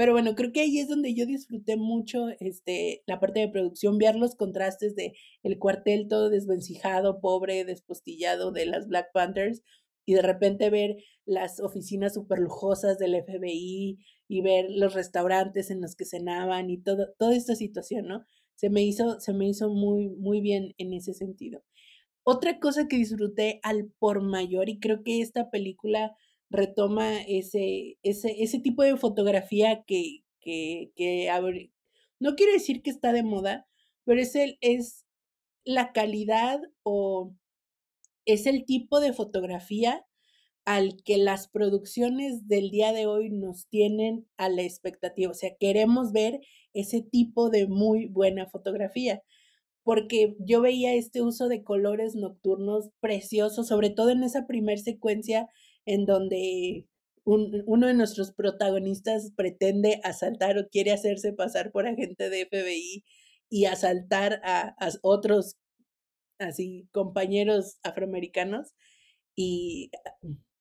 Pero 0.00 0.12
bueno, 0.12 0.34
creo 0.34 0.50
que 0.50 0.62
ahí 0.62 0.78
es 0.78 0.88
donde 0.88 1.12
yo 1.12 1.26
disfruté 1.26 1.76
mucho 1.76 2.28
este, 2.40 3.02
la 3.06 3.20
parte 3.20 3.40
de 3.40 3.50
producción, 3.50 3.98
ver 3.98 4.16
los 4.16 4.34
contrastes 4.34 4.96
de 4.96 5.12
el 5.42 5.58
cuartel 5.58 6.08
todo 6.08 6.30
desvencijado, 6.30 7.20
pobre, 7.20 7.66
despostillado 7.66 8.50
de 8.50 8.64
las 8.64 8.88
Black 8.88 9.12
Panthers 9.12 9.62
y 10.06 10.14
de 10.14 10.22
repente 10.22 10.70
ver 10.70 10.96
las 11.26 11.60
oficinas 11.60 12.14
súper 12.14 12.38
lujosas 12.38 12.96
del 12.96 13.14
FBI 13.14 13.98
y 14.26 14.40
ver 14.40 14.70
los 14.70 14.94
restaurantes 14.94 15.70
en 15.70 15.82
los 15.82 15.96
que 15.96 16.06
cenaban 16.06 16.70
y 16.70 16.78
todo, 16.78 17.12
toda 17.18 17.36
esta 17.36 17.54
situación, 17.54 18.06
¿no? 18.06 18.24
Se 18.54 18.70
me 18.70 18.82
hizo, 18.82 19.20
se 19.20 19.34
me 19.34 19.48
hizo 19.48 19.68
muy, 19.68 20.08
muy 20.08 20.40
bien 20.40 20.72
en 20.78 20.94
ese 20.94 21.12
sentido. 21.12 21.62
Otra 22.22 22.58
cosa 22.58 22.88
que 22.88 22.96
disfruté 22.96 23.60
al 23.62 23.92
por 23.98 24.22
mayor 24.22 24.70
y 24.70 24.80
creo 24.80 25.02
que 25.02 25.20
esta 25.20 25.50
película 25.50 26.16
retoma 26.50 27.22
ese, 27.22 27.98
ese, 28.02 28.42
ese 28.42 28.58
tipo 28.58 28.82
de 28.82 28.96
fotografía 28.96 29.84
que, 29.86 30.24
que, 30.40 30.92
que 30.96 31.30
no 32.18 32.34
quiero 32.34 32.52
decir 32.52 32.82
que 32.82 32.90
está 32.90 33.12
de 33.12 33.22
moda, 33.22 33.66
pero 34.04 34.20
es, 34.20 34.34
el, 34.34 34.58
es 34.60 35.06
la 35.64 35.92
calidad 35.92 36.60
o 36.82 37.34
es 38.26 38.46
el 38.46 38.64
tipo 38.64 39.00
de 39.00 39.12
fotografía 39.12 40.06
al 40.64 41.02
que 41.04 41.16
las 41.16 41.48
producciones 41.48 42.46
del 42.46 42.70
día 42.70 42.92
de 42.92 43.06
hoy 43.06 43.30
nos 43.30 43.66
tienen 43.68 44.26
a 44.36 44.48
la 44.48 44.62
expectativa. 44.62 45.30
O 45.30 45.34
sea, 45.34 45.50
queremos 45.58 46.12
ver 46.12 46.40
ese 46.74 47.02
tipo 47.02 47.50
de 47.50 47.66
muy 47.66 48.06
buena 48.06 48.46
fotografía, 48.46 49.22
porque 49.82 50.36
yo 50.38 50.60
veía 50.60 50.94
este 50.94 51.22
uso 51.22 51.48
de 51.48 51.64
colores 51.64 52.14
nocturnos 52.14 52.90
preciosos, 53.00 53.68
sobre 53.68 53.90
todo 53.90 54.10
en 54.10 54.22
esa 54.22 54.46
primer 54.46 54.78
secuencia 54.78 55.48
en 55.90 56.06
donde 56.06 56.86
uno 57.24 57.86
de 57.88 57.94
nuestros 57.94 58.32
protagonistas 58.32 59.32
pretende 59.36 60.00
asaltar 60.04 60.56
o 60.56 60.68
quiere 60.68 60.92
hacerse 60.92 61.32
pasar 61.32 61.72
por 61.72 61.86
agente 61.86 62.30
de 62.30 62.46
FBI 62.46 63.04
y 63.48 63.64
asaltar 63.64 64.40
a, 64.44 64.76
otros 65.02 65.56
así 66.38 66.88
compañeros 66.92 67.78
afroamericanos 67.82 68.72
y 69.34 69.90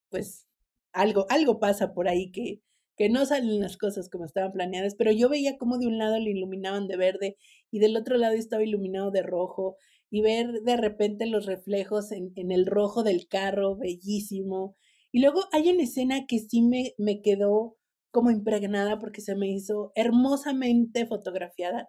pues 0.10 0.48
algo, 0.94 1.28
algo 1.30 1.60
pasa 1.60 1.94
por 1.94 2.08
ahí 2.08 2.32
que, 2.32 2.62
que 2.98 3.08
no 3.10 3.26
salen 3.28 3.60
las 3.60 3.78
cosas 3.78 4.10
como 4.10 4.26
estaban 4.26 4.52
planeadas, 4.52 4.96
pero 4.96 5.12
yo 5.12 5.30
veía 5.30 5.58
como 5.60 5.78
de 5.78 5.86
un 5.86 6.00
lado 6.00 6.18
le 6.18 6.32
iluminaban 6.32 6.88
de 6.88 6.98
verde 6.98 7.38
y 7.70 7.80
del 7.80 7.96
otro 7.96 8.18
lado 8.18 8.34
estaba 8.34 8.64
iluminado 8.64 9.12
de 9.12 9.22
rojo 9.22 9.78
y 10.10 10.22
ver 10.22 10.48
de 10.64 10.76
repente 10.76 11.28
los 11.28 11.46
reflejos 11.46 12.12
en, 12.12 12.32
en 12.36 12.52
el 12.52 12.66
rojo 12.66 13.04
del 13.04 13.28
carro, 13.28 13.78
bellísimo, 13.78 14.76
y 15.12 15.22
luego 15.22 15.42
hay 15.52 15.70
una 15.70 15.84
escena 15.84 16.26
que 16.28 16.40
sí 16.40 16.62
me, 16.62 16.94
me 16.98 17.22
quedó 17.22 17.78
como 18.12 18.32
impregnada 18.32 19.00
porque 19.00 19.22
se 19.22 19.36
me 19.36 19.50
hizo 19.50 19.92
hermosamente 19.96 21.06
fotografiada. 21.06 21.88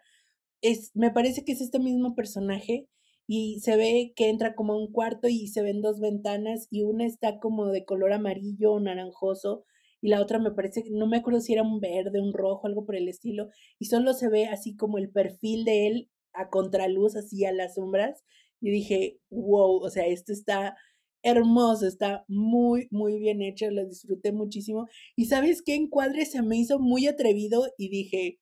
Es, 0.62 0.90
me 0.94 1.10
parece 1.10 1.44
que 1.44 1.52
es 1.52 1.60
este 1.60 1.78
mismo 1.78 2.14
personaje 2.14 2.88
y 3.26 3.60
se 3.60 3.76
ve 3.76 4.12
que 4.16 4.28
entra 4.28 4.54
como 4.54 4.74
a 4.74 4.78
un 4.78 4.92
cuarto 4.92 5.28
y 5.28 5.48
se 5.48 5.62
ven 5.62 5.80
dos 5.82 6.00
ventanas 6.00 6.66
y 6.70 6.82
una 6.82 7.06
está 7.06 7.38
como 7.38 7.68
de 7.68 7.84
color 7.84 8.12
amarillo 8.12 8.72
o 8.72 8.80
naranjoso 8.80 9.64
y 10.00 10.08
la 10.08 10.20
otra 10.20 10.38
me 10.38 10.50
parece, 10.52 10.84
no 10.90 11.06
me 11.06 11.18
acuerdo 11.18 11.40
si 11.40 11.52
era 11.52 11.62
un 11.62 11.80
verde, 11.80 12.20
un 12.20 12.32
rojo, 12.32 12.66
algo 12.66 12.86
por 12.86 12.96
el 12.96 13.08
estilo, 13.08 13.48
y 13.78 13.86
solo 13.86 14.14
se 14.14 14.28
ve 14.28 14.46
así 14.46 14.76
como 14.76 14.98
el 14.98 15.10
perfil 15.10 15.64
de 15.64 15.86
él 15.86 16.10
a 16.32 16.48
contraluz, 16.48 17.16
así 17.16 17.44
a 17.44 17.52
las 17.52 17.74
sombras, 17.74 18.24
y 18.60 18.70
dije, 18.70 19.18
wow, 19.30 19.82
o 19.82 19.90
sea, 19.90 20.06
esto 20.06 20.32
está 20.32 20.76
hermoso, 21.22 21.86
está 21.86 22.24
muy, 22.28 22.88
muy 22.90 23.18
bien 23.18 23.42
hecho, 23.42 23.70
lo 23.70 23.86
disfruté 23.86 24.32
muchísimo. 24.32 24.86
Y 25.16 25.26
sabes 25.26 25.62
qué 25.62 25.74
encuadre 25.74 26.26
se 26.26 26.42
me 26.42 26.56
hizo 26.56 26.78
muy 26.78 27.06
atrevido 27.06 27.66
y 27.78 27.88
dije, 27.90 28.38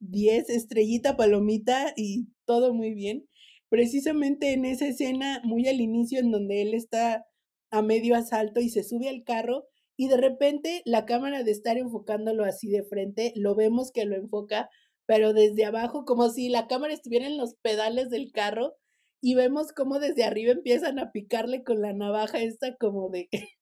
10 0.00 0.50
estrellita 0.50 1.16
palomita 1.16 1.92
y 1.96 2.28
todo 2.44 2.74
muy 2.74 2.94
bien. 2.94 3.28
Precisamente 3.68 4.52
en 4.52 4.64
esa 4.64 4.86
escena, 4.86 5.40
muy 5.44 5.68
al 5.68 5.80
inicio, 5.80 6.20
en 6.20 6.30
donde 6.30 6.62
él 6.62 6.74
está 6.74 7.26
a 7.70 7.82
medio 7.82 8.16
asalto 8.16 8.60
y 8.60 8.70
se 8.70 8.82
sube 8.82 9.08
al 9.08 9.24
carro 9.24 9.66
y 9.96 10.08
de 10.08 10.16
repente 10.16 10.82
la 10.84 11.04
cámara 11.04 11.42
de 11.42 11.50
estar 11.50 11.76
enfocándolo 11.76 12.44
así 12.44 12.68
de 12.68 12.84
frente, 12.84 13.32
lo 13.36 13.54
vemos 13.54 13.90
que 13.92 14.04
lo 14.04 14.16
enfoca, 14.16 14.70
pero 15.06 15.32
desde 15.32 15.64
abajo, 15.64 16.04
como 16.04 16.30
si 16.30 16.48
la 16.48 16.68
cámara 16.68 16.94
estuviera 16.94 17.26
en 17.26 17.36
los 17.36 17.56
pedales 17.56 18.08
del 18.08 18.30
carro 18.32 18.74
y 19.20 19.34
vemos 19.34 19.72
cómo 19.72 19.98
desde 19.98 20.24
arriba 20.24 20.52
empiezan 20.52 20.98
a 20.98 21.12
picarle 21.12 21.64
con 21.64 21.82
la 21.82 21.92
navaja 21.92 22.40
esta 22.40 22.76
como 22.76 23.10
de 23.10 23.28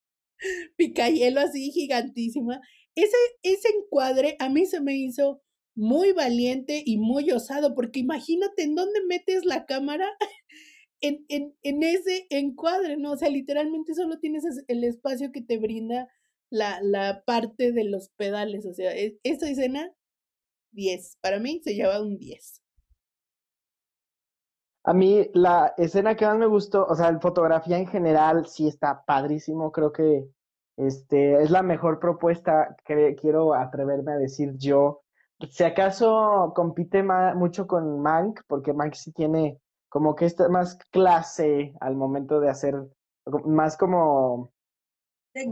picayelo 0.76 1.40
así 1.40 1.70
gigantísima. 1.72 2.61
ese, 2.94 3.16
ese 3.42 3.68
encuadre 3.68 4.36
a 4.38 4.48
mí 4.48 4.66
se 4.66 4.80
me 4.80 4.96
hizo 4.96 5.42
muy 5.76 6.12
valiente 6.12 6.82
y 6.84 6.96
muy 6.98 7.30
osado, 7.30 7.74
porque 7.74 8.00
imagínate 8.00 8.62
en 8.62 8.74
dónde 8.74 9.00
metes 9.07 9.44
la 9.44 9.66
cámara 9.66 10.09
en, 11.00 11.24
en, 11.28 11.54
en 11.62 11.82
ese 11.82 12.26
encuadre, 12.30 12.96
¿no? 12.96 13.12
O 13.12 13.16
sea, 13.16 13.28
literalmente 13.28 13.94
solo 13.94 14.18
tienes 14.18 14.44
el 14.68 14.84
espacio 14.84 15.32
que 15.32 15.42
te 15.42 15.59
brinda 15.59 16.09
la, 16.50 16.80
la 16.82 17.22
parte 17.26 17.72
de 17.72 17.84
los 17.84 18.11
pedales, 18.11 18.66
o 18.66 18.72
sea, 18.74 18.96
e, 18.96 19.18
esa 19.22 19.50
escena, 19.50 19.92
10, 20.72 21.18
para 21.20 21.40
mí 21.40 21.61
se 21.64 21.74
lleva 21.74 22.02
un 22.02 22.18
10. 22.18 22.62
A 24.87 24.93
mí 24.95 25.28
la 25.34 25.74
escena 25.76 26.14
que 26.14 26.24
más 26.24 26.39
me 26.39 26.47
gustó, 26.47 26.87
o 26.87 26.95
sea, 26.95 27.11
la 27.11 27.18
fotografía 27.18 27.76
en 27.76 27.89
general 27.89 28.47
sí 28.47 28.68
está 28.68 29.05
padrísimo, 29.05 29.72
creo 29.72 29.91
que 29.91 30.28
este 30.76 31.43
es 31.43 31.51
la 31.51 31.62
mejor 31.62 31.99
propuesta 31.99 32.76
que 32.84 33.16
quiero 33.16 33.53
atreverme 33.53 34.12
a 34.12 34.16
decir 34.16 34.55
yo. 34.57 35.03
Si 35.51 35.64
acaso 35.64 36.53
compite 36.55 37.03
mucho 37.03 37.66
con 37.66 38.01
Mank, 38.01 38.43
porque 38.47 38.72
Mank 38.72 38.95
sí 38.95 39.11
tiene 39.11 39.61
como 39.89 40.14
que 40.14 40.24
esta 40.26 40.49
más 40.49 40.76
clase 40.93 41.74
al 41.80 41.97
momento 41.97 42.39
de 42.39 42.51
hacer, 42.51 42.76
más 43.45 43.76
como, 43.76 44.53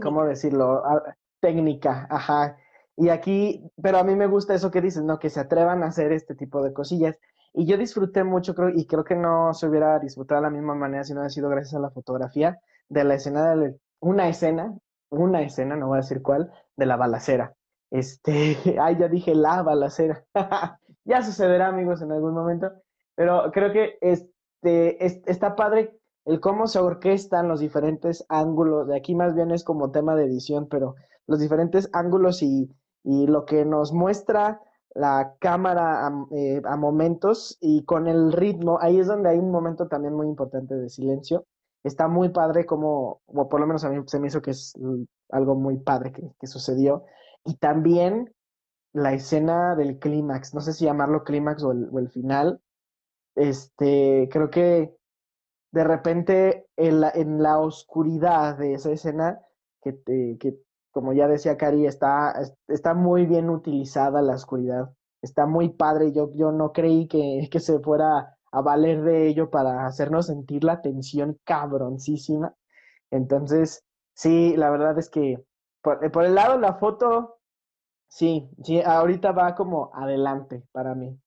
¿cómo 0.01 0.23
decirlo? 0.23 0.81
Ah, 0.85 1.13
técnica, 1.41 2.07
ajá. 2.09 2.57
Y 2.95 3.09
aquí, 3.09 3.69
pero 3.81 3.97
a 3.97 4.05
mí 4.05 4.15
me 4.15 4.27
gusta 4.27 4.55
eso 4.55 4.71
que 4.71 4.79
dices, 4.79 5.03
¿no? 5.03 5.19
Que 5.19 5.29
se 5.29 5.41
atrevan 5.41 5.83
a 5.83 5.87
hacer 5.87 6.13
este 6.13 6.35
tipo 6.35 6.63
de 6.63 6.71
cosillas. 6.71 7.19
Y 7.57 7.65
yo 7.65 7.77
disfruté 7.77 8.23
mucho, 8.23 8.53
creo, 8.53 8.69
y 8.69 8.85
creo 8.85 9.05
que 9.05 9.15
no 9.15 9.53
se 9.53 9.67
hubiera 9.67 9.97
disfrutado 9.99 10.41
de 10.41 10.47
la 10.47 10.51
misma 10.51 10.75
manera 10.75 11.05
si 11.05 11.13
no 11.13 11.21
hubiera 11.21 11.29
sido 11.29 11.49
gracias 11.49 11.75
a 11.75 11.79
la 11.79 11.89
fotografía 11.89 12.59
de 12.89 13.03
la 13.05 13.15
escena, 13.15 13.55
de 13.55 13.79
una 14.01 14.27
escena, 14.27 14.77
una 15.09 15.41
escena, 15.41 15.77
no 15.77 15.87
voy 15.87 15.99
a 15.99 16.01
decir 16.01 16.21
cuál, 16.21 16.51
de 16.75 16.85
la 16.85 16.97
balacera. 16.97 17.55
Este, 17.91 18.57
ay, 18.81 18.97
ya 18.99 19.07
dije 19.07 19.33
la 19.35 19.61
balacera. 19.63 20.25
ya 21.05 21.21
sucederá, 21.21 21.67
amigos, 21.67 22.01
en 22.01 22.11
algún 22.11 22.33
momento. 22.33 22.71
Pero 23.15 23.49
creo 23.53 23.71
que 23.71 23.97
este, 24.01 25.05
está 25.05 25.55
padre 25.55 25.97
el 26.25 26.41
cómo 26.41 26.67
se 26.67 26.79
orquestan 26.79 27.47
los 27.47 27.61
diferentes 27.61 28.25
ángulos. 28.27 28.87
De 28.87 28.97
aquí 28.97 29.15
más 29.15 29.33
bien 29.33 29.51
es 29.51 29.63
como 29.63 29.91
tema 29.91 30.15
de 30.15 30.25
edición, 30.25 30.67
pero 30.69 30.95
los 31.25 31.39
diferentes 31.39 31.89
ángulos 31.93 32.43
y, 32.43 32.69
y 33.03 33.27
lo 33.27 33.45
que 33.45 33.63
nos 33.63 33.93
muestra 33.93 34.59
la 34.95 35.35
cámara 35.39 36.09
eh, 36.31 36.61
a, 36.63 36.77
momentos 36.77 37.57
y 37.59 37.83
con 37.83 38.07
el 38.07 38.31
ritmo, 38.31 38.79
ahí 38.81 38.99
es 38.99 39.07
donde 39.07 39.29
hay 39.29 39.37
un 39.37 39.51
momento 39.51 39.87
también 39.87 40.13
muy 40.13 40.25
importante 40.25 40.73
de 40.73 40.89
silencio. 40.89 41.45
Está 41.83 42.07
muy 42.07 42.29
padre 42.29 42.65
como, 42.65 43.21
o 43.25 43.49
por 43.49 43.59
lo 43.59 43.67
menos 43.67 43.83
a 43.83 43.89
mí 43.89 44.01
se 44.07 44.19
me 44.19 44.27
hizo 44.27 44.41
que 44.41 44.51
es 44.51 44.73
algo 45.29 45.55
muy 45.55 45.77
padre 45.77 46.13
que, 46.13 46.47
sucedió. 46.47 47.03
Y 47.43 47.57
también 47.57 48.33
la 48.93 49.13
escena 49.13 49.75
del 49.75 49.99
clímax, 49.99 50.53
no 50.53 50.61
sé 50.61 50.71
si 50.71 50.85
llamarlo 50.85 51.25
clímax 51.25 51.63
o 51.63 51.71
el, 51.71 52.09
final, 52.09 52.61
este, 53.35 54.29
creo 54.31 54.49
que 54.49 54.95
de 55.73 55.83
repente 55.83 56.67
en 56.77 57.01
la, 57.01 57.11
en 57.13 57.43
la 57.43 57.59
oscuridad 57.59 58.57
de 58.57 58.75
esa 58.75 58.91
escena, 58.91 59.41
que, 59.81 59.99
que 60.39 60.57
como 60.95 61.11
ya 61.11 61.27
decía 61.27 61.57
Cari, 61.57 61.85
está, 61.85 62.33
está 62.69 62.93
muy 62.93 63.25
bien 63.25 63.49
utilizada 63.49 64.21
la 64.21 64.35
oscuridad. 64.35 64.91
Está 65.21 65.45
muy 65.45 65.67
padre. 65.67 66.13
Yo, 66.13 66.31
yo 66.35 66.53
no 66.53 66.71
creí 66.71 67.09
que, 67.09 67.49
que 67.51 67.59
se 67.59 67.79
fuera 67.79 68.37
a 68.49 68.61
valer 68.61 69.03
de 69.03 69.27
ello 69.27 69.49
para 69.49 69.85
hacernos 69.85 70.27
sentir 70.27 70.63
la 70.63 70.81
tensión 70.81 71.37
cabroncísima. 71.43 72.55
Entonces, 73.11 73.83
sí, 74.13 74.55
la 74.55 74.69
verdad 74.69 74.97
es 74.97 75.09
que 75.09 75.43
por, 75.81 76.09
por, 76.13 76.23
el 76.23 76.35
lado 76.35 76.53
de 76.53 76.61
la 76.61 76.75
foto, 76.75 77.39
sí, 78.07 78.49
sí, 78.63 78.79
ahorita 78.79 79.33
va 79.33 79.53
como 79.53 79.91
adelante 79.93 80.63
para 80.71 80.95
mí. 80.95 81.19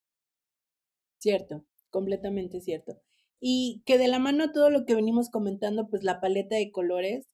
Cierto, 1.18 1.66
completamente 1.90 2.62
cierto. 2.62 3.02
Y 3.38 3.82
que 3.84 3.98
de 3.98 4.08
la 4.08 4.18
mano 4.18 4.50
todo 4.50 4.70
lo 4.70 4.86
que 4.86 4.94
venimos 4.94 5.28
comentando, 5.28 5.88
pues 5.88 6.04
la 6.04 6.22
paleta 6.22 6.56
de 6.56 6.72
colores, 6.72 7.28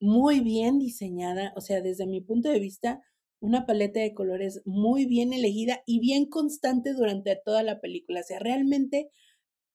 muy 0.00 0.40
bien 0.40 0.78
diseñada, 0.78 1.52
o 1.56 1.60
sea, 1.60 1.80
desde 1.80 2.06
mi 2.06 2.20
punto 2.20 2.48
de 2.48 2.58
vista, 2.58 3.02
una 3.40 3.66
paleta 3.66 4.00
de 4.00 4.14
colores 4.14 4.62
muy 4.64 5.06
bien 5.06 5.32
elegida 5.32 5.82
y 5.86 6.00
bien 6.00 6.26
constante 6.26 6.92
durante 6.94 7.36
toda 7.36 7.62
la 7.62 7.80
película. 7.80 8.20
O 8.20 8.24
sea, 8.24 8.38
realmente 8.38 9.10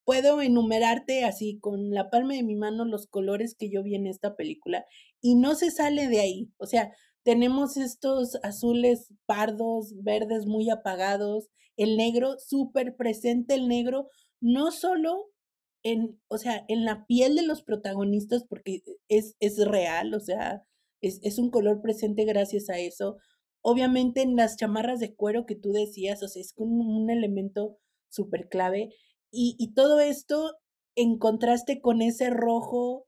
puedo 0.05 0.41
enumerarte 0.41 1.23
así 1.23 1.59
con 1.59 1.91
la 1.91 2.09
palma 2.09 2.35
de 2.35 2.43
mi 2.43 2.55
mano 2.55 2.85
los 2.85 3.07
colores 3.07 3.55
que 3.55 3.69
yo 3.69 3.83
vi 3.83 3.95
en 3.95 4.07
esta 4.07 4.35
película 4.35 4.85
y 5.21 5.35
no 5.35 5.55
se 5.55 5.71
sale 5.71 6.07
de 6.07 6.19
ahí. 6.19 6.51
O 6.57 6.67
sea, 6.67 6.91
tenemos 7.23 7.75
estos 7.77 8.35
azules 8.43 9.13
pardos, 9.25 9.95
verdes 10.03 10.45
muy 10.45 10.69
apagados, 10.69 11.49
el 11.75 11.97
negro 11.97 12.35
súper 12.37 12.95
presente, 12.95 13.55
el 13.55 13.67
negro 13.67 14.09
no 14.39 14.71
solo 14.71 15.31
en, 15.85 16.19
o 16.29 16.39
sea, 16.39 16.65
en 16.67 16.83
la 16.83 17.05
piel 17.05 17.35
de 17.35 17.43
los 17.43 17.61
protagonistas, 17.61 18.43
porque 18.43 18.81
es, 19.07 19.35
es 19.39 19.63
real, 19.67 20.15
o 20.15 20.19
sea, 20.19 20.63
es, 20.99 21.19
es, 21.21 21.37
un 21.37 21.51
color 21.51 21.81
presente 21.81 22.25
gracias 22.25 22.69
a 22.71 22.79
eso. 22.79 23.17
Obviamente 23.61 24.23
en 24.23 24.35
las 24.35 24.57
chamarras 24.57 24.99
de 24.99 25.13
cuero 25.15 25.45
que 25.45 25.55
tú 25.55 25.71
decías, 25.71 26.23
o 26.23 26.27
sea, 26.27 26.41
es 26.41 26.53
un 26.57 27.09
elemento 27.11 27.77
súper 28.09 28.49
clave. 28.49 28.95
Y, 29.31 29.55
y 29.59 29.75
todo 29.75 29.99
esto 29.99 30.57
en 30.95 31.19
contraste 31.19 31.81
con 31.81 32.01
ese 32.01 32.31
rojo 32.31 33.05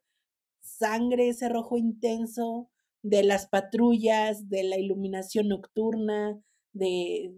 sangre, 0.61 1.29
ese 1.29 1.49
rojo 1.49 1.77
intenso 1.77 2.69
de 3.01 3.23
las 3.23 3.47
patrullas, 3.47 4.49
de 4.49 4.63
la 4.63 4.77
iluminación 4.77 5.47
nocturna, 5.47 6.39
de, 6.73 7.33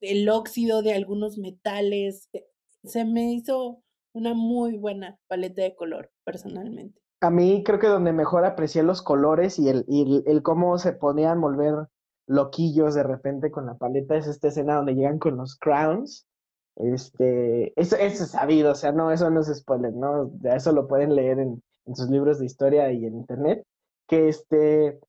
de 0.00 0.30
óxido 0.30 0.82
de 0.82 0.92
algunos 0.92 1.38
metales. 1.38 2.28
Eh, 2.34 2.44
se 2.84 3.04
me 3.04 3.32
hizo 3.32 3.82
una 4.18 4.34
muy 4.34 4.76
buena 4.76 5.18
paleta 5.28 5.62
de 5.62 5.74
color, 5.74 6.10
personalmente. 6.24 7.00
A 7.20 7.30
mí 7.30 7.62
creo 7.64 7.78
que 7.78 7.88
donde 7.88 8.12
mejor 8.12 8.44
aprecié 8.44 8.82
los 8.82 9.02
colores 9.02 9.58
y 9.58 9.68
el, 9.68 9.84
el, 10.26 10.42
cómo 10.42 10.78
se 10.78 10.92
ponían 10.92 11.40
volver 11.40 11.88
loquillos 12.26 12.94
de 12.94 13.02
repente 13.02 13.50
con 13.50 13.66
la 13.66 13.74
paleta 13.74 14.16
es 14.16 14.26
esta 14.26 14.48
escena 14.48 14.76
donde 14.76 14.94
llegan 14.94 15.18
con 15.18 15.36
los 15.36 15.56
crowns. 15.56 16.26
Este, 16.76 17.72
eso, 17.80 17.96
eso 17.96 18.24
es 18.24 18.30
sabido, 18.30 18.72
o 18.72 18.74
sea, 18.74 18.92
no, 18.92 19.10
eso 19.10 19.30
no 19.30 19.40
es 19.40 19.52
spoiler, 19.52 19.92
¿no? 19.94 20.30
Eso 20.44 20.72
lo 20.72 20.86
pueden 20.86 21.16
leer 21.16 21.40
en, 21.40 21.60
en 21.86 21.96
sus 21.96 22.08
libros 22.08 22.38
de 22.38 22.46
historia 22.46 22.92
y 22.92 23.04
en 23.04 23.16
internet. 23.16 23.64
Que 24.06 24.28
este, 24.28 25.00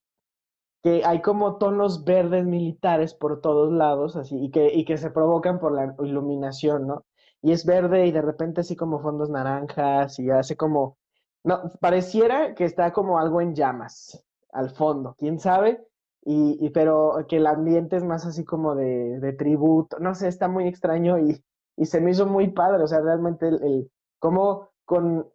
que 0.81 1.03
hay 1.05 1.21
como 1.21 1.57
tonos 1.57 2.03
verdes 2.05 2.45
militares 2.45 3.13
por 3.13 3.41
todos 3.41 3.71
lados, 3.71 4.15
así, 4.15 4.37
y 4.37 4.49
que, 4.51 4.73
y 4.73 4.85
que 4.85 4.97
se 4.97 5.11
provocan 5.11 5.59
por 5.59 5.73
la 5.73 5.95
iluminación, 6.03 6.87
¿no? 6.87 7.05
Y 7.41 7.51
es 7.51 7.65
verde 7.65 8.05
y 8.05 8.11
de 8.11 8.21
repente 8.21 8.61
así 8.61 8.75
como 8.75 8.99
fondos 8.99 9.29
naranjas 9.29 10.19
y 10.19 10.29
hace 10.29 10.55
como, 10.55 10.97
no, 11.43 11.71
pareciera 11.79 12.53
que 12.55 12.65
está 12.65 12.91
como 12.91 13.19
algo 13.19 13.41
en 13.41 13.55
llamas 13.55 14.23
al 14.51 14.71
fondo, 14.71 15.15
quién 15.17 15.39
sabe, 15.39 15.85
y, 16.23 16.57
y 16.65 16.69
pero 16.71 17.25
que 17.27 17.37
el 17.37 17.47
ambiente 17.47 17.95
es 17.95 18.03
más 18.03 18.25
así 18.25 18.43
como 18.43 18.75
de, 18.75 19.19
de 19.19 19.33
tributo, 19.33 19.99
no 19.99 20.15
sé, 20.15 20.27
está 20.27 20.47
muy 20.47 20.67
extraño 20.67 21.17
y, 21.19 21.41
y, 21.77 21.85
se 21.85 22.01
me 22.01 22.11
hizo 22.11 22.25
muy 22.25 22.49
padre, 22.49 22.83
o 22.83 22.87
sea, 22.87 22.99
realmente 22.99 23.47
el, 23.47 23.63
el 23.63 23.91
cómo 24.19 24.69
con, 24.85 25.29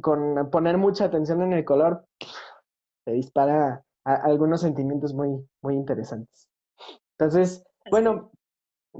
con 0.00 0.50
poner 0.50 0.78
mucha 0.78 1.04
atención 1.04 1.42
en 1.42 1.52
el 1.52 1.64
color 1.64 2.06
se 3.04 3.12
dispara 3.12 3.84
algunos 4.04 4.62
sentimientos 4.62 5.12
muy, 5.12 5.46
muy 5.62 5.74
interesantes. 5.74 6.48
Entonces, 7.18 7.64
bueno, 7.90 8.30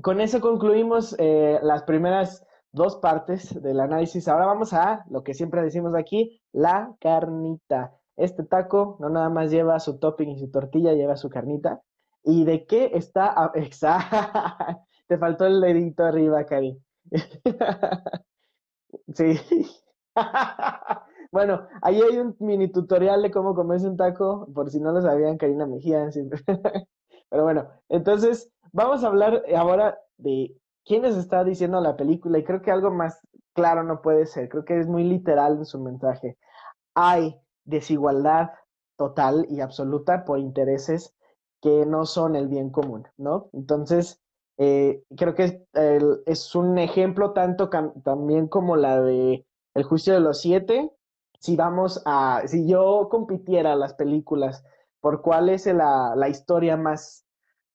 con 0.02 0.20
eso 0.20 0.40
concluimos 0.40 1.16
eh, 1.18 1.58
las 1.62 1.84
primeras 1.84 2.44
dos 2.72 2.96
partes 2.96 3.60
del 3.62 3.80
análisis. 3.80 4.28
Ahora 4.28 4.46
vamos 4.46 4.72
a 4.72 5.04
lo 5.10 5.22
que 5.22 5.34
siempre 5.34 5.62
decimos 5.62 5.94
aquí, 5.94 6.40
la 6.52 6.94
carnita. 7.00 7.96
Este 8.16 8.44
taco 8.44 8.96
no 9.00 9.08
nada 9.08 9.30
más 9.30 9.50
lleva 9.50 9.80
su 9.80 9.98
topping 9.98 10.30
y 10.30 10.38
su 10.38 10.50
tortilla, 10.50 10.92
lleva 10.92 11.16
su 11.16 11.30
carnita. 11.30 11.82
¿Y 12.22 12.44
de 12.44 12.66
qué 12.66 12.90
está? 12.94 13.50
Exacto. 13.54 14.82
Te 15.06 15.18
faltó 15.18 15.46
el 15.46 15.60
dedito 15.60 16.04
arriba, 16.04 16.44
Cari. 16.44 16.80
sí. 19.14 19.40
bueno, 21.32 21.66
ahí 21.82 22.00
hay 22.00 22.18
un 22.18 22.36
mini 22.38 22.70
tutorial 22.70 23.22
de 23.22 23.30
cómo 23.30 23.54
comerse 23.54 23.88
un 23.88 23.96
taco, 23.96 24.46
por 24.54 24.70
si 24.70 24.80
no 24.80 24.92
lo 24.92 25.02
sabían, 25.02 25.38
Karina 25.38 25.66
Mejía. 25.66 26.08
Pero 27.30 27.44
bueno, 27.44 27.68
entonces 27.88 28.52
vamos 28.72 29.02
a 29.02 29.08
hablar 29.08 29.42
ahora 29.56 29.98
de 30.18 30.54
quién 30.90 31.02
les 31.02 31.16
está 31.16 31.44
diciendo 31.44 31.80
la 31.80 31.96
película 31.96 32.36
y 32.36 32.42
creo 32.42 32.62
que 32.62 32.72
algo 32.72 32.90
más 32.90 33.20
claro 33.54 33.84
no 33.84 34.02
puede 34.02 34.26
ser, 34.26 34.48
creo 34.48 34.64
que 34.64 34.80
es 34.80 34.88
muy 34.88 35.04
literal 35.04 35.58
en 35.58 35.64
su 35.64 35.78
mensaje. 35.78 36.36
Hay 36.96 37.40
desigualdad 37.64 38.50
total 38.96 39.46
y 39.48 39.60
absoluta 39.60 40.24
por 40.24 40.40
intereses 40.40 41.14
que 41.62 41.86
no 41.86 42.06
son 42.06 42.34
el 42.34 42.48
bien 42.48 42.70
común, 42.70 43.06
¿no? 43.18 43.50
Entonces, 43.52 44.20
eh, 44.58 45.04
creo 45.16 45.36
que 45.36 45.64
es, 46.26 46.54
un 46.56 46.76
ejemplo 46.76 47.34
tanto 47.34 47.70
también 48.02 48.48
como 48.48 48.74
la 48.74 49.00
de 49.00 49.46
El 49.74 49.84
juicio 49.84 50.12
de 50.12 50.20
los 50.20 50.40
siete. 50.40 50.90
Si 51.38 51.54
vamos 51.54 52.02
a, 52.04 52.42
si 52.46 52.66
yo 52.66 53.06
compitiera 53.08 53.76
las 53.76 53.94
películas 53.94 54.64
por 55.00 55.22
cuál 55.22 55.50
es 55.50 55.66
la, 55.66 56.16
la 56.16 56.28
historia 56.28 56.76
más 56.76 57.24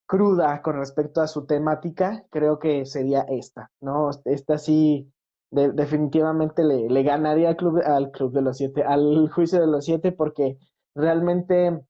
cruda 0.05 0.61
con 0.61 0.77
respecto 0.77 1.21
a 1.21 1.27
su 1.27 1.45
temática, 1.45 2.25
creo 2.29 2.59
que 2.59 2.85
sería 2.85 3.21
esta, 3.21 3.71
¿no? 3.81 4.09
Esta 4.25 4.57
sí 4.57 5.11
definitivamente 5.51 6.63
le, 6.63 6.89
le, 6.89 7.03
ganaría 7.03 7.49
al 7.49 7.55
club, 7.55 7.81
al 7.85 8.11
club 8.11 8.33
de 8.33 8.41
los 8.41 8.57
siete, 8.57 8.83
al 8.83 9.29
juicio 9.29 9.59
de 9.61 9.67
los 9.67 9.85
siete, 9.85 10.11
porque 10.11 10.57
realmente, 10.95 11.67
eh, 11.67 11.81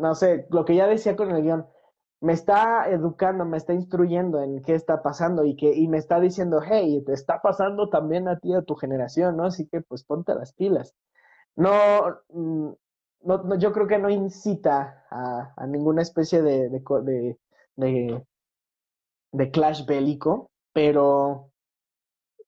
no 0.00 0.14
sé, 0.14 0.46
lo 0.50 0.64
que 0.64 0.76
ya 0.76 0.86
decía 0.86 1.16
con 1.16 1.30
el 1.30 1.42
guion, 1.42 1.66
me 2.20 2.34
está 2.34 2.90
educando, 2.90 3.44
me 3.46 3.56
está 3.56 3.72
instruyendo 3.72 4.42
en 4.42 4.62
qué 4.62 4.74
está 4.74 5.02
pasando 5.02 5.44
y 5.44 5.56
que 5.56 5.74
y 5.74 5.88
me 5.88 5.98
está 5.98 6.20
diciendo, 6.20 6.60
hey, 6.62 7.02
te 7.06 7.14
está 7.14 7.40
pasando 7.40 7.88
también 7.88 8.28
a 8.28 8.38
ti, 8.38 8.52
a 8.52 8.62
tu 8.62 8.74
generación, 8.74 9.36
¿no? 9.36 9.46
Así 9.46 9.66
que 9.66 9.80
pues 9.80 10.04
ponte 10.04 10.34
las 10.34 10.52
pilas. 10.52 10.94
No, 11.56 11.70
mm, 13.22 13.48
no, 13.48 13.58
yo 13.58 13.72
creo 13.72 13.86
que 13.86 13.98
no 13.98 14.10
incita 14.10 15.04
a, 15.10 15.52
a 15.56 15.66
ninguna 15.66 16.02
especie 16.02 16.42
de, 16.42 16.68
de, 16.68 17.36
de, 17.76 18.24
de, 19.32 19.50
clash 19.50 19.84
bélico, 19.86 20.50
pero 20.72 21.50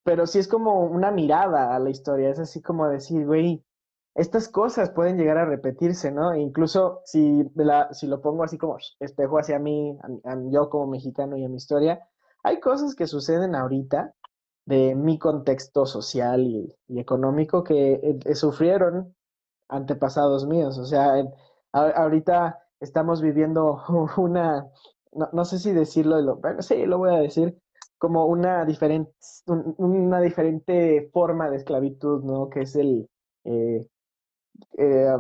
pero 0.05 0.27
sí 0.27 0.39
es 0.41 0.49
como 0.49 0.85
una 0.85 1.11
mirada 1.13 1.75
a 1.75 1.79
la 1.79 1.91
historia, 1.91 2.31
es 2.31 2.39
así 2.39 2.61
como 2.61 2.89
decir, 2.89 3.25
güey, 3.25 3.65
estas 4.15 4.49
cosas 4.49 4.91
pueden 4.91 5.17
llegar 5.17 5.39
a 5.39 5.45
repetirse, 5.45 6.11
¿no? 6.11 6.33
E 6.33 6.41
incluso 6.41 7.03
si, 7.05 7.45
la, 7.55 7.93
si 7.95 8.07
lo 8.07 8.21
pongo 8.21 8.45
así 8.45 8.59
como 8.59 8.77
espejo 9.01 9.39
hacia 9.39 9.59
mí, 9.59 9.97
yo 10.51 10.69
como 10.71 10.87
mexicano 10.89 11.37
y 11.37 11.45
a 11.45 11.49
mi 11.49 11.57
historia, 11.57 12.07
hay 12.43 12.61
cosas 12.61 12.95
que 12.95 13.07
suceden 13.07 13.55
ahorita 13.55 14.15
de 14.67 14.95
mi 14.95 15.19
contexto 15.19 15.87
social 15.87 16.47
y, 16.47 16.75
económico 16.99 17.65
que 17.65 17.95
eh, 17.95 18.19
eh, 18.25 18.35
sufrieron 18.35 19.15
antepasados 19.73 20.47
míos. 20.47 20.79
O 20.79 20.85
sea, 20.85 21.15
ahorita 21.73 22.59
estamos 22.81 23.23
viviendo 23.23 23.83
una, 24.17 24.69
no, 25.13 25.45
sé 25.45 25.59
si 25.59 25.73
decirlo, 25.73 26.21
lo, 26.21 26.37
bueno, 26.37 26.63
sí, 26.63 26.87
lo 26.87 26.99
voy 26.99 27.15
a 27.15 27.19
decir, 27.19 27.59
como 27.99 28.27
una 28.27 28.65
diferente, 28.65 29.13
una 29.47 30.21
diferente 30.21 31.11
forma 31.13 31.51
de 31.51 31.57
esclavitud, 31.57 32.23
¿no? 32.23 32.49
Que 32.49 32.63
es 32.63 32.77
el, 32.77 33.09
eh, 33.45 33.87
eh, 34.79 35.17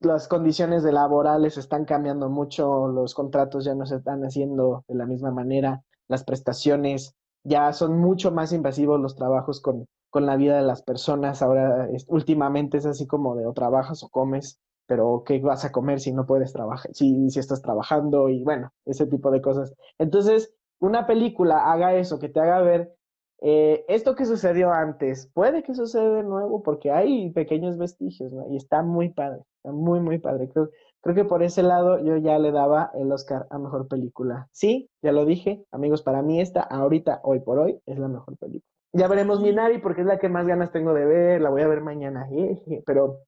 las 0.00 0.28
condiciones 0.28 0.82
de 0.82 0.92
laborales 0.92 1.56
están 1.56 1.84
cambiando 1.84 2.28
mucho, 2.28 2.88
los 2.88 3.14
contratos 3.14 3.64
ya 3.64 3.74
no 3.74 3.86
se 3.86 3.96
están 3.96 4.22
haciendo 4.22 4.84
de 4.88 4.94
la 4.94 5.06
misma 5.06 5.30
manera, 5.30 5.82
las 6.08 6.24
prestaciones 6.24 7.14
ya 7.44 7.72
son 7.72 7.98
mucho 7.98 8.30
más 8.30 8.52
invasivos 8.52 9.00
los 9.00 9.16
trabajos 9.16 9.60
con, 9.60 9.86
con 10.12 10.26
la 10.26 10.36
vida 10.36 10.56
de 10.56 10.62
las 10.62 10.82
personas. 10.82 11.40
Ahora, 11.42 11.88
últimamente 12.06 12.76
es 12.76 12.84
así 12.86 13.06
como 13.06 13.34
de 13.34 13.46
o 13.46 13.54
trabajas 13.54 14.02
o 14.04 14.10
comes, 14.10 14.60
pero 14.86 15.24
¿qué 15.26 15.40
vas 15.40 15.64
a 15.64 15.72
comer 15.72 16.00
si 16.00 16.12
no 16.12 16.26
puedes 16.26 16.52
trabajar, 16.52 16.92
si, 16.94 17.30
si 17.30 17.38
estás 17.40 17.62
trabajando 17.62 18.28
y 18.28 18.44
bueno, 18.44 18.72
ese 18.84 19.06
tipo 19.06 19.30
de 19.30 19.40
cosas. 19.40 19.74
Entonces, 19.98 20.54
una 20.80 21.06
película 21.06 21.72
haga 21.72 21.94
eso, 21.94 22.18
que 22.18 22.28
te 22.28 22.40
haga 22.40 22.60
ver 22.60 22.94
eh, 23.40 23.86
esto 23.88 24.14
que 24.14 24.26
sucedió 24.26 24.70
antes, 24.70 25.30
puede 25.32 25.62
que 25.62 25.74
suceda 25.74 26.16
de 26.16 26.24
nuevo 26.24 26.62
porque 26.62 26.90
hay 26.90 27.30
pequeños 27.30 27.78
vestigios, 27.78 28.32
¿no? 28.32 28.46
Y 28.50 28.56
está 28.56 28.82
muy 28.82 29.08
padre, 29.08 29.40
está 29.56 29.72
muy, 29.72 30.00
muy 30.00 30.18
padre. 30.18 30.50
Creo, 30.50 30.68
creo 31.00 31.14
que 31.14 31.24
por 31.24 31.42
ese 31.42 31.62
lado 31.62 31.98
yo 32.04 32.18
ya 32.18 32.38
le 32.38 32.52
daba 32.52 32.90
el 32.94 33.10
Oscar 33.10 33.46
a 33.50 33.58
Mejor 33.58 33.88
Película. 33.88 34.48
Sí, 34.52 34.90
ya 35.00 35.12
lo 35.12 35.24
dije, 35.24 35.64
amigos, 35.72 36.02
para 36.02 36.20
mí 36.22 36.40
esta, 36.42 36.60
ahorita, 36.60 37.20
hoy 37.24 37.40
por 37.40 37.58
hoy, 37.58 37.80
es 37.86 37.98
la 37.98 38.08
mejor 38.08 38.36
película. 38.36 38.81
Ya 38.92 39.08
veremos 39.08 39.40
Minari 39.40 39.78
porque 39.78 40.02
es 40.02 40.06
la 40.06 40.18
que 40.18 40.28
más 40.28 40.46
ganas 40.46 40.70
tengo 40.70 40.92
de 40.92 41.04
ver, 41.04 41.40
la 41.40 41.50
voy 41.50 41.62
a 41.62 41.68
ver 41.68 41.80
mañana, 41.80 42.28
pero, 42.86 43.20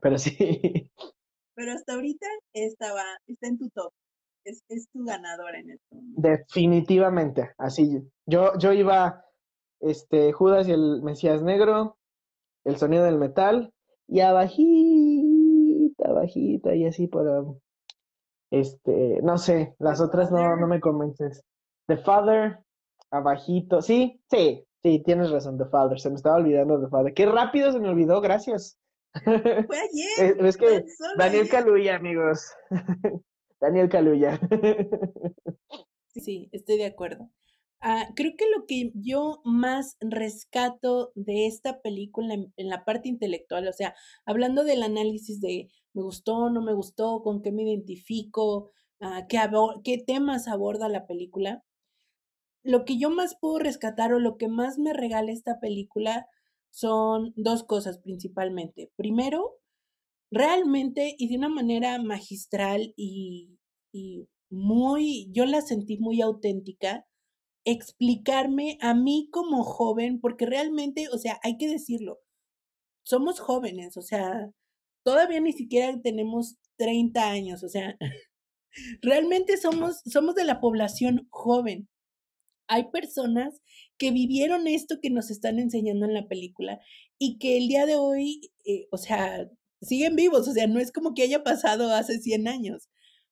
pero 0.00 0.18
sí. 0.18 0.90
Pero 1.54 1.72
hasta 1.72 1.94
ahorita 1.94 2.26
estaba, 2.52 3.02
está 3.26 3.46
en 3.48 3.58
tu 3.58 3.70
top 3.70 3.92
es, 4.46 4.88
tu 4.92 5.04
ganadora 5.04 5.58
en 5.58 5.70
esto. 5.70 5.86
Definitivamente, 5.90 7.50
así. 7.58 8.02
Yo, 8.26 8.56
yo 8.58 8.72
iba, 8.72 9.24
este, 9.80 10.32
Judas 10.32 10.68
y 10.68 10.72
el 10.72 11.02
Mesías 11.02 11.42
Negro, 11.42 11.98
el 12.64 12.76
sonido 12.76 13.04
del 13.04 13.18
metal, 13.18 13.72
y 14.08 14.20
abajita, 14.20 16.12
bajita, 16.12 16.74
y 16.74 16.86
así 16.86 17.08
por, 17.08 17.58
este, 18.50 19.20
no 19.22 19.38
sé, 19.38 19.74
las 19.78 20.00
otras 20.00 20.30
no, 20.30 20.56
no 20.56 20.66
me 20.68 20.80
convences. 20.80 21.42
The 21.86 21.98
Father, 21.98 22.60
abajito, 23.10 23.82
sí, 23.82 24.20
sí, 24.30 24.64
sí, 24.86 25.02
tienes 25.04 25.30
razón, 25.30 25.58
The 25.58 25.64
Father, 25.64 25.98
se 25.98 26.10
me 26.10 26.16
estaba 26.16 26.36
olvidando 26.36 26.80
The 26.80 26.88
Father. 26.88 27.12
Qué 27.12 27.26
rápido 27.26 27.72
se 27.72 27.80
me 27.80 27.88
olvidó, 27.88 28.20
gracias. 28.20 28.78
Fue 29.24 29.78
ayer. 29.78 30.46
es, 30.46 30.56
que 30.56 30.84
Daniel 31.18 31.48
Caluya, 31.48 31.96
amigos. 31.96 32.52
Daniel 33.60 33.88
Caluya. 33.88 34.38
Sí, 36.14 36.48
estoy 36.52 36.78
de 36.78 36.86
acuerdo. 36.86 37.30
Ah, 37.80 38.08
creo 38.14 38.32
que 38.38 38.46
lo 38.56 38.66
que 38.66 38.92
yo 38.94 39.40
más 39.44 39.96
rescato 40.00 41.12
de 41.14 41.46
esta 41.46 41.82
película 41.82 42.34
en, 42.34 42.68
la 42.68 42.84
parte 42.84 43.08
intelectual, 43.08 43.68
o 43.68 43.72
sea, 43.72 43.94
hablando 44.24 44.64
del 44.64 44.82
análisis 44.82 45.40
de 45.40 45.68
me 45.92 46.02
gustó, 46.02 46.50
no 46.50 46.62
me 46.62 46.72
gustó, 46.72 47.22
con 47.22 47.42
qué 47.42 47.52
me 47.52 47.64
identifico, 47.64 48.70
ah, 49.00 49.26
qué, 49.28 49.38
qué 49.84 49.98
temas 49.98 50.48
aborda 50.48 50.88
la 50.88 51.06
película, 51.06 51.64
lo 52.66 52.84
que 52.84 52.98
yo 52.98 53.10
más 53.10 53.36
puedo 53.40 53.58
rescatar 53.58 54.12
o 54.12 54.18
lo 54.18 54.36
que 54.36 54.48
más 54.48 54.78
me 54.78 54.92
regala 54.92 55.32
esta 55.32 55.60
película 55.60 56.28
son 56.70 57.32
dos 57.36 57.64
cosas 57.64 57.98
principalmente. 57.98 58.90
Primero, 58.96 59.58
realmente 60.30 61.14
y 61.18 61.28
de 61.28 61.36
una 61.36 61.48
manera 61.48 61.98
magistral 62.02 62.92
y, 62.96 63.58
y 63.92 64.28
muy, 64.50 65.30
yo 65.32 65.46
la 65.46 65.60
sentí 65.62 65.98
muy 65.98 66.20
auténtica, 66.20 67.06
explicarme 67.64 68.78
a 68.80 68.94
mí 68.94 69.28
como 69.32 69.64
joven, 69.64 70.20
porque 70.20 70.46
realmente, 70.46 71.08
o 71.12 71.18
sea, 71.18 71.38
hay 71.42 71.56
que 71.58 71.68
decirlo, 71.68 72.18
somos 73.04 73.40
jóvenes, 73.40 73.96
o 73.96 74.02
sea, 74.02 74.50
todavía 75.04 75.40
ni 75.40 75.52
siquiera 75.52 76.00
tenemos 76.02 76.56
30 76.78 77.30
años, 77.30 77.64
o 77.64 77.68
sea, 77.68 77.96
realmente 79.02 79.56
somos, 79.56 80.02
somos 80.04 80.34
de 80.34 80.44
la 80.44 80.60
población 80.60 81.26
joven. 81.30 81.88
Hay 82.68 82.90
personas 82.90 83.60
que 83.98 84.10
vivieron 84.10 84.66
esto 84.66 84.96
que 85.00 85.10
nos 85.10 85.30
están 85.30 85.58
enseñando 85.58 86.06
en 86.06 86.14
la 86.14 86.28
película 86.28 86.80
y 87.18 87.38
que 87.38 87.56
el 87.56 87.68
día 87.68 87.86
de 87.86 87.96
hoy, 87.96 88.40
eh, 88.64 88.86
o 88.90 88.98
sea, 88.98 89.48
siguen 89.80 90.16
vivos, 90.16 90.48
o 90.48 90.52
sea, 90.52 90.66
no 90.66 90.80
es 90.80 90.92
como 90.92 91.14
que 91.14 91.22
haya 91.22 91.42
pasado 91.42 91.92
hace 91.92 92.18
100 92.18 92.48
años, 92.48 92.88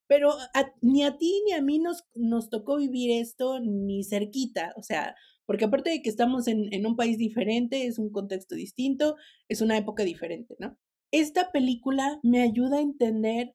pero 0.06 0.32
ni 0.80 1.04
a 1.04 1.16
ti 1.18 1.42
ni 1.46 1.52
a 1.52 1.62
mí 1.62 1.78
nos, 1.78 2.04
nos 2.14 2.50
tocó 2.50 2.76
vivir 2.76 3.10
esto 3.10 3.60
ni 3.60 4.04
cerquita, 4.04 4.72
o 4.76 4.82
sea, 4.82 5.14
porque 5.46 5.66
aparte 5.66 5.90
de 5.90 6.02
que 6.02 6.10
estamos 6.10 6.48
en, 6.48 6.72
en 6.72 6.86
un 6.86 6.96
país 6.96 7.18
diferente, 7.18 7.86
es 7.86 7.98
un 7.98 8.10
contexto 8.10 8.54
distinto, 8.54 9.16
es 9.48 9.60
una 9.60 9.76
época 9.76 10.04
diferente, 10.04 10.56
¿no? 10.58 10.78
Esta 11.10 11.52
película 11.52 12.18
me 12.22 12.42
ayuda 12.42 12.78
a 12.78 12.82
entender 12.82 13.54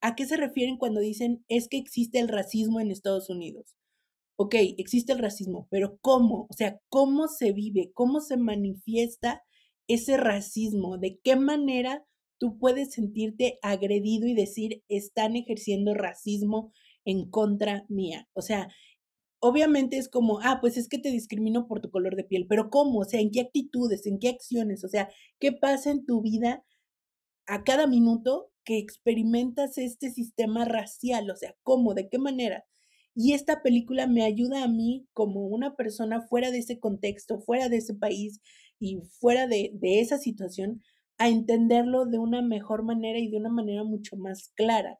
a 0.00 0.14
qué 0.14 0.26
se 0.26 0.36
refieren 0.36 0.76
cuando 0.76 1.00
dicen 1.00 1.44
es 1.48 1.68
que 1.68 1.78
existe 1.78 2.18
el 2.18 2.28
racismo 2.28 2.80
en 2.80 2.90
Estados 2.90 3.30
Unidos. 3.30 3.74
Ok, 4.36 4.56
existe 4.78 5.12
el 5.12 5.20
racismo, 5.20 5.68
pero 5.70 5.98
¿cómo? 6.00 6.46
O 6.50 6.54
sea, 6.54 6.80
¿cómo 6.88 7.28
se 7.28 7.52
vive? 7.52 7.92
¿Cómo 7.94 8.20
se 8.20 8.36
manifiesta 8.36 9.42
ese 9.86 10.16
racismo? 10.16 10.98
¿De 10.98 11.20
qué 11.22 11.36
manera 11.36 12.04
tú 12.38 12.58
puedes 12.58 12.92
sentirte 12.94 13.58
agredido 13.62 14.26
y 14.26 14.34
decir, 14.34 14.82
están 14.88 15.36
ejerciendo 15.36 15.94
racismo 15.94 16.72
en 17.04 17.30
contra 17.30 17.84
mía? 17.88 18.28
O 18.34 18.42
sea, 18.42 18.68
obviamente 19.40 19.98
es 19.98 20.08
como, 20.08 20.40
ah, 20.42 20.58
pues 20.60 20.76
es 20.78 20.88
que 20.88 20.98
te 20.98 21.10
discrimino 21.10 21.68
por 21.68 21.80
tu 21.80 21.90
color 21.90 22.16
de 22.16 22.24
piel, 22.24 22.46
pero 22.48 22.70
¿cómo? 22.70 23.00
O 23.00 23.04
sea, 23.04 23.20
¿en 23.20 23.30
qué 23.30 23.40
actitudes, 23.40 24.06
en 24.06 24.18
qué 24.18 24.30
acciones? 24.30 24.84
O 24.84 24.88
sea, 24.88 25.10
¿qué 25.40 25.52
pasa 25.52 25.90
en 25.92 26.06
tu 26.06 26.22
vida 26.22 26.64
a 27.46 27.64
cada 27.64 27.86
minuto 27.86 28.50
que 28.64 28.78
experimentas 28.78 29.78
este 29.78 30.10
sistema 30.10 30.64
racial? 30.64 31.30
O 31.30 31.36
sea, 31.36 31.56
¿cómo? 31.62 31.94
¿De 31.94 32.08
qué 32.08 32.18
manera? 32.18 32.64
Y 33.14 33.32
esta 33.32 33.62
película 33.62 34.06
me 34.06 34.24
ayuda 34.24 34.64
a 34.64 34.68
mí 34.68 35.06
como 35.12 35.46
una 35.46 35.76
persona 35.76 36.22
fuera 36.22 36.50
de 36.50 36.58
ese 36.58 36.80
contexto, 36.80 37.40
fuera 37.40 37.68
de 37.68 37.76
ese 37.76 37.94
país 37.94 38.40
y 38.80 39.00
fuera 39.20 39.46
de, 39.46 39.72
esa 39.82 40.18
situación, 40.18 40.82
a 41.16 41.28
entenderlo 41.28 42.06
de 42.06 42.18
una 42.18 42.42
mejor 42.42 42.82
manera 42.82 43.18
y 43.18 43.28
de 43.28 43.36
una 43.36 43.50
manera 43.50 43.84
mucho 43.84 44.16
más 44.16 44.50
clara. 44.56 44.98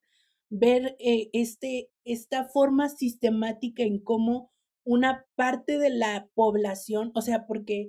Ver 0.49 0.97
eh, 1.01 1.31
este, 1.33 1.91
esta 2.05 2.45
forma 2.45 2.89
sistemática 2.89 3.83
en 3.83 3.99
cómo 3.99 4.53
una 4.85 5.27
parte 5.35 5.79
de 5.79 5.91
la 5.91 6.29
población, 6.35 7.11
o 7.15 7.21
sea, 7.21 7.47
porque 7.47 7.89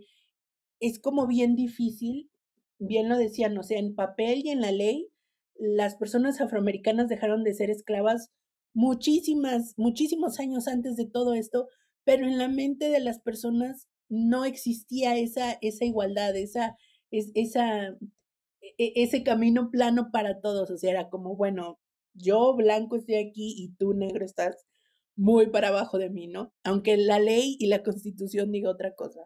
es 0.80 1.00
como 1.00 1.28
bien 1.28 1.56
difícil, 1.56 2.32
bien 2.80 3.10
lo 3.10 3.18
decían, 3.18 3.58
o 3.58 3.64
sea, 3.64 3.78
en 3.80 3.96
papel 3.96 4.42
y 4.44 4.50
en 4.50 4.62
la 4.62 4.72
ley, 4.72 5.10
las 5.56 5.96
personas 5.96 6.42
afroamericanas 6.42 7.08
dejaron 7.08 7.44
de 7.44 7.54
ser 7.54 7.70
esclavas 7.70 8.32
muchísimas, 8.76 9.74
muchísimos 9.78 10.40
años 10.40 10.68
antes 10.68 10.98
de 10.98 11.08
todo 11.08 11.34
esto, 11.34 11.70
pero 12.04 12.28
en 12.28 12.38
la 12.38 12.50
mente 12.50 12.90
de 12.90 13.00
las 13.00 13.20
personas 13.20 13.88
no 14.10 14.46
existía 14.46 15.18
esa, 15.18 15.54
esa 15.62 15.86
igualdad, 15.86 16.36
esa, 16.36 16.78
esa, 17.10 17.98
e, 18.78 18.94
ese 18.96 19.24
camino 19.24 19.72
plano 19.72 20.10
para 20.12 20.42
todos, 20.42 20.70
o 20.70 20.78
sea, 20.78 20.92
era 20.92 21.10
como, 21.10 21.36
bueno, 21.36 21.80
yo 22.14 22.56
blanco 22.56 22.98
estoy 22.98 23.16
aquí 23.16 23.56
y 23.58 23.74
tú 23.78 23.94
negro 23.94 24.26
estás 24.26 24.66
muy 25.16 25.48
para 25.48 25.70
abajo 25.70 25.98
de 25.98 26.10
mí, 26.10 26.28
¿no? 26.28 26.54
Aunque 26.64 26.98
la 26.98 27.20
ley 27.20 27.56
y 27.60 27.68
la 27.68 27.82
constitución 27.82 28.52
diga 28.52 28.70
otra 28.70 28.94
cosa. 28.96 29.22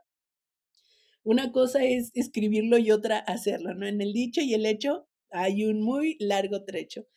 Una 1.24 1.52
cosa 1.52 1.84
es 1.84 2.12
escribirlo 2.14 2.78
y 2.78 2.92
otra 2.92 3.18
hacerlo, 3.18 3.74
¿no? 3.74 3.88
En 3.88 4.00
el 4.02 4.14
dicho 4.14 4.42
y 4.42 4.54
el 4.54 4.66
hecho 4.66 5.08
hay 5.32 5.66
un 5.66 5.82
muy 5.82 6.18
largo 6.20 6.64
trecho. 6.66 7.08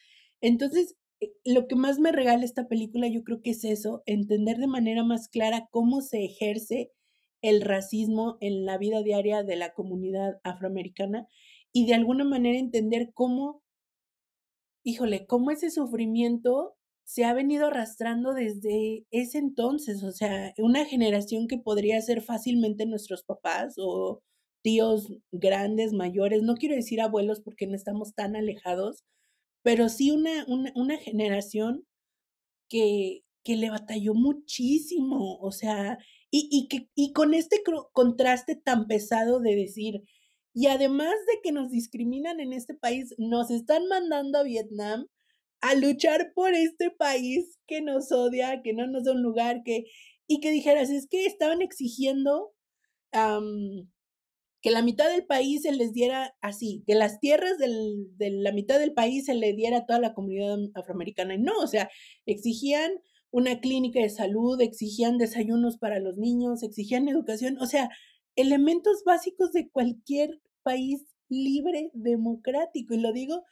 Entonces, 0.40 0.96
lo 1.44 1.66
que 1.66 1.76
más 1.76 1.98
me 1.98 2.12
regala 2.12 2.44
esta 2.44 2.68
película 2.68 3.08
yo 3.08 3.22
creo 3.24 3.40
que 3.42 3.50
es 3.50 3.64
eso, 3.64 4.02
entender 4.06 4.58
de 4.58 4.66
manera 4.66 5.04
más 5.04 5.28
clara 5.28 5.68
cómo 5.70 6.00
se 6.00 6.24
ejerce 6.24 6.92
el 7.42 7.60
racismo 7.60 8.36
en 8.40 8.64
la 8.64 8.78
vida 8.78 9.02
diaria 9.02 9.42
de 9.42 9.56
la 9.56 9.72
comunidad 9.72 10.40
afroamericana 10.44 11.26
y 11.72 11.86
de 11.86 11.94
alguna 11.94 12.24
manera 12.24 12.58
entender 12.58 13.10
cómo, 13.14 13.62
híjole, 14.84 15.26
cómo 15.26 15.50
ese 15.50 15.70
sufrimiento 15.70 16.76
se 17.04 17.24
ha 17.24 17.34
venido 17.34 17.66
arrastrando 17.66 18.32
desde 18.32 19.06
ese 19.10 19.38
entonces, 19.38 20.02
o 20.02 20.12
sea, 20.12 20.54
una 20.58 20.84
generación 20.84 21.48
que 21.48 21.58
podría 21.58 22.00
ser 22.00 22.22
fácilmente 22.22 22.86
nuestros 22.86 23.24
papás 23.24 23.74
o 23.78 24.22
tíos 24.62 25.12
grandes, 25.32 25.92
mayores, 25.92 26.42
no 26.42 26.54
quiero 26.54 26.76
decir 26.76 27.00
abuelos 27.00 27.40
porque 27.40 27.66
no 27.66 27.74
estamos 27.74 28.14
tan 28.14 28.36
alejados, 28.36 29.04
pero 29.62 29.88
sí 29.88 30.10
una, 30.10 30.44
una, 30.46 30.96
generación 30.98 31.86
que, 32.68 33.22
que 33.44 33.56
le 33.56 33.70
batalló 33.70 34.14
muchísimo, 34.14 35.38
o 35.40 35.52
sea, 35.52 35.98
y, 36.30 36.48
y, 36.50 36.68
que, 36.68 36.88
y 36.94 37.12
con 37.12 37.34
este 37.34 37.62
contraste 37.92 38.56
tan 38.56 38.86
pesado 38.86 39.40
de 39.40 39.54
decir, 39.54 40.02
y 40.54 40.66
además 40.66 41.14
de 41.28 41.40
que 41.42 41.52
nos 41.52 41.70
discriminan 41.70 42.40
en 42.40 42.52
este 42.52 42.74
país, 42.74 43.14
nos 43.18 43.50
están 43.50 43.86
mandando 43.88 44.38
a 44.38 44.42
Vietnam 44.42 45.06
a 45.60 45.74
luchar 45.74 46.32
por 46.34 46.54
este 46.54 46.90
país 46.90 47.58
que 47.66 47.80
nos 47.80 48.12
odia, 48.12 48.62
que 48.62 48.74
no 48.74 48.86
nos 48.86 49.04
da 49.04 49.12
un 49.12 49.22
lugar, 49.22 49.62
que, 49.64 49.84
y 50.26 50.40
que 50.40 50.50
dijeras, 50.50 50.90
es 50.90 51.06
que 51.08 51.24
estaban 51.24 51.62
exigiendo 51.62 52.52
que 54.62 54.70
la 54.70 54.82
mitad 54.82 55.10
del 55.10 55.26
país 55.26 55.62
se 55.62 55.72
les 55.72 55.92
diera 55.92 56.34
así, 56.40 56.84
que 56.86 56.94
las 56.94 57.18
tierras 57.18 57.58
de 57.58 58.30
la 58.30 58.52
mitad 58.52 58.78
del 58.78 58.94
país 58.94 59.26
se 59.26 59.34
le 59.34 59.52
diera 59.54 59.78
a 59.78 59.86
toda 59.86 59.98
la 59.98 60.14
comunidad 60.14 60.56
afroamericana. 60.74 61.36
No, 61.36 61.58
o 61.58 61.66
sea, 61.66 61.90
exigían 62.26 62.92
una 63.30 63.60
clínica 63.60 64.00
de 64.00 64.08
salud, 64.08 64.60
exigían 64.60 65.18
desayunos 65.18 65.78
para 65.78 65.98
los 65.98 66.16
niños, 66.16 66.62
exigían 66.62 67.08
educación, 67.08 67.58
o 67.60 67.66
sea, 67.66 67.90
elementos 68.36 69.02
básicos 69.04 69.52
de 69.52 69.68
cualquier 69.68 70.40
país 70.62 71.04
libre, 71.28 71.90
democrático. 71.92 72.94
Y 72.94 73.00
lo 73.00 73.12
digo 73.12 73.42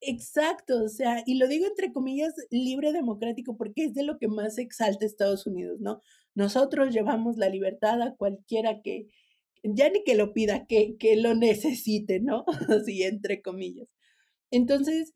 exacto, 0.00 0.82
o 0.84 0.88
sea, 0.88 1.22
y 1.26 1.36
lo 1.36 1.46
digo 1.48 1.66
entre 1.66 1.92
comillas 1.92 2.34
libre, 2.50 2.92
democrático, 2.92 3.56
porque 3.56 3.84
es 3.84 3.94
de 3.94 4.02
lo 4.02 4.18
que 4.18 4.28
más 4.28 4.58
exalta 4.58 5.06
Estados 5.06 5.46
Unidos, 5.46 5.80
¿no? 5.80 6.00
Nosotros 6.34 6.92
llevamos 6.92 7.36
la 7.36 7.48
libertad 7.48 8.02
a 8.02 8.14
cualquiera 8.16 8.82
que, 8.82 9.06
ya 9.64 9.88
ni 9.90 10.04
que 10.04 10.14
lo 10.14 10.32
pida, 10.32 10.66
que, 10.66 10.96
que 10.98 11.16
lo 11.16 11.34
necesite, 11.34 12.20
¿no? 12.20 12.44
Así, 12.68 13.02
entre 13.02 13.42
comillas. 13.42 13.88
Entonces, 14.50 15.14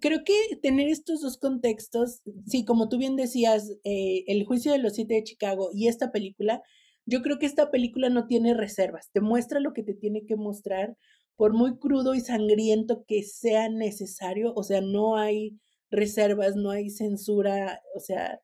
creo 0.00 0.24
que 0.24 0.34
tener 0.62 0.88
estos 0.88 1.20
dos 1.22 1.38
contextos, 1.38 2.22
sí, 2.46 2.64
como 2.64 2.88
tú 2.88 2.98
bien 2.98 3.16
decías, 3.16 3.70
eh, 3.84 4.24
el 4.26 4.44
juicio 4.44 4.72
de 4.72 4.78
los 4.78 4.94
siete 4.94 5.14
de 5.14 5.24
Chicago 5.24 5.70
y 5.72 5.88
esta 5.88 6.12
película, 6.12 6.62
yo 7.06 7.22
creo 7.22 7.38
que 7.38 7.46
esta 7.46 7.70
película 7.70 8.08
no 8.10 8.26
tiene 8.26 8.54
reservas, 8.54 9.10
te 9.12 9.20
muestra 9.20 9.60
lo 9.60 9.72
que 9.72 9.82
te 9.82 9.94
tiene 9.94 10.26
que 10.26 10.36
mostrar, 10.36 10.96
por 11.36 11.52
muy 11.54 11.78
crudo 11.78 12.14
y 12.14 12.20
sangriento 12.20 13.04
que 13.06 13.22
sea 13.22 13.68
necesario, 13.68 14.52
o 14.56 14.62
sea, 14.62 14.80
no 14.80 15.16
hay 15.16 15.58
reservas, 15.90 16.56
no 16.56 16.70
hay 16.70 16.90
censura, 16.90 17.82
o 17.94 18.00
sea, 18.00 18.40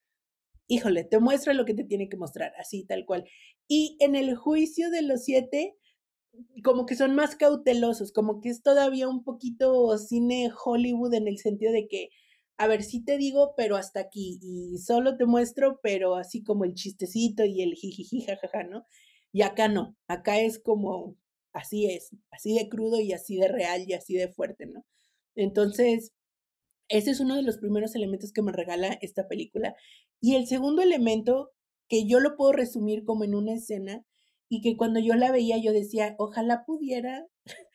híjole, 0.72 1.04
te 1.04 1.18
muestra 1.18 1.52
lo 1.52 1.66
que 1.66 1.74
te 1.74 1.84
tiene 1.84 2.08
que 2.08 2.16
mostrar, 2.16 2.54
así, 2.58 2.84
tal 2.86 3.04
cual. 3.04 3.24
Y 3.68 3.98
en 4.00 4.16
el 4.16 4.34
juicio 4.36 4.90
de 4.90 5.02
los 5.02 5.22
siete, 5.24 5.76
como 6.64 6.86
que 6.86 6.94
son 6.96 7.14
más 7.14 7.36
cautelosos, 7.36 8.10
como 8.10 8.40
que 8.40 8.48
es 8.48 8.62
todavía 8.62 9.06
un 9.06 9.22
poquito 9.22 9.98
cine 9.98 10.50
Hollywood 10.64 11.12
en 11.12 11.28
el 11.28 11.36
sentido 11.36 11.72
de 11.72 11.88
que, 11.88 12.08
a 12.56 12.66
ver, 12.68 12.82
sí 12.82 13.04
te 13.04 13.18
digo, 13.18 13.52
pero 13.54 13.76
hasta 13.76 14.00
aquí, 14.00 14.38
y 14.42 14.78
solo 14.78 15.18
te 15.18 15.26
muestro, 15.26 15.78
pero 15.82 16.16
así 16.16 16.42
como 16.42 16.64
el 16.64 16.72
chistecito 16.72 17.44
y 17.44 17.60
el 17.60 17.74
jijiji, 17.74 18.22
jajaja, 18.22 18.64
¿no? 18.64 18.86
Y 19.30 19.42
acá 19.42 19.68
no, 19.68 19.94
acá 20.08 20.40
es 20.40 20.58
como, 20.58 21.16
así 21.52 21.84
es, 21.90 22.16
así 22.30 22.54
de 22.54 22.70
crudo 22.70 22.98
y 22.98 23.12
así 23.12 23.36
de 23.36 23.48
real 23.48 23.84
y 23.86 23.92
así 23.92 24.14
de 24.14 24.28
fuerte, 24.28 24.64
¿no? 24.66 24.86
Entonces, 25.34 26.12
ese 26.88 27.10
es 27.10 27.20
uno 27.20 27.36
de 27.36 27.42
los 27.42 27.58
primeros 27.58 27.94
elementos 27.94 28.32
que 28.32 28.42
me 28.42 28.52
regala 28.52 28.98
esta 29.00 29.28
película. 29.28 29.74
Y 30.20 30.36
el 30.36 30.46
segundo 30.46 30.82
elemento, 30.82 31.50
que 31.88 32.06
yo 32.06 32.20
lo 32.20 32.36
puedo 32.36 32.52
resumir 32.52 33.04
como 33.04 33.24
en 33.24 33.34
una 33.34 33.54
escena, 33.54 34.04
y 34.52 34.60
que 34.60 34.76
cuando 34.76 35.00
yo 35.00 35.14
la 35.14 35.32
veía 35.32 35.56
yo 35.56 35.72
decía, 35.72 36.14
ojalá 36.18 36.64
pudiera 36.66 37.26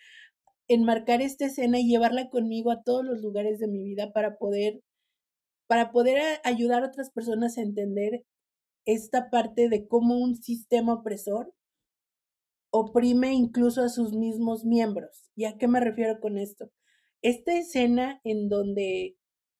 enmarcar 0.68 1.24
esta 1.24 1.48
escena 1.48 1.80
y 1.80 1.88
llevarla 1.88 2.30
conmigo 2.30 2.70
a 2.70 2.84
todos 2.84 3.04
los 3.04 3.20
lugares 3.20 3.58
de 3.58 3.68
mi 3.68 3.84
vida 3.84 4.14
para 4.14 4.38
poder 4.38 4.82
para 5.68 5.92
poder 5.92 6.22
ayudar 6.44 6.84
a 6.84 6.88
otras 6.88 7.10
personas 7.10 7.58
a 7.58 7.62
entender 7.62 8.26
esta 8.86 9.32
parte 9.32 9.70
de 9.70 9.88
cómo 9.88 10.18
un 10.18 10.36
sistema 10.36 10.94
opresor 10.94 11.52
oprime 12.70 13.34
incluso 13.34 13.82
a 13.82 13.90
sus 13.90 14.14
mismos 14.14 14.64
miembros. 14.64 15.32
¿Y 15.36 15.46
a 15.46 15.58
qué 15.58 15.68
me 15.68 15.80
refiero 15.80 16.20
con 16.20 16.38
esto? 16.38 16.70
Esta 17.22 17.58
escena 17.58 18.22
en 18.24 18.50
donde 18.50 19.18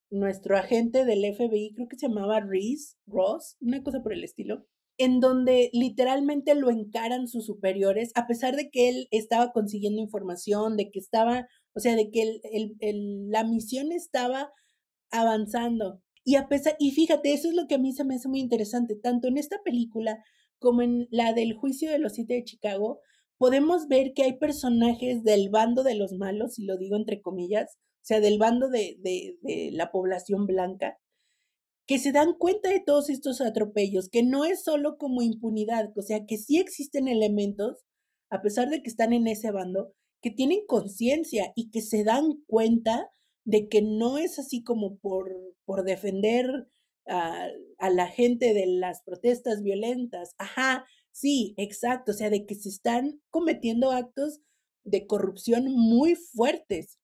nuestro 0.10 0.58
agente 0.58 1.06
del 1.06 1.26
FBI, 1.36 1.74
creo 1.74 1.88
que 1.88 1.98
se 1.98 2.08
llamaba 2.08 2.40
Reese, 2.40 2.96
Ross, 3.06 3.58
una 3.60 3.84
cosa 3.84 4.02
por 4.02 4.14
el 4.14 4.24
estilo, 4.24 4.66
en 4.98 5.20
donde 5.20 5.70
literalmente 5.74 6.56
lo 6.56 6.70
encaran 6.70 7.28
sus 7.28 7.46
superiores, 7.46 8.12
a 8.16 8.26
pesar 8.26 8.56
de 8.56 8.70
que 8.70 8.90
él 8.90 9.08
estaba 9.12 9.52
consiguiendo 9.52 10.02
información, 10.02 10.76
de 10.78 10.90
que 10.90 11.00
estaba, 11.00 11.48
o 11.74 11.80
sea, 11.80 11.96
de 11.96 12.10
que 12.10 12.40
el, 12.52 13.30
la 13.30 13.44
misión 13.44 13.92
estaba 13.92 14.52
avanzando. 15.12 16.02
Y 16.24 16.36
a 16.36 16.48
pesar, 16.48 16.76
y 16.80 16.92
fíjate, 16.92 17.34
eso 17.34 17.48
es 17.50 17.54
lo 17.54 17.68
que 17.68 17.76
a 17.76 17.80
mí 17.80 17.94
se 17.94 18.04
me 18.04 18.16
hace 18.16 18.28
muy 18.28 18.40
interesante, 18.40 18.96
tanto 18.96 19.28
en 19.28 19.38
esta 19.38 19.62
película 19.64 20.24
como 20.60 20.82
en 20.82 21.08
la 21.12 21.34
del 21.34 21.54
juicio 21.54 21.92
de 21.92 22.00
los 22.00 22.14
siete 22.14 22.34
de 22.34 22.44
Chicago, 22.44 23.00
podemos 23.38 23.88
ver 23.88 24.14
que 24.14 24.24
hay 24.24 24.38
personajes 24.38 25.24
del 25.24 25.50
bando 25.50 25.84
de 25.84 25.96
los 25.96 26.14
malos, 26.14 26.60
y 26.60 26.66
lo 26.66 26.78
digo 26.78 26.96
entre 26.96 27.22
comillas, 27.22 27.78
o 27.78 28.06
sea, 28.08 28.20
del 28.20 28.38
bando 28.40 28.70
de, 28.70 28.98
de, 29.00 29.38
de 29.42 29.72
la 29.74 29.92
población 29.92 30.46
blanca, 30.46 30.98
que 31.88 32.00
se 32.00 32.12
dan 32.12 32.34
cuenta 32.34 32.70
de 32.70 32.82
todos 32.86 33.10
estos 33.10 33.42
atropellos, 33.42 34.10
que 34.10 34.24
no 34.24 34.46
es 34.46 34.64
solo 34.64 34.98
como 34.98 35.22
impunidad, 35.22 35.92
o 35.98 36.02
sea, 36.02 36.26
que 36.26 36.38
sí 36.38 36.58
existen 36.58 37.08
elementos, 37.08 37.86
a 38.30 38.42
pesar 38.42 38.70
de 38.70 38.82
que 38.82 38.90
están 38.90 39.14
en 39.14 39.28
ese 39.28 39.52
bando, 39.52 39.94
que 40.22 40.32
tienen 40.32 40.66
conciencia 40.68 41.54
y 41.56 41.70
que 41.72 41.82
se 41.82 42.04
dan 42.04 42.42
cuenta 42.48 43.10
de 43.46 43.70
que 43.70 43.82
no 43.82 44.18
es 44.18 44.40
así 44.40 44.64
como 44.64 44.98
por, 44.98 45.32
por 45.66 45.84
defender 45.84 46.68
a, 47.08 47.48
la 47.90 48.08
gente 48.08 48.54
de 48.54 48.66
las 48.68 49.02
protestas 49.04 49.64
violentas. 49.64 50.36
Ajá, 50.38 50.86
sí, 51.18 51.56
exacto, 51.58 52.12
o 52.12 52.16
sea, 52.16 52.30
de 52.30 52.46
que 52.46 52.56
se 52.56 52.70
están 52.70 53.22
cometiendo 53.32 53.92
actos 53.92 54.42
de 54.84 55.08
corrupción 55.08 55.66
muy 55.72 56.16
fuertes. 56.16 57.00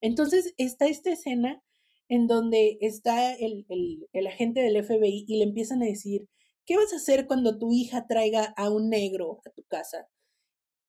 Entonces 0.00 0.54
está 0.58 0.86
esta 0.86 1.10
escena 1.12 1.62
en 2.08 2.26
donde 2.26 2.78
está 2.80 3.32
el, 3.34 3.64
el, 3.68 4.08
el, 4.12 4.26
agente 4.26 4.60
del 4.60 4.84
FBI 4.84 5.24
y 5.28 5.38
le 5.38 5.44
empiezan 5.44 5.82
a 5.82 5.86
decir, 5.86 6.28
¿qué 6.66 6.76
vas 6.76 6.92
a 6.92 6.96
hacer 6.96 7.26
cuando 7.26 7.58
tu 7.58 7.72
hija 7.72 8.06
traiga 8.08 8.52
a 8.56 8.70
un 8.70 8.90
negro 8.90 9.40
a 9.46 9.50
tu 9.50 9.62
casa? 9.64 10.08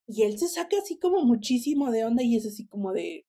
Y 0.07 0.23
él 0.23 0.37
se 0.39 0.47
saca 0.47 0.77
así 0.79 0.99
como 0.99 1.23
muchísimo 1.23 1.91
de 1.91 2.05
onda 2.05 2.23
y 2.23 2.35
es 2.35 2.45
así 2.45 2.67
como 2.67 2.93
de, 2.93 3.25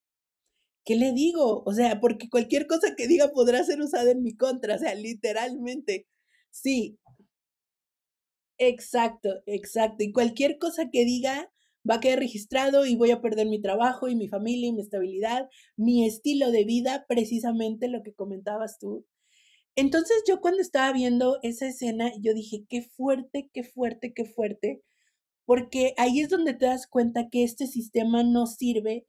¿qué 0.85 0.97
le 0.97 1.13
digo? 1.13 1.63
O 1.67 1.73
sea, 1.75 2.01
porque 2.01 2.29
cualquier 2.31 2.67
cosa 2.67 2.95
que 2.97 3.07
diga 3.07 3.33
podrá 3.33 3.63
ser 3.65 3.81
usada 3.81 4.11
en 4.11 4.23
mi 4.23 4.37
contra, 4.37 4.77
o 4.77 4.79
sea, 4.79 4.95
literalmente. 4.95 6.09
Sí. 6.51 6.99
Exacto, 8.59 9.43
exacto. 9.47 10.05
Y 10.05 10.13
cualquier 10.13 10.59
cosa 10.59 10.91
que 10.91 11.05
diga 11.05 11.51
va 11.89 11.97
a 11.97 12.01
quedar 12.01 12.21
registrado 12.21 12.87
y 12.87 12.97
voy 12.97 13.11
a 13.11 13.21
perder 13.21 13.47
mi 13.49 13.61
trabajo 13.61 14.09
y 14.09 14.15
mi 14.17 14.29
familia 14.29 14.69
y 14.69 14.73
mi 14.73 14.81
estabilidad, 14.83 15.49
mi 15.77 16.07
estilo 16.07 16.51
de 16.51 16.65
vida, 16.65 17.05
precisamente 17.09 17.89
lo 17.89 18.03
que 18.03 18.15
comentabas 18.15 18.79
tú. 18.79 19.05
Entonces 19.77 20.25
yo 20.29 20.41
cuando 20.41 20.61
estaba 20.63 20.93
viendo 20.93 21.39
esa 21.43 21.69
escena, 21.69 22.13
yo 22.21 22.35
dije, 22.35 22.67
qué 22.69 22.83
fuerte, 22.83 23.51
qué 23.55 23.65
fuerte, 23.65 24.15
qué 24.15 24.25
fuerte, 24.27 24.83
porque 25.47 25.95
ahí 25.99 26.21
es 26.21 26.29
donde 26.31 26.55
te 26.55 26.67
das 26.67 26.87
cuenta 26.89 27.29
que 27.31 27.45
este 27.45 27.67
sistema 27.67 28.23
no 28.25 28.47
sirve 28.47 29.07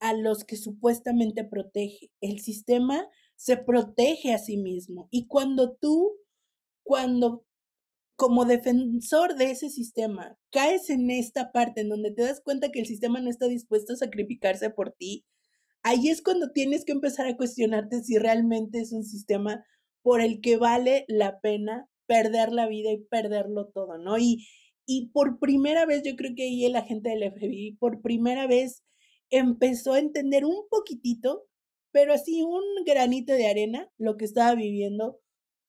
a 0.00 0.14
los 0.14 0.44
que 0.44 0.56
supuestamente 0.56 1.44
protege. 1.44 2.10
El 2.20 2.40
sistema 2.40 3.08
se 3.36 3.56
protege 3.58 4.32
a 4.34 4.38
sí 4.38 4.56
mismo. 4.58 5.08
Y 5.10 5.26
cuando 5.28 5.74
tú, 5.74 6.12
cuando 6.84 7.43
como 8.16 8.44
defensor 8.44 9.36
de 9.36 9.50
ese 9.50 9.70
sistema, 9.70 10.36
caes 10.50 10.88
en 10.90 11.10
esta 11.10 11.50
parte 11.52 11.80
en 11.80 11.88
donde 11.88 12.12
te 12.12 12.22
das 12.22 12.40
cuenta 12.40 12.70
que 12.70 12.80
el 12.80 12.86
sistema 12.86 13.20
no 13.20 13.30
está 13.30 13.46
dispuesto 13.48 13.92
a 13.92 13.96
sacrificarse 13.96 14.70
por 14.70 14.92
ti, 14.92 15.24
ahí 15.82 16.08
es 16.08 16.22
cuando 16.22 16.50
tienes 16.52 16.84
que 16.84 16.92
empezar 16.92 17.26
a 17.26 17.36
cuestionarte 17.36 18.02
si 18.02 18.18
realmente 18.18 18.80
es 18.80 18.92
un 18.92 19.04
sistema 19.04 19.64
por 20.02 20.20
el 20.20 20.40
que 20.40 20.56
vale 20.56 21.04
la 21.08 21.40
pena 21.40 21.88
perder 22.06 22.52
la 22.52 22.68
vida 22.68 22.90
y 22.92 22.98
perderlo 22.98 23.68
todo, 23.68 23.98
¿no? 23.98 24.18
Y, 24.18 24.46
y 24.86 25.08
por 25.08 25.38
primera 25.38 25.86
vez, 25.86 26.02
yo 26.04 26.14
creo 26.16 26.32
que 26.36 26.44
ahí 26.44 26.64
el 26.64 26.76
agente 26.76 27.10
del 27.10 27.32
FBI, 27.32 27.76
por 27.80 28.02
primera 28.02 28.46
vez, 28.46 28.84
empezó 29.30 29.94
a 29.94 29.98
entender 29.98 30.44
un 30.44 30.68
poquitito, 30.70 31.46
pero 31.90 32.12
así 32.12 32.42
un 32.42 32.62
granito 32.84 33.32
de 33.32 33.46
arena, 33.46 33.90
lo 33.98 34.16
que 34.16 34.24
estaba 34.26 34.54
viviendo 34.54 35.20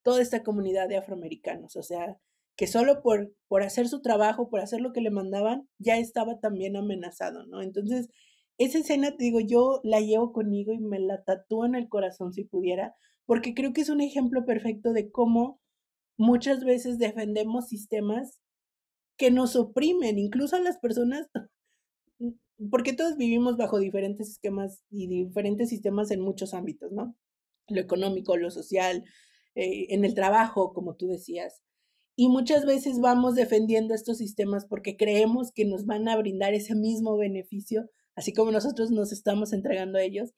toda 0.03 0.21
esta 0.21 0.43
comunidad 0.43 0.87
de 0.89 0.97
afroamericanos. 0.97 1.75
O 1.75 1.83
sea, 1.83 2.19
que 2.55 2.67
solo 2.67 3.01
por, 3.01 3.33
por 3.47 3.63
hacer 3.63 3.87
su 3.87 4.01
trabajo, 4.01 4.49
por 4.49 4.61
hacer 4.61 4.81
lo 4.81 4.93
que 4.93 5.01
le 5.01 5.11
mandaban, 5.11 5.67
ya 5.77 5.97
estaba 5.97 6.39
también 6.39 6.77
amenazado, 6.77 7.45
¿no? 7.45 7.61
Entonces, 7.61 8.09
esa 8.57 8.79
escena, 8.79 9.11
te 9.17 9.25
digo, 9.25 9.39
yo 9.41 9.81
la 9.83 9.99
llevo 9.99 10.31
conmigo 10.31 10.71
y 10.71 10.79
me 10.79 10.99
la 10.99 11.23
tatúo 11.23 11.65
en 11.65 11.75
el 11.75 11.89
corazón 11.89 12.33
si 12.33 12.45
pudiera, 12.45 12.95
porque 13.25 13.53
creo 13.53 13.73
que 13.73 13.81
es 13.81 13.89
un 13.89 14.01
ejemplo 14.01 14.45
perfecto 14.45 14.93
de 14.93 15.11
cómo 15.11 15.59
muchas 16.17 16.63
veces 16.63 16.97
defendemos 16.97 17.67
sistemas 17.67 18.39
que 19.17 19.31
nos 19.31 19.55
oprimen, 19.55 20.19
incluso 20.19 20.55
a 20.55 20.61
las 20.61 20.77
personas, 20.77 21.27
porque 22.71 22.93
todos 22.93 23.17
vivimos 23.17 23.57
bajo 23.57 23.79
diferentes 23.79 24.29
esquemas 24.29 24.83
y 24.89 25.07
diferentes 25.07 25.69
sistemas 25.69 26.11
en 26.11 26.21
muchos 26.21 26.53
ámbitos, 26.53 26.91
¿no? 26.93 27.15
Lo 27.67 27.81
económico, 27.81 28.37
lo 28.37 28.51
social, 28.51 29.03
eh, 29.55 29.87
en 29.89 30.05
el 30.05 30.13
trabajo, 30.13 30.73
como 30.73 30.95
tú 30.95 31.07
decías. 31.07 31.61
Y 32.15 32.29
muchas 32.29 32.65
veces 32.65 32.99
vamos 32.99 33.35
defendiendo 33.35 33.93
estos 33.93 34.17
sistemas 34.17 34.65
porque 34.65 34.95
creemos 34.95 35.51
que 35.51 35.65
nos 35.65 35.85
van 35.85 36.07
a 36.07 36.15
brindar 36.15 36.53
ese 36.53 36.75
mismo 36.75 37.17
beneficio, 37.17 37.89
así 38.15 38.33
como 38.33 38.51
nosotros 38.51 38.91
nos 38.91 39.11
estamos 39.11 39.51
entregando 39.51 39.97
a 39.97 40.03
ellos. 40.03 40.33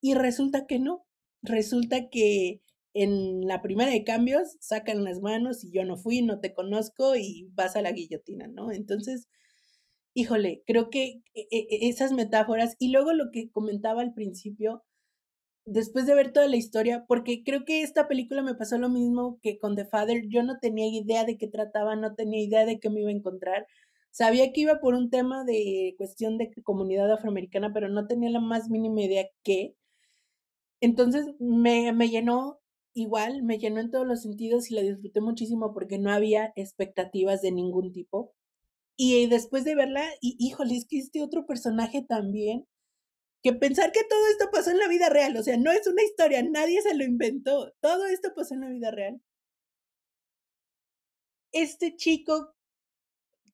Y 0.00 0.14
resulta 0.14 0.66
que 0.66 0.78
no. 0.78 1.06
Resulta 1.42 2.08
que 2.10 2.60
en 2.94 3.46
la 3.46 3.62
primera 3.62 3.90
de 3.90 4.04
cambios 4.04 4.56
sacan 4.60 5.04
las 5.04 5.20
manos 5.20 5.64
y 5.64 5.72
yo 5.72 5.84
no 5.84 5.96
fui, 5.96 6.22
no 6.22 6.40
te 6.40 6.52
conozco 6.52 7.16
y 7.16 7.48
vas 7.54 7.76
a 7.76 7.82
la 7.82 7.92
guillotina, 7.92 8.48
¿no? 8.48 8.70
Entonces, 8.70 9.28
híjole, 10.14 10.62
creo 10.66 10.90
que 10.90 11.22
e, 11.34 11.46
e, 11.50 11.88
esas 11.88 12.12
metáforas 12.12 12.76
y 12.78 12.90
luego 12.90 13.12
lo 13.12 13.30
que 13.32 13.50
comentaba 13.50 14.02
al 14.02 14.12
principio, 14.14 14.84
después 15.64 16.06
de 16.06 16.14
ver 16.14 16.32
toda 16.32 16.48
la 16.48 16.56
historia, 16.56 17.04
porque 17.06 17.42
creo 17.44 17.64
que 17.64 17.82
esta 17.82 18.08
película 18.08 18.42
me 18.42 18.54
pasó 18.54 18.78
lo 18.78 18.88
mismo 18.88 19.38
que 19.42 19.58
con 19.58 19.76
The 19.76 19.86
Father, 19.86 20.24
yo 20.28 20.42
no 20.42 20.58
tenía 20.58 20.86
idea 20.88 21.24
de 21.24 21.38
qué 21.38 21.48
trataba, 21.48 21.96
no 21.96 22.14
tenía 22.14 22.42
idea 22.42 22.66
de 22.66 22.80
qué 22.80 22.90
me 22.90 23.00
iba 23.00 23.10
a 23.10 23.12
encontrar. 23.12 23.66
Sabía 24.10 24.52
que 24.52 24.62
iba 24.62 24.80
por 24.80 24.94
un 24.94 25.10
tema 25.10 25.44
de 25.44 25.94
cuestión 25.98 26.38
de 26.38 26.52
comunidad 26.64 27.10
afroamericana, 27.12 27.72
pero 27.72 27.88
no 27.88 28.06
tenía 28.06 28.30
la 28.30 28.40
más 28.40 28.68
mínima 28.70 29.02
idea 29.02 29.26
qué. 29.42 29.74
Entonces 30.80 31.26
me, 31.38 31.92
me 31.92 32.08
llenó 32.08 32.60
igual, 32.94 33.42
me 33.42 33.58
llenó 33.58 33.80
en 33.80 33.90
todos 33.90 34.06
los 34.06 34.22
sentidos 34.22 34.70
y 34.70 34.74
la 34.74 34.82
disfruté 34.82 35.20
muchísimo 35.20 35.72
porque 35.72 35.98
no 35.98 36.10
había 36.12 36.52
expectativas 36.56 37.40
de 37.42 37.52
ningún 37.52 37.92
tipo. 37.92 38.34
Y 38.96 39.26
después 39.28 39.64
de 39.64 39.74
verla, 39.74 40.04
y 40.20 40.36
híjole, 40.38 40.76
es 40.76 40.86
que 40.86 40.98
este 40.98 41.22
otro 41.22 41.46
personaje 41.46 42.02
también, 42.02 42.66
que 43.42 43.52
pensar 43.52 43.92
que 43.92 44.04
todo 44.04 44.26
esto 44.28 44.48
pasó 44.52 44.70
en 44.70 44.78
la 44.78 44.88
vida 44.88 45.08
real, 45.08 45.36
o 45.36 45.42
sea, 45.42 45.56
no 45.56 45.70
es 45.72 45.86
una 45.86 46.02
historia, 46.02 46.42
nadie 46.42 46.80
se 46.80 46.94
lo 46.94 47.04
inventó, 47.04 47.72
todo 47.80 48.06
esto 48.06 48.32
pasó 48.34 48.54
en 48.54 48.60
la 48.60 48.68
vida 48.68 48.90
real. 48.90 49.20
Este 51.52 51.96
chico 51.96 52.54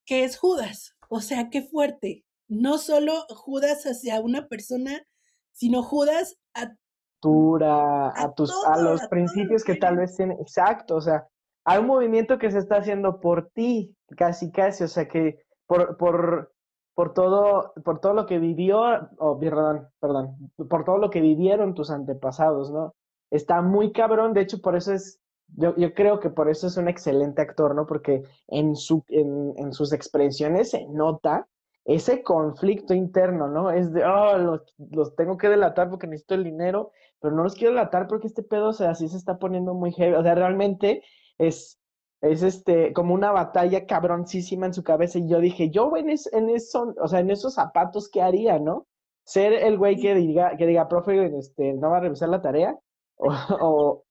que 0.04 0.24
es 0.24 0.38
Judas, 0.38 0.96
o 1.08 1.20
sea, 1.20 1.50
qué 1.50 1.62
fuerte. 1.62 2.24
No 2.48 2.78
solo 2.78 3.26
Judas 3.28 3.84
hacia 3.84 4.20
una 4.20 4.48
persona, 4.48 5.06
sino 5.52 5.82
Judas 5.82 6.38
a 6.54 6.74
a, 7.20 8.32
tus, 8.36 8.52
a 8.66 8.78
los 8.78 9.06
principios 9.08 9.64
que 9.64 9.74
tal 9.74 9.96
vez 9.96 10.14
tiene, 10.16 10.34
exacto, 10.34 10.96
o 10.96 11.00
sea, 11.00 11.26
hay 11.64 11.80
un 11.80 11.86
movimiento 11.86 12.38
que 12.38 12.50
se 12.50 12.58
está 12.58 12.76
haciendo 12.76 13.20
por 13.20 13.50
ti, 13.50 13.94
casi 14.16 14.50
casi, 14.50 14.84
o 14.84 14.88
sea 14.88 15.08
que 15.08 15.38
por, 15.66 15.96
por, 15.96 16.52
por 16.98 17.14
todo, 17.14 17.74
por 17.84 18.00
todo 18.00 18.12
lo 18.12 18.26
que 18.26 18.40
vivió, 18.40 18.80
oh, 19.18 19.38
perdón, 19.38 19.86
perdón, 20.00 20.50
por 20.68 20.84
todo 20.84 20.98
lo 20.98 21.10
que 21.10 21.20
vivieron 21.20 21.74
tus 21.74 21.92
antepasados, 21.92 22.72
¿no? 22.72 22.96
Está 23.30 23.62
muy 23.62 23.92
cabrón, 23.92 24.32
de 24.32 24.40
hecho 24.40 24.60
por 24.60 24.74
eso 24.74 24.92
es, 24.92 25.20
yo, 25.46 25.76
yo 25.76 25.94
creo 25.94 26.18
que 26.18 26.28
por 26.28 26.50
eso 26.50 26.66
es 26.66 26.76
un 26.76 26.88
excelente 26.88 27.40
actor, 27.40 27.76
¿no? 27.76 27.86
Porque 27.86 28.24
en, 28.48 28.74
su, 28.74 29.04
en, 29.10 29.54
en 29.58 29.72
sus 29.72 29.92
expresiones 29.92 30.70
se 30.70 30.86
nota 30.86 31.46
ese 31.84 32.24
conflicto 32.24 32.94
interno, 32.94 33.46
¿no? 33.46 33.70
Es 33.70 33.92
de, 33.92 34.04
oh, 34.04 34.36
los, 34.36 34.62
los, 34.90 35.14
tengo 35.14 35.36
que 35.36 35.50
delatar 35.50 35.90
porque 35.90 36.08
necesito 36.08 36.34
el 36.34 36.42
dinero, 36.42 36.90
pero 37.20 37.32
no 37.32 37.44
los 37.44 37.54
quiero 37.54 37.74
delatar 37.74 38.08
porque 38.08 38.26
este 38.26 38.42
pedo, 38.42 38.70
o 38.70 38.72
sea, 38.72 38.90
así 38.90 39.06
se 39.06 39.18
está 39.18 39.38
poniendo 39.38 39.72
muy 39.72 39.92
heavy. 39.92 40.14
O 40.14 40.22
sea, 40.24 40.34
realmente 40.34 41.04
es, 41.38 41.77
es 42.20 42.42
este, 42.42 42.92
como 42.92 43.14
una 43.14 43.30
batalla 43.30 43.86
cabroncísima 43.86 44.66
en 44.66 44.74
su 44.74 44.82
cabeza. 44.82 45.18
Y 45.18 45.28
yo 45.28 45.40
dije, 45.40 45.70
yo 45.70 45.96
en, 45.96 46.10
en 46.10 46.50
eso, 46.50 46.94
o 47.00 47.08
sea, 47.08 47.20
en 47.20 47.30
esos 47.30 47.54
zapatos, 47.54 48.08
¿qué 48.10 48.22
haría, 48.22 48.58
no? 48.58 48.86
Ser 49.24 49.52
el 49.52 49.78
güey 49.78 49.96
que 50.00 50.14
diga, 50.14 50.56
que 50.56 50.66
diga, 50.66 50.88
profe, 50.88 51.36
este, 51.38 51.74
no 51.74 51.90
va 51.90 51.98
a 51.98 52.00
revisar 52.00 52.28
la 52.28 52.42
tarea. 52.42 52.78
O, 53.20 54.04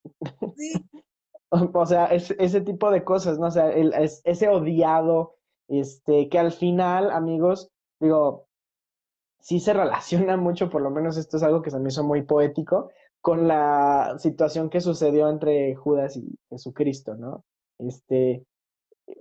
o, 1.49 1.51
o, 1.73 1.85
sea, 1.85 2.07
es, 2.07 2.31
ese 2.39 2.59
tipo 2.59 2.91
de 2.91 3.05
cosas, 3.05 3.39
¿no? 3.39 3.47
O 3.47 3.51
sea, 3.51 3.69
el, 3.69 3.93
es, 3.93 4.21
ese 4.25 4.49
odiado, 4.49 5.35
este, 5.69 6.27
que 6.27 6.39
al 6.39 6.51
final, 6.51 7.09
amigos, 7.11 7.71
digo, 8.01 8.47
sí 9.39 9.61
se 9.61 9.73
relaciona 9.73 10.35
mucho, 10.35 10.69
por 10.69 10.81
lo 10.81 10.89
menos 10.89 11.15
esto 11.15 11.37
es 11.37 11.43
algo 11.43 11.61
que 11.61 11.71
se 11.71 11.79
me 11.79 11.87
hizo 11.87 12.03
muy 12.03 12.23
poético, 12.23 12.89
con 13.21 13.47
la 13.47 14.15
situación 14.19 14.69
que 14.69 14.81
sucedió 14.81 15.29
entre 15.29 15.73
Judas 15.75 16.17
y 16.17 16.37
Jesucristo, 16.49 17.15
¿no? 17.15 17.45
Este, 17.79 18.45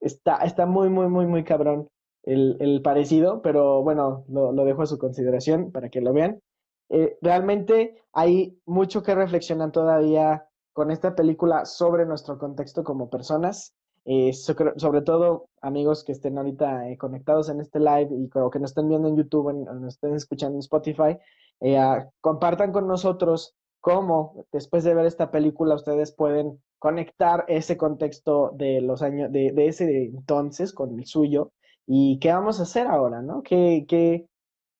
está, 0.00 0.36
está 0.38 0.66
muy, 0.66 0.88
muy, 0.88 1.08
muy, 1.08 1.26
muy 1.26 1.44
cabrón 1.44 1.88
el, 2.22 2.56
el 2.60 2.82
parecido, 2.82 3.42
pero 3.42 3.82
bueno, 3.82 4.24
lo, 4.28 4.52
lo, 4.52 4.64
dejo 4.64 4.82
a 4.82 4.86
su 4.86 4.98
consideración 4.98 5.70
para 5.70 5.88
que 5.88 6.00
lo 6.00 6.12
vean. 6.12 6.40
Eh, 6.88 7.18
realmente 7.20 8.02
hay 8.12 8.58
mucho 8.64 9.02
que 9.02 9.14
reflexionar 9.14 9.72
todavía 9.72 10.46
con 10.72 10.90
esta 10.90 11.14
película 11.14 11.64
sobre 11.64 12.04
nuestro 12.04 12.38
contexto 12.38 12.84
como 12.84 13.08
personas, 13.08 13.74
eh, 14.08 14.32
sobre 14.34 15.02
todo, 15.02 15.48
amigos 15.60 16.04
que 16.04 16.12
estén 16.12 16.38
ahorita 16.38 16.88
eh, 16.88 16.96
conectados 16.96 17.48
en 17.48 17.60
este 17.60 17.80
live 17.80 18.08
y 18.12 18.28
que 18.28 18.58
nos 18.60 18.70
estén 18.70 18.88
viendo 18.88 19.08
en 19.08 19.16
YouTube 19.16 19.46
o 19.46 19.52
nos 19.52 19.94
estén 19.94 20.14
escuchando 20.14 20.54
en 20.54 20.60
Spotify, 20.60 21.18
eh, 21.60 22.06
compartan 22.20 22.70
con 22.70 22.86
nosotros 22.86 23.56
cómo 23.80 24.46
después 24.52 24.84
de 24.84 24.94
ver 24.94 25.06
esta 25.06 25.32
película 25.32 25.74
ustedes 25.74 26.12
pueden 26.12 26.62
conectar 26.78 27.44
ese 27.48 27.76
contexto 27.76 28.52
de 28.54 28.80
los 28.80 29.02
años, 29.02 29.32
de, 29.32 29.52
de 29.52 29.68
ese 29.68 30.04
entonces 30.04 30.72
con 30.72 30.98
el 30.98 31.06
suyo 31.06 31.52
y 31.86 32.18
qué 32.18 32.32
vamos 32.32 32.60
a 32.60 32.64
hacer 32.64 32.86
ahora, 32.86 33.22
¿no? 33.22 33.42
¿Qué, 33.42 33.84
qué, 33.88 34.26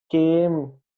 qué, 0.09 0.51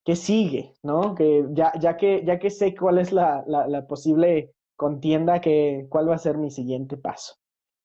qué 0.04 0.16
sigue, 0.16 0.74
¿no? 0.82 1.14
Que 1.14 1.46
ya, 1.50 1.72
ya, 1.78 1.96
que, 1.96 2.24
ya 2.24 2.38
que 2.38 2.50
sé 2.50 2.74
cuál 2.74 2.98
es 2.98 3.12
la, 3.12 3.44
la, 3.46 3.68
la 3.68 3.86
posible 3.86 4.54
contienda, 4.76 5.40
que, 5.40 5.86
cuál 5.90 6.08
va 6.08 6.14
a 6.14 6.18
ser 6.18 6.38
mi 6.38 6.50
siguiente 6.50 6.96
paso. 6.96 7.34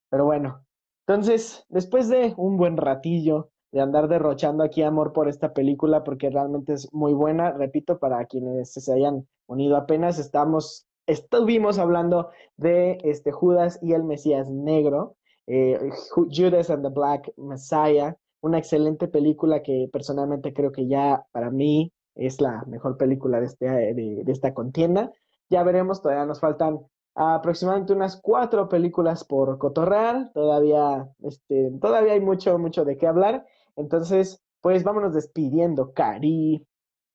Pero 0.09 0.26
bueno, 0.26 0.66
entonces, 1.07 1.66
después 1.70 2.07
de 2.07 2.34
un 2.38 2.55
buen 2.57 2.78
ratillo 2.78 3.49
de 3.72 3.82
andar 3.82 4.07
derrochando 4.07 4.64
aquí 4.64 4.84
amor 4.84 5.11
por 5.14 5.28
esta 5.28 5.53
película, 5.53 6.03
porque 6.03 6.30
realmente 6.30 6.74
es 6.74 6.93
muy 6.93 7.14
buena, 7.14 7.51
repito, 7.51 7.97
para 7.99 8.26
quienes 8.26 8.72
se 8.72 8.93
hayan 8.93 9.28
unido 9.47 9.76
apenas, 9.76 10.20
estamos, 10.20 10.86
estuvimos 11.07 11.79
hablando 11.79 12.29
de 12.57 12.97
este 13.03 13.31
Judas 13.31 13.79
y 13.81 13.93
el 13.93 14.03
Mesías 14.03 14.49
Negro, 14.49 15.15
eh, 15.47 15.79
Judas 16.15 16.69
and 16.69 16.83
the 16.83 16.93
Black 16.93 17.31
Messiah, 17.37 18.15
una 18.41 18.57
excelente 18.57 19.07
película 19.07 19.63
que 19.63 19.89
personalmente 19.91 20.53
creo 20.53 20.71
que 20.71 20.87
ya 20.87 21.25
para 21.31 21.49
mí 21.49 21.91
es 22.15 22.41
la 22.41 22.63
mejor 22.65 22.97
película 22.97 23.39
de, 23.39 23.45
este, 23.45 23.65
de 23.65 24.31
esta 24.31 24.53
contienda. 24.53 25.11
Ya 25.49 25.63
veremos, 25.63 26.01
todavía 26.01 26.25
nos 26.25 26.39
faltan 26.39 26.79
aproximadamente 27.15 27.93
unas 27.93 28.19
cuatro 28.21 28.69
películas 28.69 29.23
por 29.23 29.57
cotorrear. 29.57 30.31
Todavía, 30.33 31.09
este, 31.23 31.71
todavía 31.81 32.13
hay 32.13 32.21
mucho, 32.21 32.57
mucho 32.57 32.85
de 32.85 32.97
qué 32.97 33.07
hablar. 33.07 33.45
Entonces, 33.75 34.41
pues 34.61 34.83
vámonos 34.83 35.13
despidiendo, 35.13 35.93
Cari. 35.93 36.65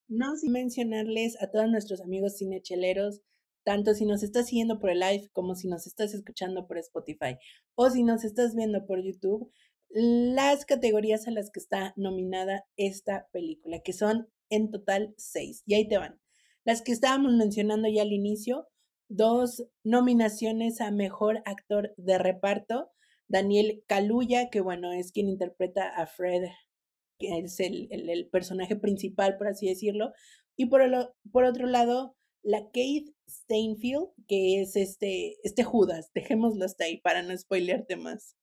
No 0.09 0.37
sin 0.37 0.53
mencionarles 0.53 1.41
a 1.43 1.51
todos 1.51 1.69
nuestros 1.69 2.01
amigos 2.01 2.39
cinecheleros, 2.39 3.21
tanto 3.69 3.93
si 3.93 4.07
nos 4.07 4.23
estás 4.23 4.47
siguiendo 4.47 4.81
por 4.81 4.89
el 4.89 5.01
live 5.01 5.29
como 5.35 5.55
si 5.55 5.69
nos 5.69 5.87
estás 5.87 6.15
escuchando 6.15 6.67
por 6.67 6.79
Spotify 6.79 7.37
o 7.75 7.91
si 7.91 8.03
nos 8.03 8.25
estás 8.25 8.55
viendo 8.55 8.87
por 8.87 9.05
YouTube, 9.05 9.53
las 9.91 10.65
categorías 10.65 11.29
a 11.29 11.33
las 11.33 11.51
que 11.51 11.61
está 11.61 11.93
nominada 11.95 12.65
esta 12.79 13.29
película, 13.31 13.81
que 13.81 13.93
son 13.93 14.31
en 14.49 14.71
total 14.71 15.13
seis. 15.19 15.65
Y 15.67 15.75
ahí 15.75 15.87
te 15.87 15.99
van. 15.99 16.19
Las 16.65 16.81
que 16.81 16.93
estábamos 16.93 17.35
mencionando 17.35 17.91
ya 17.91 18.01
al 18.01 18.13
inicio, 18.15 18.69
dos 19.11 19.67
nominaciones 19.85 20.81
a 20.81 20.91
Mejor 20.91 21.43
Actor 21.45 21.93
de 21.99 22.17
Reparto, 22.17 22.91
Daniel 23.29 23.85
Kaluuya, 23.87 24.49
que 24.49 24.63
bueno, 24.63 24.93
es 24.93 25.13
quien 25.13 25.29
interpreta 25.29 25.91
a 25.91 26.07
Fred, 26.07 26.45
que 27.19 27.37
es 27.41 27.61
el, 27.61 27.89
el, 27.91 28.31
personaje 28.31 28.77
principal, 28.77 29.37
por 29.37 29.49
así 29.49 29.69
decirlo. 29.69 30.15
Y 30.57 30.67
por, 30.71 30.81
el, 30.81 30.95
por 31.31 31.45
otro 31.45 31.67
lado, 31.67 32.17
la 32.43 32.65
Kate 32.65 33.15
Steinfield, 33.29 34.09
que 34.27 34.63
es 34.63 34.77
este, 34.77 35.37
este 35.43 35.65
Judas, 35.65 36.11
dejémoslo 36.15 36.65
hasta 36.65 36.85
ahí 36.85 37.01
para 37.01 37.23
no 37.23 37.37
spoilearte 37.37 37.97
más. 37.97 38.37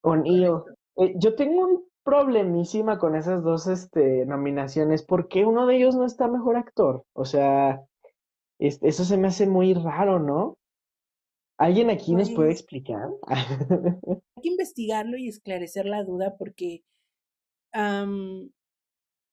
Con 0.00 0.26
Io. 0.26 0.64
Eh, 0.96 1.14
yo 1.16 1.34
tengo 1.34 1.66
un 1.66 1.88
problemísima 2.08 2.98
con 2.98 3.14
esas 3.16 3.42
dos 3.42 3.66
este, 3.66 4.24
nominaciones. 4.24 5.02
porque 5.02 5.44
uno 5.44 5.66
de 5.66 5.76
ellos 5.76 5.94
no 5.94 6.06
está 6.06 6.26
mejor 6.26 6.56
actor? 6.56 7.04
O 7.12 7.26
sea, 7.26 7.84
eso 8.58 9.04
se 9.04 9.18
me 9.18 9.28
hace 9.28 9.46
muy 9.46 9.74
raro, 9.74 10.18
¿no? 10.18 10.56
¿Alguien 11.58 11.90
aquí 11.90 12.14
nos 12.14 12.30
puede 12.30 12.48
pues 12.48 12.60
explicar? 12.60 13.10
hay 13.26 14.42
que 14.42 14.48
investigarlo 14.48 15.18
y 15.18 15.28
esclarecer 15.28 15.84
la 15.84 16.02
duda 16.02 16.36
porque 16.38 16.82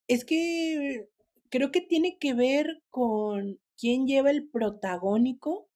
es 0.08 0.26
que 0.26 1.08
creo 1.56 1.72
que 1.72 1.80
tiene 1.80 2.18
que 2.20 2.34
ver 2.34 2.84
con 2.90 3.60
quién 3.78 4.08
lleva 4.08 4.30
el 4.30 4.50
protagónico, 4.50 5.70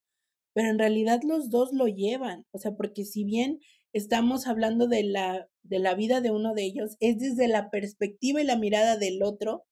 pero 0.54 0.70
en 0.70 0.78
realidad 0.78 1.22
los 1.24 1.50
dos 1.50 1.72
lo 1.72 1.88
llevan. 1.88 2.46
O 2.52 2.60
sea, 2.60 2.76
porque 2.76 3.06
si 3.06 3.24
bien 3.24 3.60
estamos 3.94 4.46
hablando 4.46 4.88
de 4.88 5.04
la, 5.04 5.48
de 5.64 5.80
la 5.80 5.96
vida 5.96 6.20
de 6.20 6.32
uno 6.32 6.54
de 6.54 6.64
ellos, 6.64 6.98
es 7.00 7.18
desde 7.18 7.48
la 7.48 7.70
perspectiva 7.70 8.42
y 8.42 8.46
la 8.46 8.58
mirada 8.58 8.98
del 8.98 9.24
otro 9.24 9.64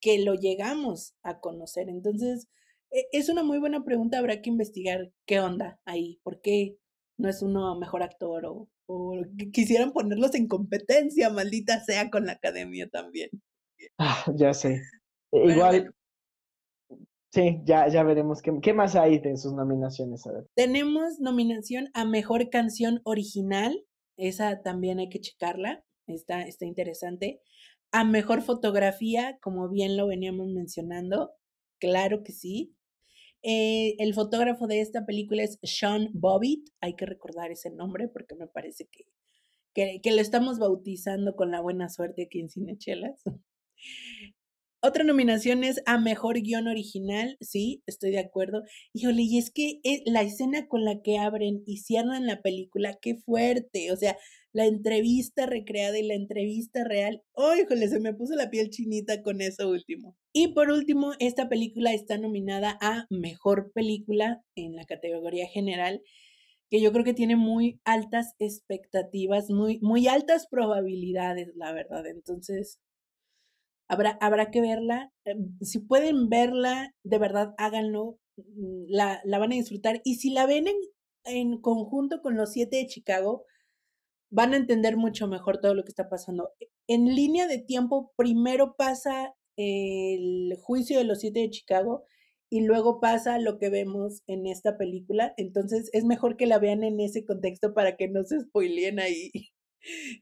que 0.00 0.20
lo 0.20 0.34
llegamos 0.34 1.14
a 1.24 1.40
conocer. 1.40 1.88
Entonces, 1.88 2.46
e, 2.92 3.08
es 3.10 3.28
una 3.28 3.42
muy 3.42 3.58
buena 3.58 3.84
pregunta, 3.84 4.18
habrá 4.18 4.40
que 4.40 4.50
investigar 4.50 5.10
qué 5.26 5.40
onda 5.40 5.80
ahí, 5.84 6.20
por 6.22 6.40
qué 6.40 6.76
no 7.18 7.28
es 7.28 7.42
uno 7.42 7.76
mejor 7.76 8.04
actor 8.04 8.46
o, 8.46 8.68
o 8.86 9.16
quisieran 9.52 9.92
ponerlos 9.92 10.36
en 10.36 10.46
competencia, 10.46 11.30
maldita 11.30 11.82
sea, 11.84 12.10
con 12.10 12.26
la 12.26 12.34
academia 12.34 12.88
también. 12.88 13.30
Ah, 13.98 14.24
ya 14.36 14.54
sé. 14.54 14.82
E, 15.32 15.52
igual, 15.52 15.94
Sí, 17.30 17.60
ya, 17.64 17.88
ya 17.88 18.02
veremos 18.04 18.40
qué, 18.40 18.52
qué 18.62 18.72
más 18.72 18.96
hay 18.96 19.18
de 19.18 19.36
sus 19.36 19.52
nominaciones. 19.52 20.26
A 20.26 20.32
ver. 20.32 20.46
Tenemos 20.54 21.20
nominación 21.20 21.90
a 21.92 22.06
Mejor 22.06 22.48
Canción 22.48 23.02
Original, 23.04 23.84
esa 24.16 24.62
también 24.62 24.98
hay 24.98 25.10
que 25.10 25.20
checarla, 25.20 25.84
está, 26.06 26.42
está 26.42 26.64
interesante. 26.64 27.42
A 27.92 28.04
Mejor 28.04 28.42
Fotografía, 28.42 29.38
como 29.42 29.68
bien 29.68 29.96
lo 29.96 30.06
veníamos 30.06 30.48
mencionando, 30.48 31.32
claro 31.78 32.22
que 32.22 32.32
sí. 32.32 32.74
Eh, 33.42 33.94
el 33.98 34.14
fotógrafo 34.14 34.66
de 34.66 34.80
esta 34.80 35.04
película 35.04 35.42
es 35.42 35.58
Sean 35.62 36.08
Bobbitt, 36.14 36.70
hay 36.80 36.96
que 36.96 37.06
recordar 37.06 37.50
ese 37.50 37.70
nombre 37.70 38.08
porque 38.08 38.34
me 38.36 38.46
parece 38.46 38.88
que, 38.90 39.04
que, 39.74 40.00
que 40.02 40.12
lo 40.12 40.20
estamos 40.22 40.58
bautizando 40.58 41.36
con 41.36 41.50
la 41.50 41.60
buena 41.60 41.90
suerte 41.90 42.24
aquí 42.24 42.40
en 42.40 42.48
Cinechelas. 42.48 43.22
Otra 44.80 45.02
nominación 45.02 45.64
es 45.64 45.82
a 45.86 45.98
mejor 45.98 46.40
guion 46.40 46.68
original, 46.68 47.36
sí, 47.40 47.82
estoy 47.86 48.12
de 48.12 48.20
acuerdo. 48.20 48.62
Híjole, 48.92 49.22
y 49.22 49.38
es 49.38 49.50
que 49.50 49.80
eh, 49.82 50.02
la 50.06 50.22
escena 50.22 50.68
con 50.68 50.84
la 50.84 51.02
que 51.02 51.18
abren 51.18 51.64
y 51.66 51.78
cierran 51.78 52.26
la 52.26 52.42
película, 52.42 52.96
qué 53.02 53.16
fuerte. 53.16 53.90
O 53.90 53.96
sea, 53.96 54.16
la 54.52 54.66
entrevista 54.66 55.46
recreada 55.46 55.98
y 55.98 56.06
la 56.06 56.14
entrevista 56.14 56.84
real. 56.84 57.22
Oh, 57.32 57.56
híjole, 57.56 57.88
se 57.88 57.98
me 57.98 58.14
puso 58.14 58.36
la 58.36 58.50
piel 58.50 58.70
chinita 58.70 59.22
con 59.22 59.40
eso 59.40 59.68
último. 59.68 60.16
Y 60.32 60.54
por 60.54 60.70
último, 60.70 61.12
esta 61.18 61.48
película 61.48 61.92
está 61.92 62.16
nominada 62.16 62.78
a 62.80 63.06
mejor 63.10 63.72
película 63.72 64.44
en 64.54 64.76
la 64.76 64.84
categoría 64.84 65.48
general 65.48 66.02
que 66.70 66.80
yo 66.80 66.92
creo 66.92 67.04
que 67.04 67.14
tiene 67.14 67.34
muy 67.34 67.80
altas 67.84 68.34
expectativas, 68.38 69.50
muy, 69.50 69.78
muy 69.80 70.06
altas 70.06 70.46
probabilidades, 70.50 71.48
la 71.56 71.72
verdad. 71.72 72.06
Entonces, 72.06 72.78
Habrá, 73.88 74.18
habrá 74.20 74.50
que 74.50 74.60
verla. 74.60 75.12
Em, 75.24 75.58
si 75.60 75.80
pueden 75.80 76.28
verla, 76.28 76.94
de 77.04 77.18
verdad 77.18 77.54
háganlo. 77.58 78.18
Mm, 78.36 78.84
la, 78.88 79.20
la 79.24 79.38
van 79.38 79.52
a 79.52 79.56
disfrutar. 79.56 80.00
Y 80.04 80.16
si 80.16 80.30
la 80.30 80.46
ven 80.46 80.68
en, 80.68 80.76
en 81.24 81.60
conjunto 81.60 82.20
con 82.22 82.36
los 82.36 82.52
siete 82.52 82.76
de 82.76 82.86
Chicago, 82.86 83.44
van 84.30 84.54
a 84.54 84.56
entender 84.56 84.96
mucho 84.96 85.26
mejor 85.26 85.58
todo 85.58 85.74
lo 85.74 85.84
que 85.84 85.90
está 85.90 86.08
pasando. 86.08 86.50
En 86.86 87.14
línea 87.14 87.46
de 87.46 87.58
tiempo, 87.58 88.12
primero 88.16 88.74
pasa 88.76 89.34
el 89.56 90.56
juicio 90.62 90.98
de 90.98 91.04
los 91.04 91.20
siete 91.20 91.40
de 91.40 91.50
Chicago 91.50 92.04
y 92.50 92.62
luego 92.62 93.00
pasa 93.00 93.38
lo 93.38 93.58
que 93.58 93.70
vemos 93.70 94.22
en 94.26 94.46
esta 94.46 94.78
película. 94.78 95.34
Entonces 95.36 95.90
es 95.92 96.04
mejor 96.04 96.36
que 96.36 96.46
la 96.46 96.58
vean 96.58 96.84
en 96.84 97.00
ese 97.00 97.24
contexto 97.24 97.74
para 97.74 97.96
que 97.96 98.08
no 98.08 98.24
se 98.24 98.40
spoileen 98.40 99.00
ahí. 99.00 99.30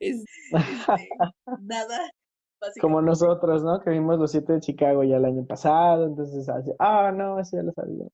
Es, 0.01 0.23
este, 0.53 1.09
nada, 1.63 2.11
como 2.81 3.03
nosotros, 3.03 3.63
¿no? 3.63 3.81
Que 3.81 3.91
vimos 3.91 4.19
los 4.19 4.31
siete 4.31 4.55
de 4.55 4.61
Chicago 4.61 5.05
ya 5.05 5.17
el 5.17 5.25
año 5.25 5.47
pasado, 5.47 6.07
entonces, 6.07 6.47
ah, 6.79 7.13
no, 7.13 7.39
eso 7.41 7.57
ya 7.57 7.63
lo 7.63 7.73
sabía. 7.73 8.07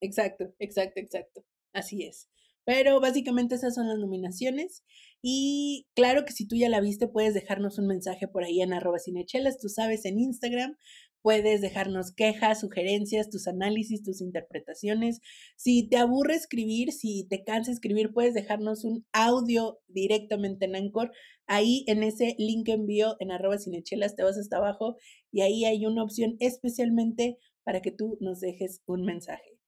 Exacto, 0.00 0.52
exacto, 0.58 1.00
exacto. 1.00 1.44
Así 1.72 2.04
es. 2.04 2.28
Pero 2.64 3.00
básicamente 3.00 3.54
esas 3.54 3.74
son 3.74 3.88
las 3.88 3.98
nominaciones. 3.98 4.84
Y 5.22 5.86
claro 5.94 6.24
que 6.24 6.32
si 6.32 6.46
tú 6.46 6.54
ya 6.54 6.68
la 6.68 6.80
viste, 6.80 7.08
puedes 7.08 7.34
dejarnos 7.34 7.78
un 7.78 7.86
mensaje 7.86 8.28
por 8.28 8.44
ahí 8.44 8.60
en 8.60 8.72
arroba 8.72 8.98
cinechelas, 8.98 9.58
tú 9.58 9.68
sabes, 9.68 10.04
en 10.04 10.18
Instagram. 10.18 10.76
Puedes 11.22 11.60
dejarnos 11.60 12.12
quejas, 12.12 12.60
sugerencias, 12.60 13.28
tus 13.30 13.48
análisis, 13.48 14.02
tus 14.02 14.20
interpretaciones. 14.20 15.20
Si 15.56 15.88
te 15.88 15.96
aburre 15.96 16.34
escribir, 16.34 16.92
si 16.92 17.26
te 17.28 17.44
cansa 17.44 17.72
escribir, 17.72 18.12
puedes 18.12 18.34
dejarnos 18.34 18.84
un 18.84 19.04
audio 19.12 19.80
directamente 19.88 20.66
en 20.66 20.76
Anchor. 20.76 21.10
Ahí 21.46 21.84
en 21.86 22.02
ese 22.02 22.34
link 22.38 22.68
envío 22.68 23.16
en 23.20 23.30
arroba 23.32 23.58
cinechelas 23.58 24.16
te 24.16 24.22
vas 24.22 24.38
hasta 24.38 24.58
abajo 24.58 24.96
y 25.32 25.40
ahí 25.40 25.64
hay 25.64 25.86
una 25.86 26.04
opción 26.04 26.36
especialmente 26.40 27.38
para 27.64 27.82
que 27.82 27.90
tú 27.90 28.16
nos 28.20 28.40
dejes 28.40 28.82
un 28.86 29.04
mensaje. 29.04 29.58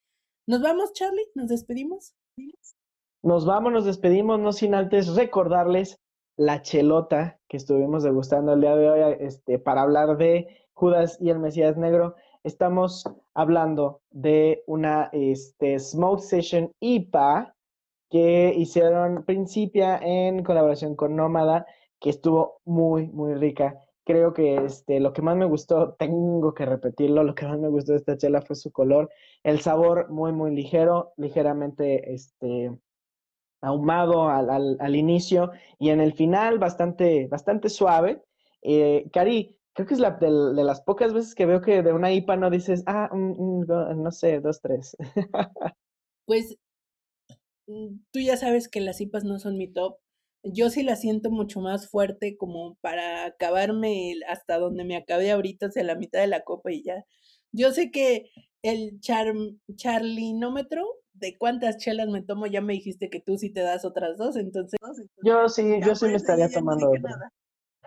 ¿Nos 0.47 0.63
vamos, 0.63 0.93
Charlie? 0.95 1.27
¿Nos 1.35 1.49
despedimos? 1.49 2.15
Nos 3.23 3.45
vamos, 3.45 3.73
nos 3.73 3.85
despedimos, 3.85 4.41
no 4.41 4.53
sin 4.53 4.75
antes 4.75 5.09
recordarles 5.15 6.01
la 6.41 6.63
chelota 6.63 7.39
que 7.49 7.59
estuvimos 7.59 8.03
degustando 8.03 8.55
el 8.55 8.63
día 8.63 8.75
de 8.75 8.89
hoy 8.89 9.17
este, 9.21 9.59
para 9.59 9.83
hablar 9.83 10.17
de 10.17 10.49
Judas 10.73 11.19
y 11.21 11.29
el 11.29 11.39
Mesías 11.39 11.77
Negro. 11.77 12.15
Estamos 12.45 13.05
hablando 13.35 14.01
de 14.11 14.65
una 14.67 15.11
este, 15.13 15.79
Smoke 15.79 16.23
Session 16.23 16.73
IPA 16.81 17.55
que 18.09 18.55
hicieron 18.57 19.23
Principia 19.27 19.99
en 19.99 20.43
colaboración 20.43 20.97
con 20.97 21.15
Nómada, 21.15 21.67
que 22.01 22.09
estuvo 22.09 22.63
muy, 22.65 23.09
muy 23.09 23.35
rica. 23.35 23.79
Creo 24.07 24.33
que 24.33 24.65
este, 24.65 24.99
lo 24.99 25.13
que 25.13 25.21
más 25.21 25.37
me 25.37 25.45
gustó, 25.45 25.93
tengo 25.99 26.55
que 26.55 26.65
repetirlo, 26.65 27.23
lo 27.23 27.35
que 27.35 27.45
más 27.45 27.59
me 27.59 27.69
gustó 27.69 27.93
de 27.93 27.99
esta 27.99 28.17
chela 28.17 28.41
fue 28.41 28.57
su 28.57 28.73
color, 28.73 29.11
el 29.43 29.61
sabor 29.61 30.09
muy, 30.09 30.33
muy 30.33 30.57
ligero, 30.57 31.13
ligeramente 31.19 32.15
este, 32.15 32.71
ahumado 33.61 34.29
al, 34.29 34.51
al, 34.51 34.77
al 34.81 34.97
inicio 34.97 35.53
y 35.79 35.91
en 35.91 36.01
el 36.01 36.13
final 36.15 36.59
bastante, 36.59 37.27
bastante 37.29 37.69
suave. 37.69 38.23
Eh, 38.63 39.09
Cari, 39.13 39.57
creo 39.73 39.87
que 39.87 39.95
es 39.95 40.01
la 40.01 40.13
de, 40.13 40.31
las 40.65 40.81
pocas 40.83 41.13
veces 41.13 41.35
que 41.35 41.47
veo 41.47 41.61
que 41.61 41.83
de 41.83 41.93
una 41.93 42.13
IPA 42.13 42.37
no 42.37 42.51
dices, 42.51 42.83
ah, 42.87 43.11
no 43.13 44.11
sé, 44.11 44.41
dos, 44.41 44.61
tres. 44.61 44.97
pues 46.27 46.57
mm, 47.67 47.97
tú 48.11 48.21
ya 48.21 48.37
sabes 48.37 48.69
que 48.69 48.81
las 48.81 49.01
IPAs 49.01 49.25
no 49.25 49.39
son 49.39 49.57
mi 49.57 49.69
top. 49.73 49.97
Yo 50.43 50.71
sí 50.71 50.83
la 50.83 50.97
siento 50.97 51.31
mucho 51.31 51.61
más 51.61 51.89
fuerte 51.89 52.37
como 52.39 52.77
para 52.81 53.27
acabarme 53.27 54.15
hasta 54.29 54.59
donde 54.59 54.85
me 54.85 54.97
acabé 54.97 55.31
ahorita, 55.33 55.67
hacia 55.67 55.85
la 55.85 55.97
mitad 55.97 56.21
de 56.21 56.29
la 56.29 56.43
copa 56.45 56.73
y 56.73 56.83
ya. 56.83 57.05
Yo 57.53 57.73
sé 57.73 57.91
que 57.91 58.31
el 58.63 59.01
char, 59.01 59.35
charlinómetro 59.75 61.00
de 61.21 61.37
cuántas 61.39 61.77
chelas 61.77 62.09
me 62.09 62.23
tomo, 62.23 62.47
ya 62.47 62.61
me 62.61 62.73
dijiste 62.73 63.11
que 63.11 63.21
tú 63.21 63.39
sí 63.39 63.51
te 63.51 63.61
das 63.61 63.85
otras 63.85 64.17
dos, 64.19 64.37
entonces... 64.37 64.79
Yo 65.23 65.49
sí, 65.49 65.81
yo 65.87 65.95
sí 65.95 66.07
me 66.07 66.17
estaría 66.17 66.49
tomando 66.51 66.93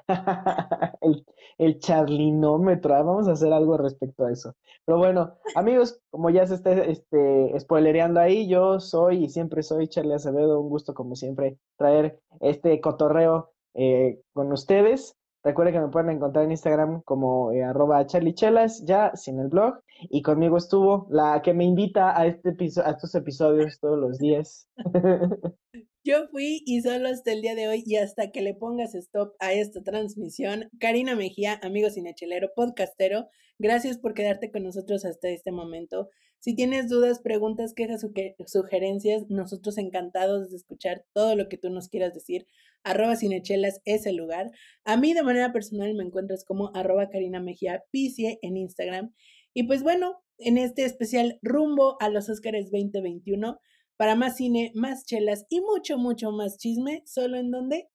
el, 1.01 1.25
el 1.57 1.79
charlinómetro, 1.79 2.93
ah, 2.93 3.03
vamos 3.03 3.27
a 3.27 3.34
hacer 3.34 3.53
algo 3.53 3.77
respecto 3.77 4.25
a 4.25 4.31
eso. 4.31 4.55
Pero 4.86 4.97
bueno, 4.97 5.36
amigos, 5.55 5.99
como 6.09 6.29
ya 6.29 6.45
se 6.45 6.55
está 6.55 6.73
este, 6.73 7.57
spoilereando 7.59 8.19
ahí, 8.19 8.47
yo 8.47 8.79
soy 8.79 9.25
y 9.25 9.29
siempre 9.29 9.63
soy 9.63 9.88
Charlie 9.88 10.15
Acevedo, 10.15 10.59
un 10.59 10.69
gusto 10.69 10.93
como 10.93 11.15
siempre 11.15 11.57
traer 11.77 12.19
este 12.41 12.79
cotorreo 12.81 13.51
eh, 13.75 14.19
con 14.34 14.51
ustedes. 14.51 15.15
Recuerden 15.43 15.73
que 15.73 15.81
me 15.81 15.89
pueden 15.89 16.09
encontrar 16.09 16.45
en 16.45 16.51
Instagram 16.51 17.01
como 17.01 17.51
eh, 17.51 17.63
arroba 17.63 18.05
charlichelas, 18.05 18.85
ya 18.85 19.11
sin 19.15 19.39
el 19.39 19.49
blog. 19.49 19.75
Y 20.09 20.21
conmigo 20.21 20.57
estuvo 20.57 21.07
la 21.09 21.41
que 21.41 21.53
me 21.53 21.65
invita 21.65 22.17
a, 22.17 22.27
este 22.27 22.55
a 22.83 22.91
estos 22.91 23.13
episodios 23.15 23.79
todos 23.79 23.99
los 23.99 24.19
días. 24.19 24.69
Yo 26.05 26.27
fui 26.31 26.63
y 26.65 26.81
solo 26.81 27.07
hasta 27.07 27.31
el 27.31 27.41
día 27.41 27.55
de 27.55 27.67
hoy 27.67 27.83
y 27.85 27.95
hasta 27.95 28.31
que 28.31 28.41
le 28.41 28.53
pongas 28.53 28.93
stop 28.93 29.35
a 29.39 29.53
esta 29.53 29.81
transmisión, 29.83 30.69
Karina 30.79 31.15
Mejía, 31.15 31.59
amigo 31.63 31.89
cinechelero, 31.89 32.49
podcastero, 32.53 33.29
gracias 33.57 33.97
por 33.97 34.13
quedarte 34.13 34.51
con 34.51 34.63
nosotros 34.63 35.05
hasta 35.05 35.29
este 35.29 35.53
momento. 35.53 36.09
Si 36.39 36.55
tienes 36.55 36.89
dudas, 36.89 37.21
preguntas, 37.21 37.73
quejas 37.73 38.05
sugerencias, 38.47 39.29
nosotros 39.29 39.77
encantados 39.77 40.51
de 40.51 40.57
escuchar 40.57 41.05
todo 41.13 41.37
lo 41.37 41.47
que 41.47 41.57
tú 41.57 41.69
nos 41.69 41.87
quieras 41.87 42.13
decir. 42.13 42.47
Arroba 42.84 43.15
Cinechelas 43.15 43.81
es 43.86 44.05
el 44.05 44.17
lugar. 44.17 44.51
A 44.86 44.97
mí 44.97 45.13
de 45.13 45.23
manera 45.23 45.53
personal 45.53 45.93
me 45.93 46.03
encuentras 46.03 46.43
como 46.45 46.71
arroba 46.75 47.09
Karina 47.09 47.39
Mejía 47.39 47.84
Picie 47.91 48.39
en 48.41 48.57
Instagram. 48.57 49.13
Y 49.53 49.63
pues 49.63 49.84
bueno, 49.84 50.23
en 50.38 50.57
este 50.57 50.84
especial 50.86 51.39
rumbo 51.41 51.97
a 52.01 52.09
los 52.09 52.29
Óscares 52.29 52.71
2021, 52.71 53.59
para 53.97 54.15
más 54.15 54.38
cine, 54.38 54.71
más 54.75 55.05
chelas 55.05 55.45
y 55.49 55.61
mucho, 55.61 55.97
mucho 55.97 56.31
más 56.31 56.57
chisme, 56.57 57.03
solo 57.05 57.38
en 57.38 57.51
donde... 57.51 57.89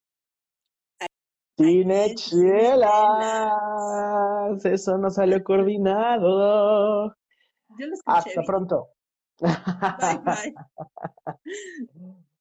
Cine 1.57 2.15
chelas. 2.15 3.11
Eso 4.65 4.97
no 4.97 5.11
salió 5.11 5.43
coordinado. 5.43 7.17
Yo 7.79 7.87
lo 7.87 7.97
Hasta 8.07 8.43
pronto. 8.43 8.91
Bye, 9.41 10.21
bye. 10.25 10.55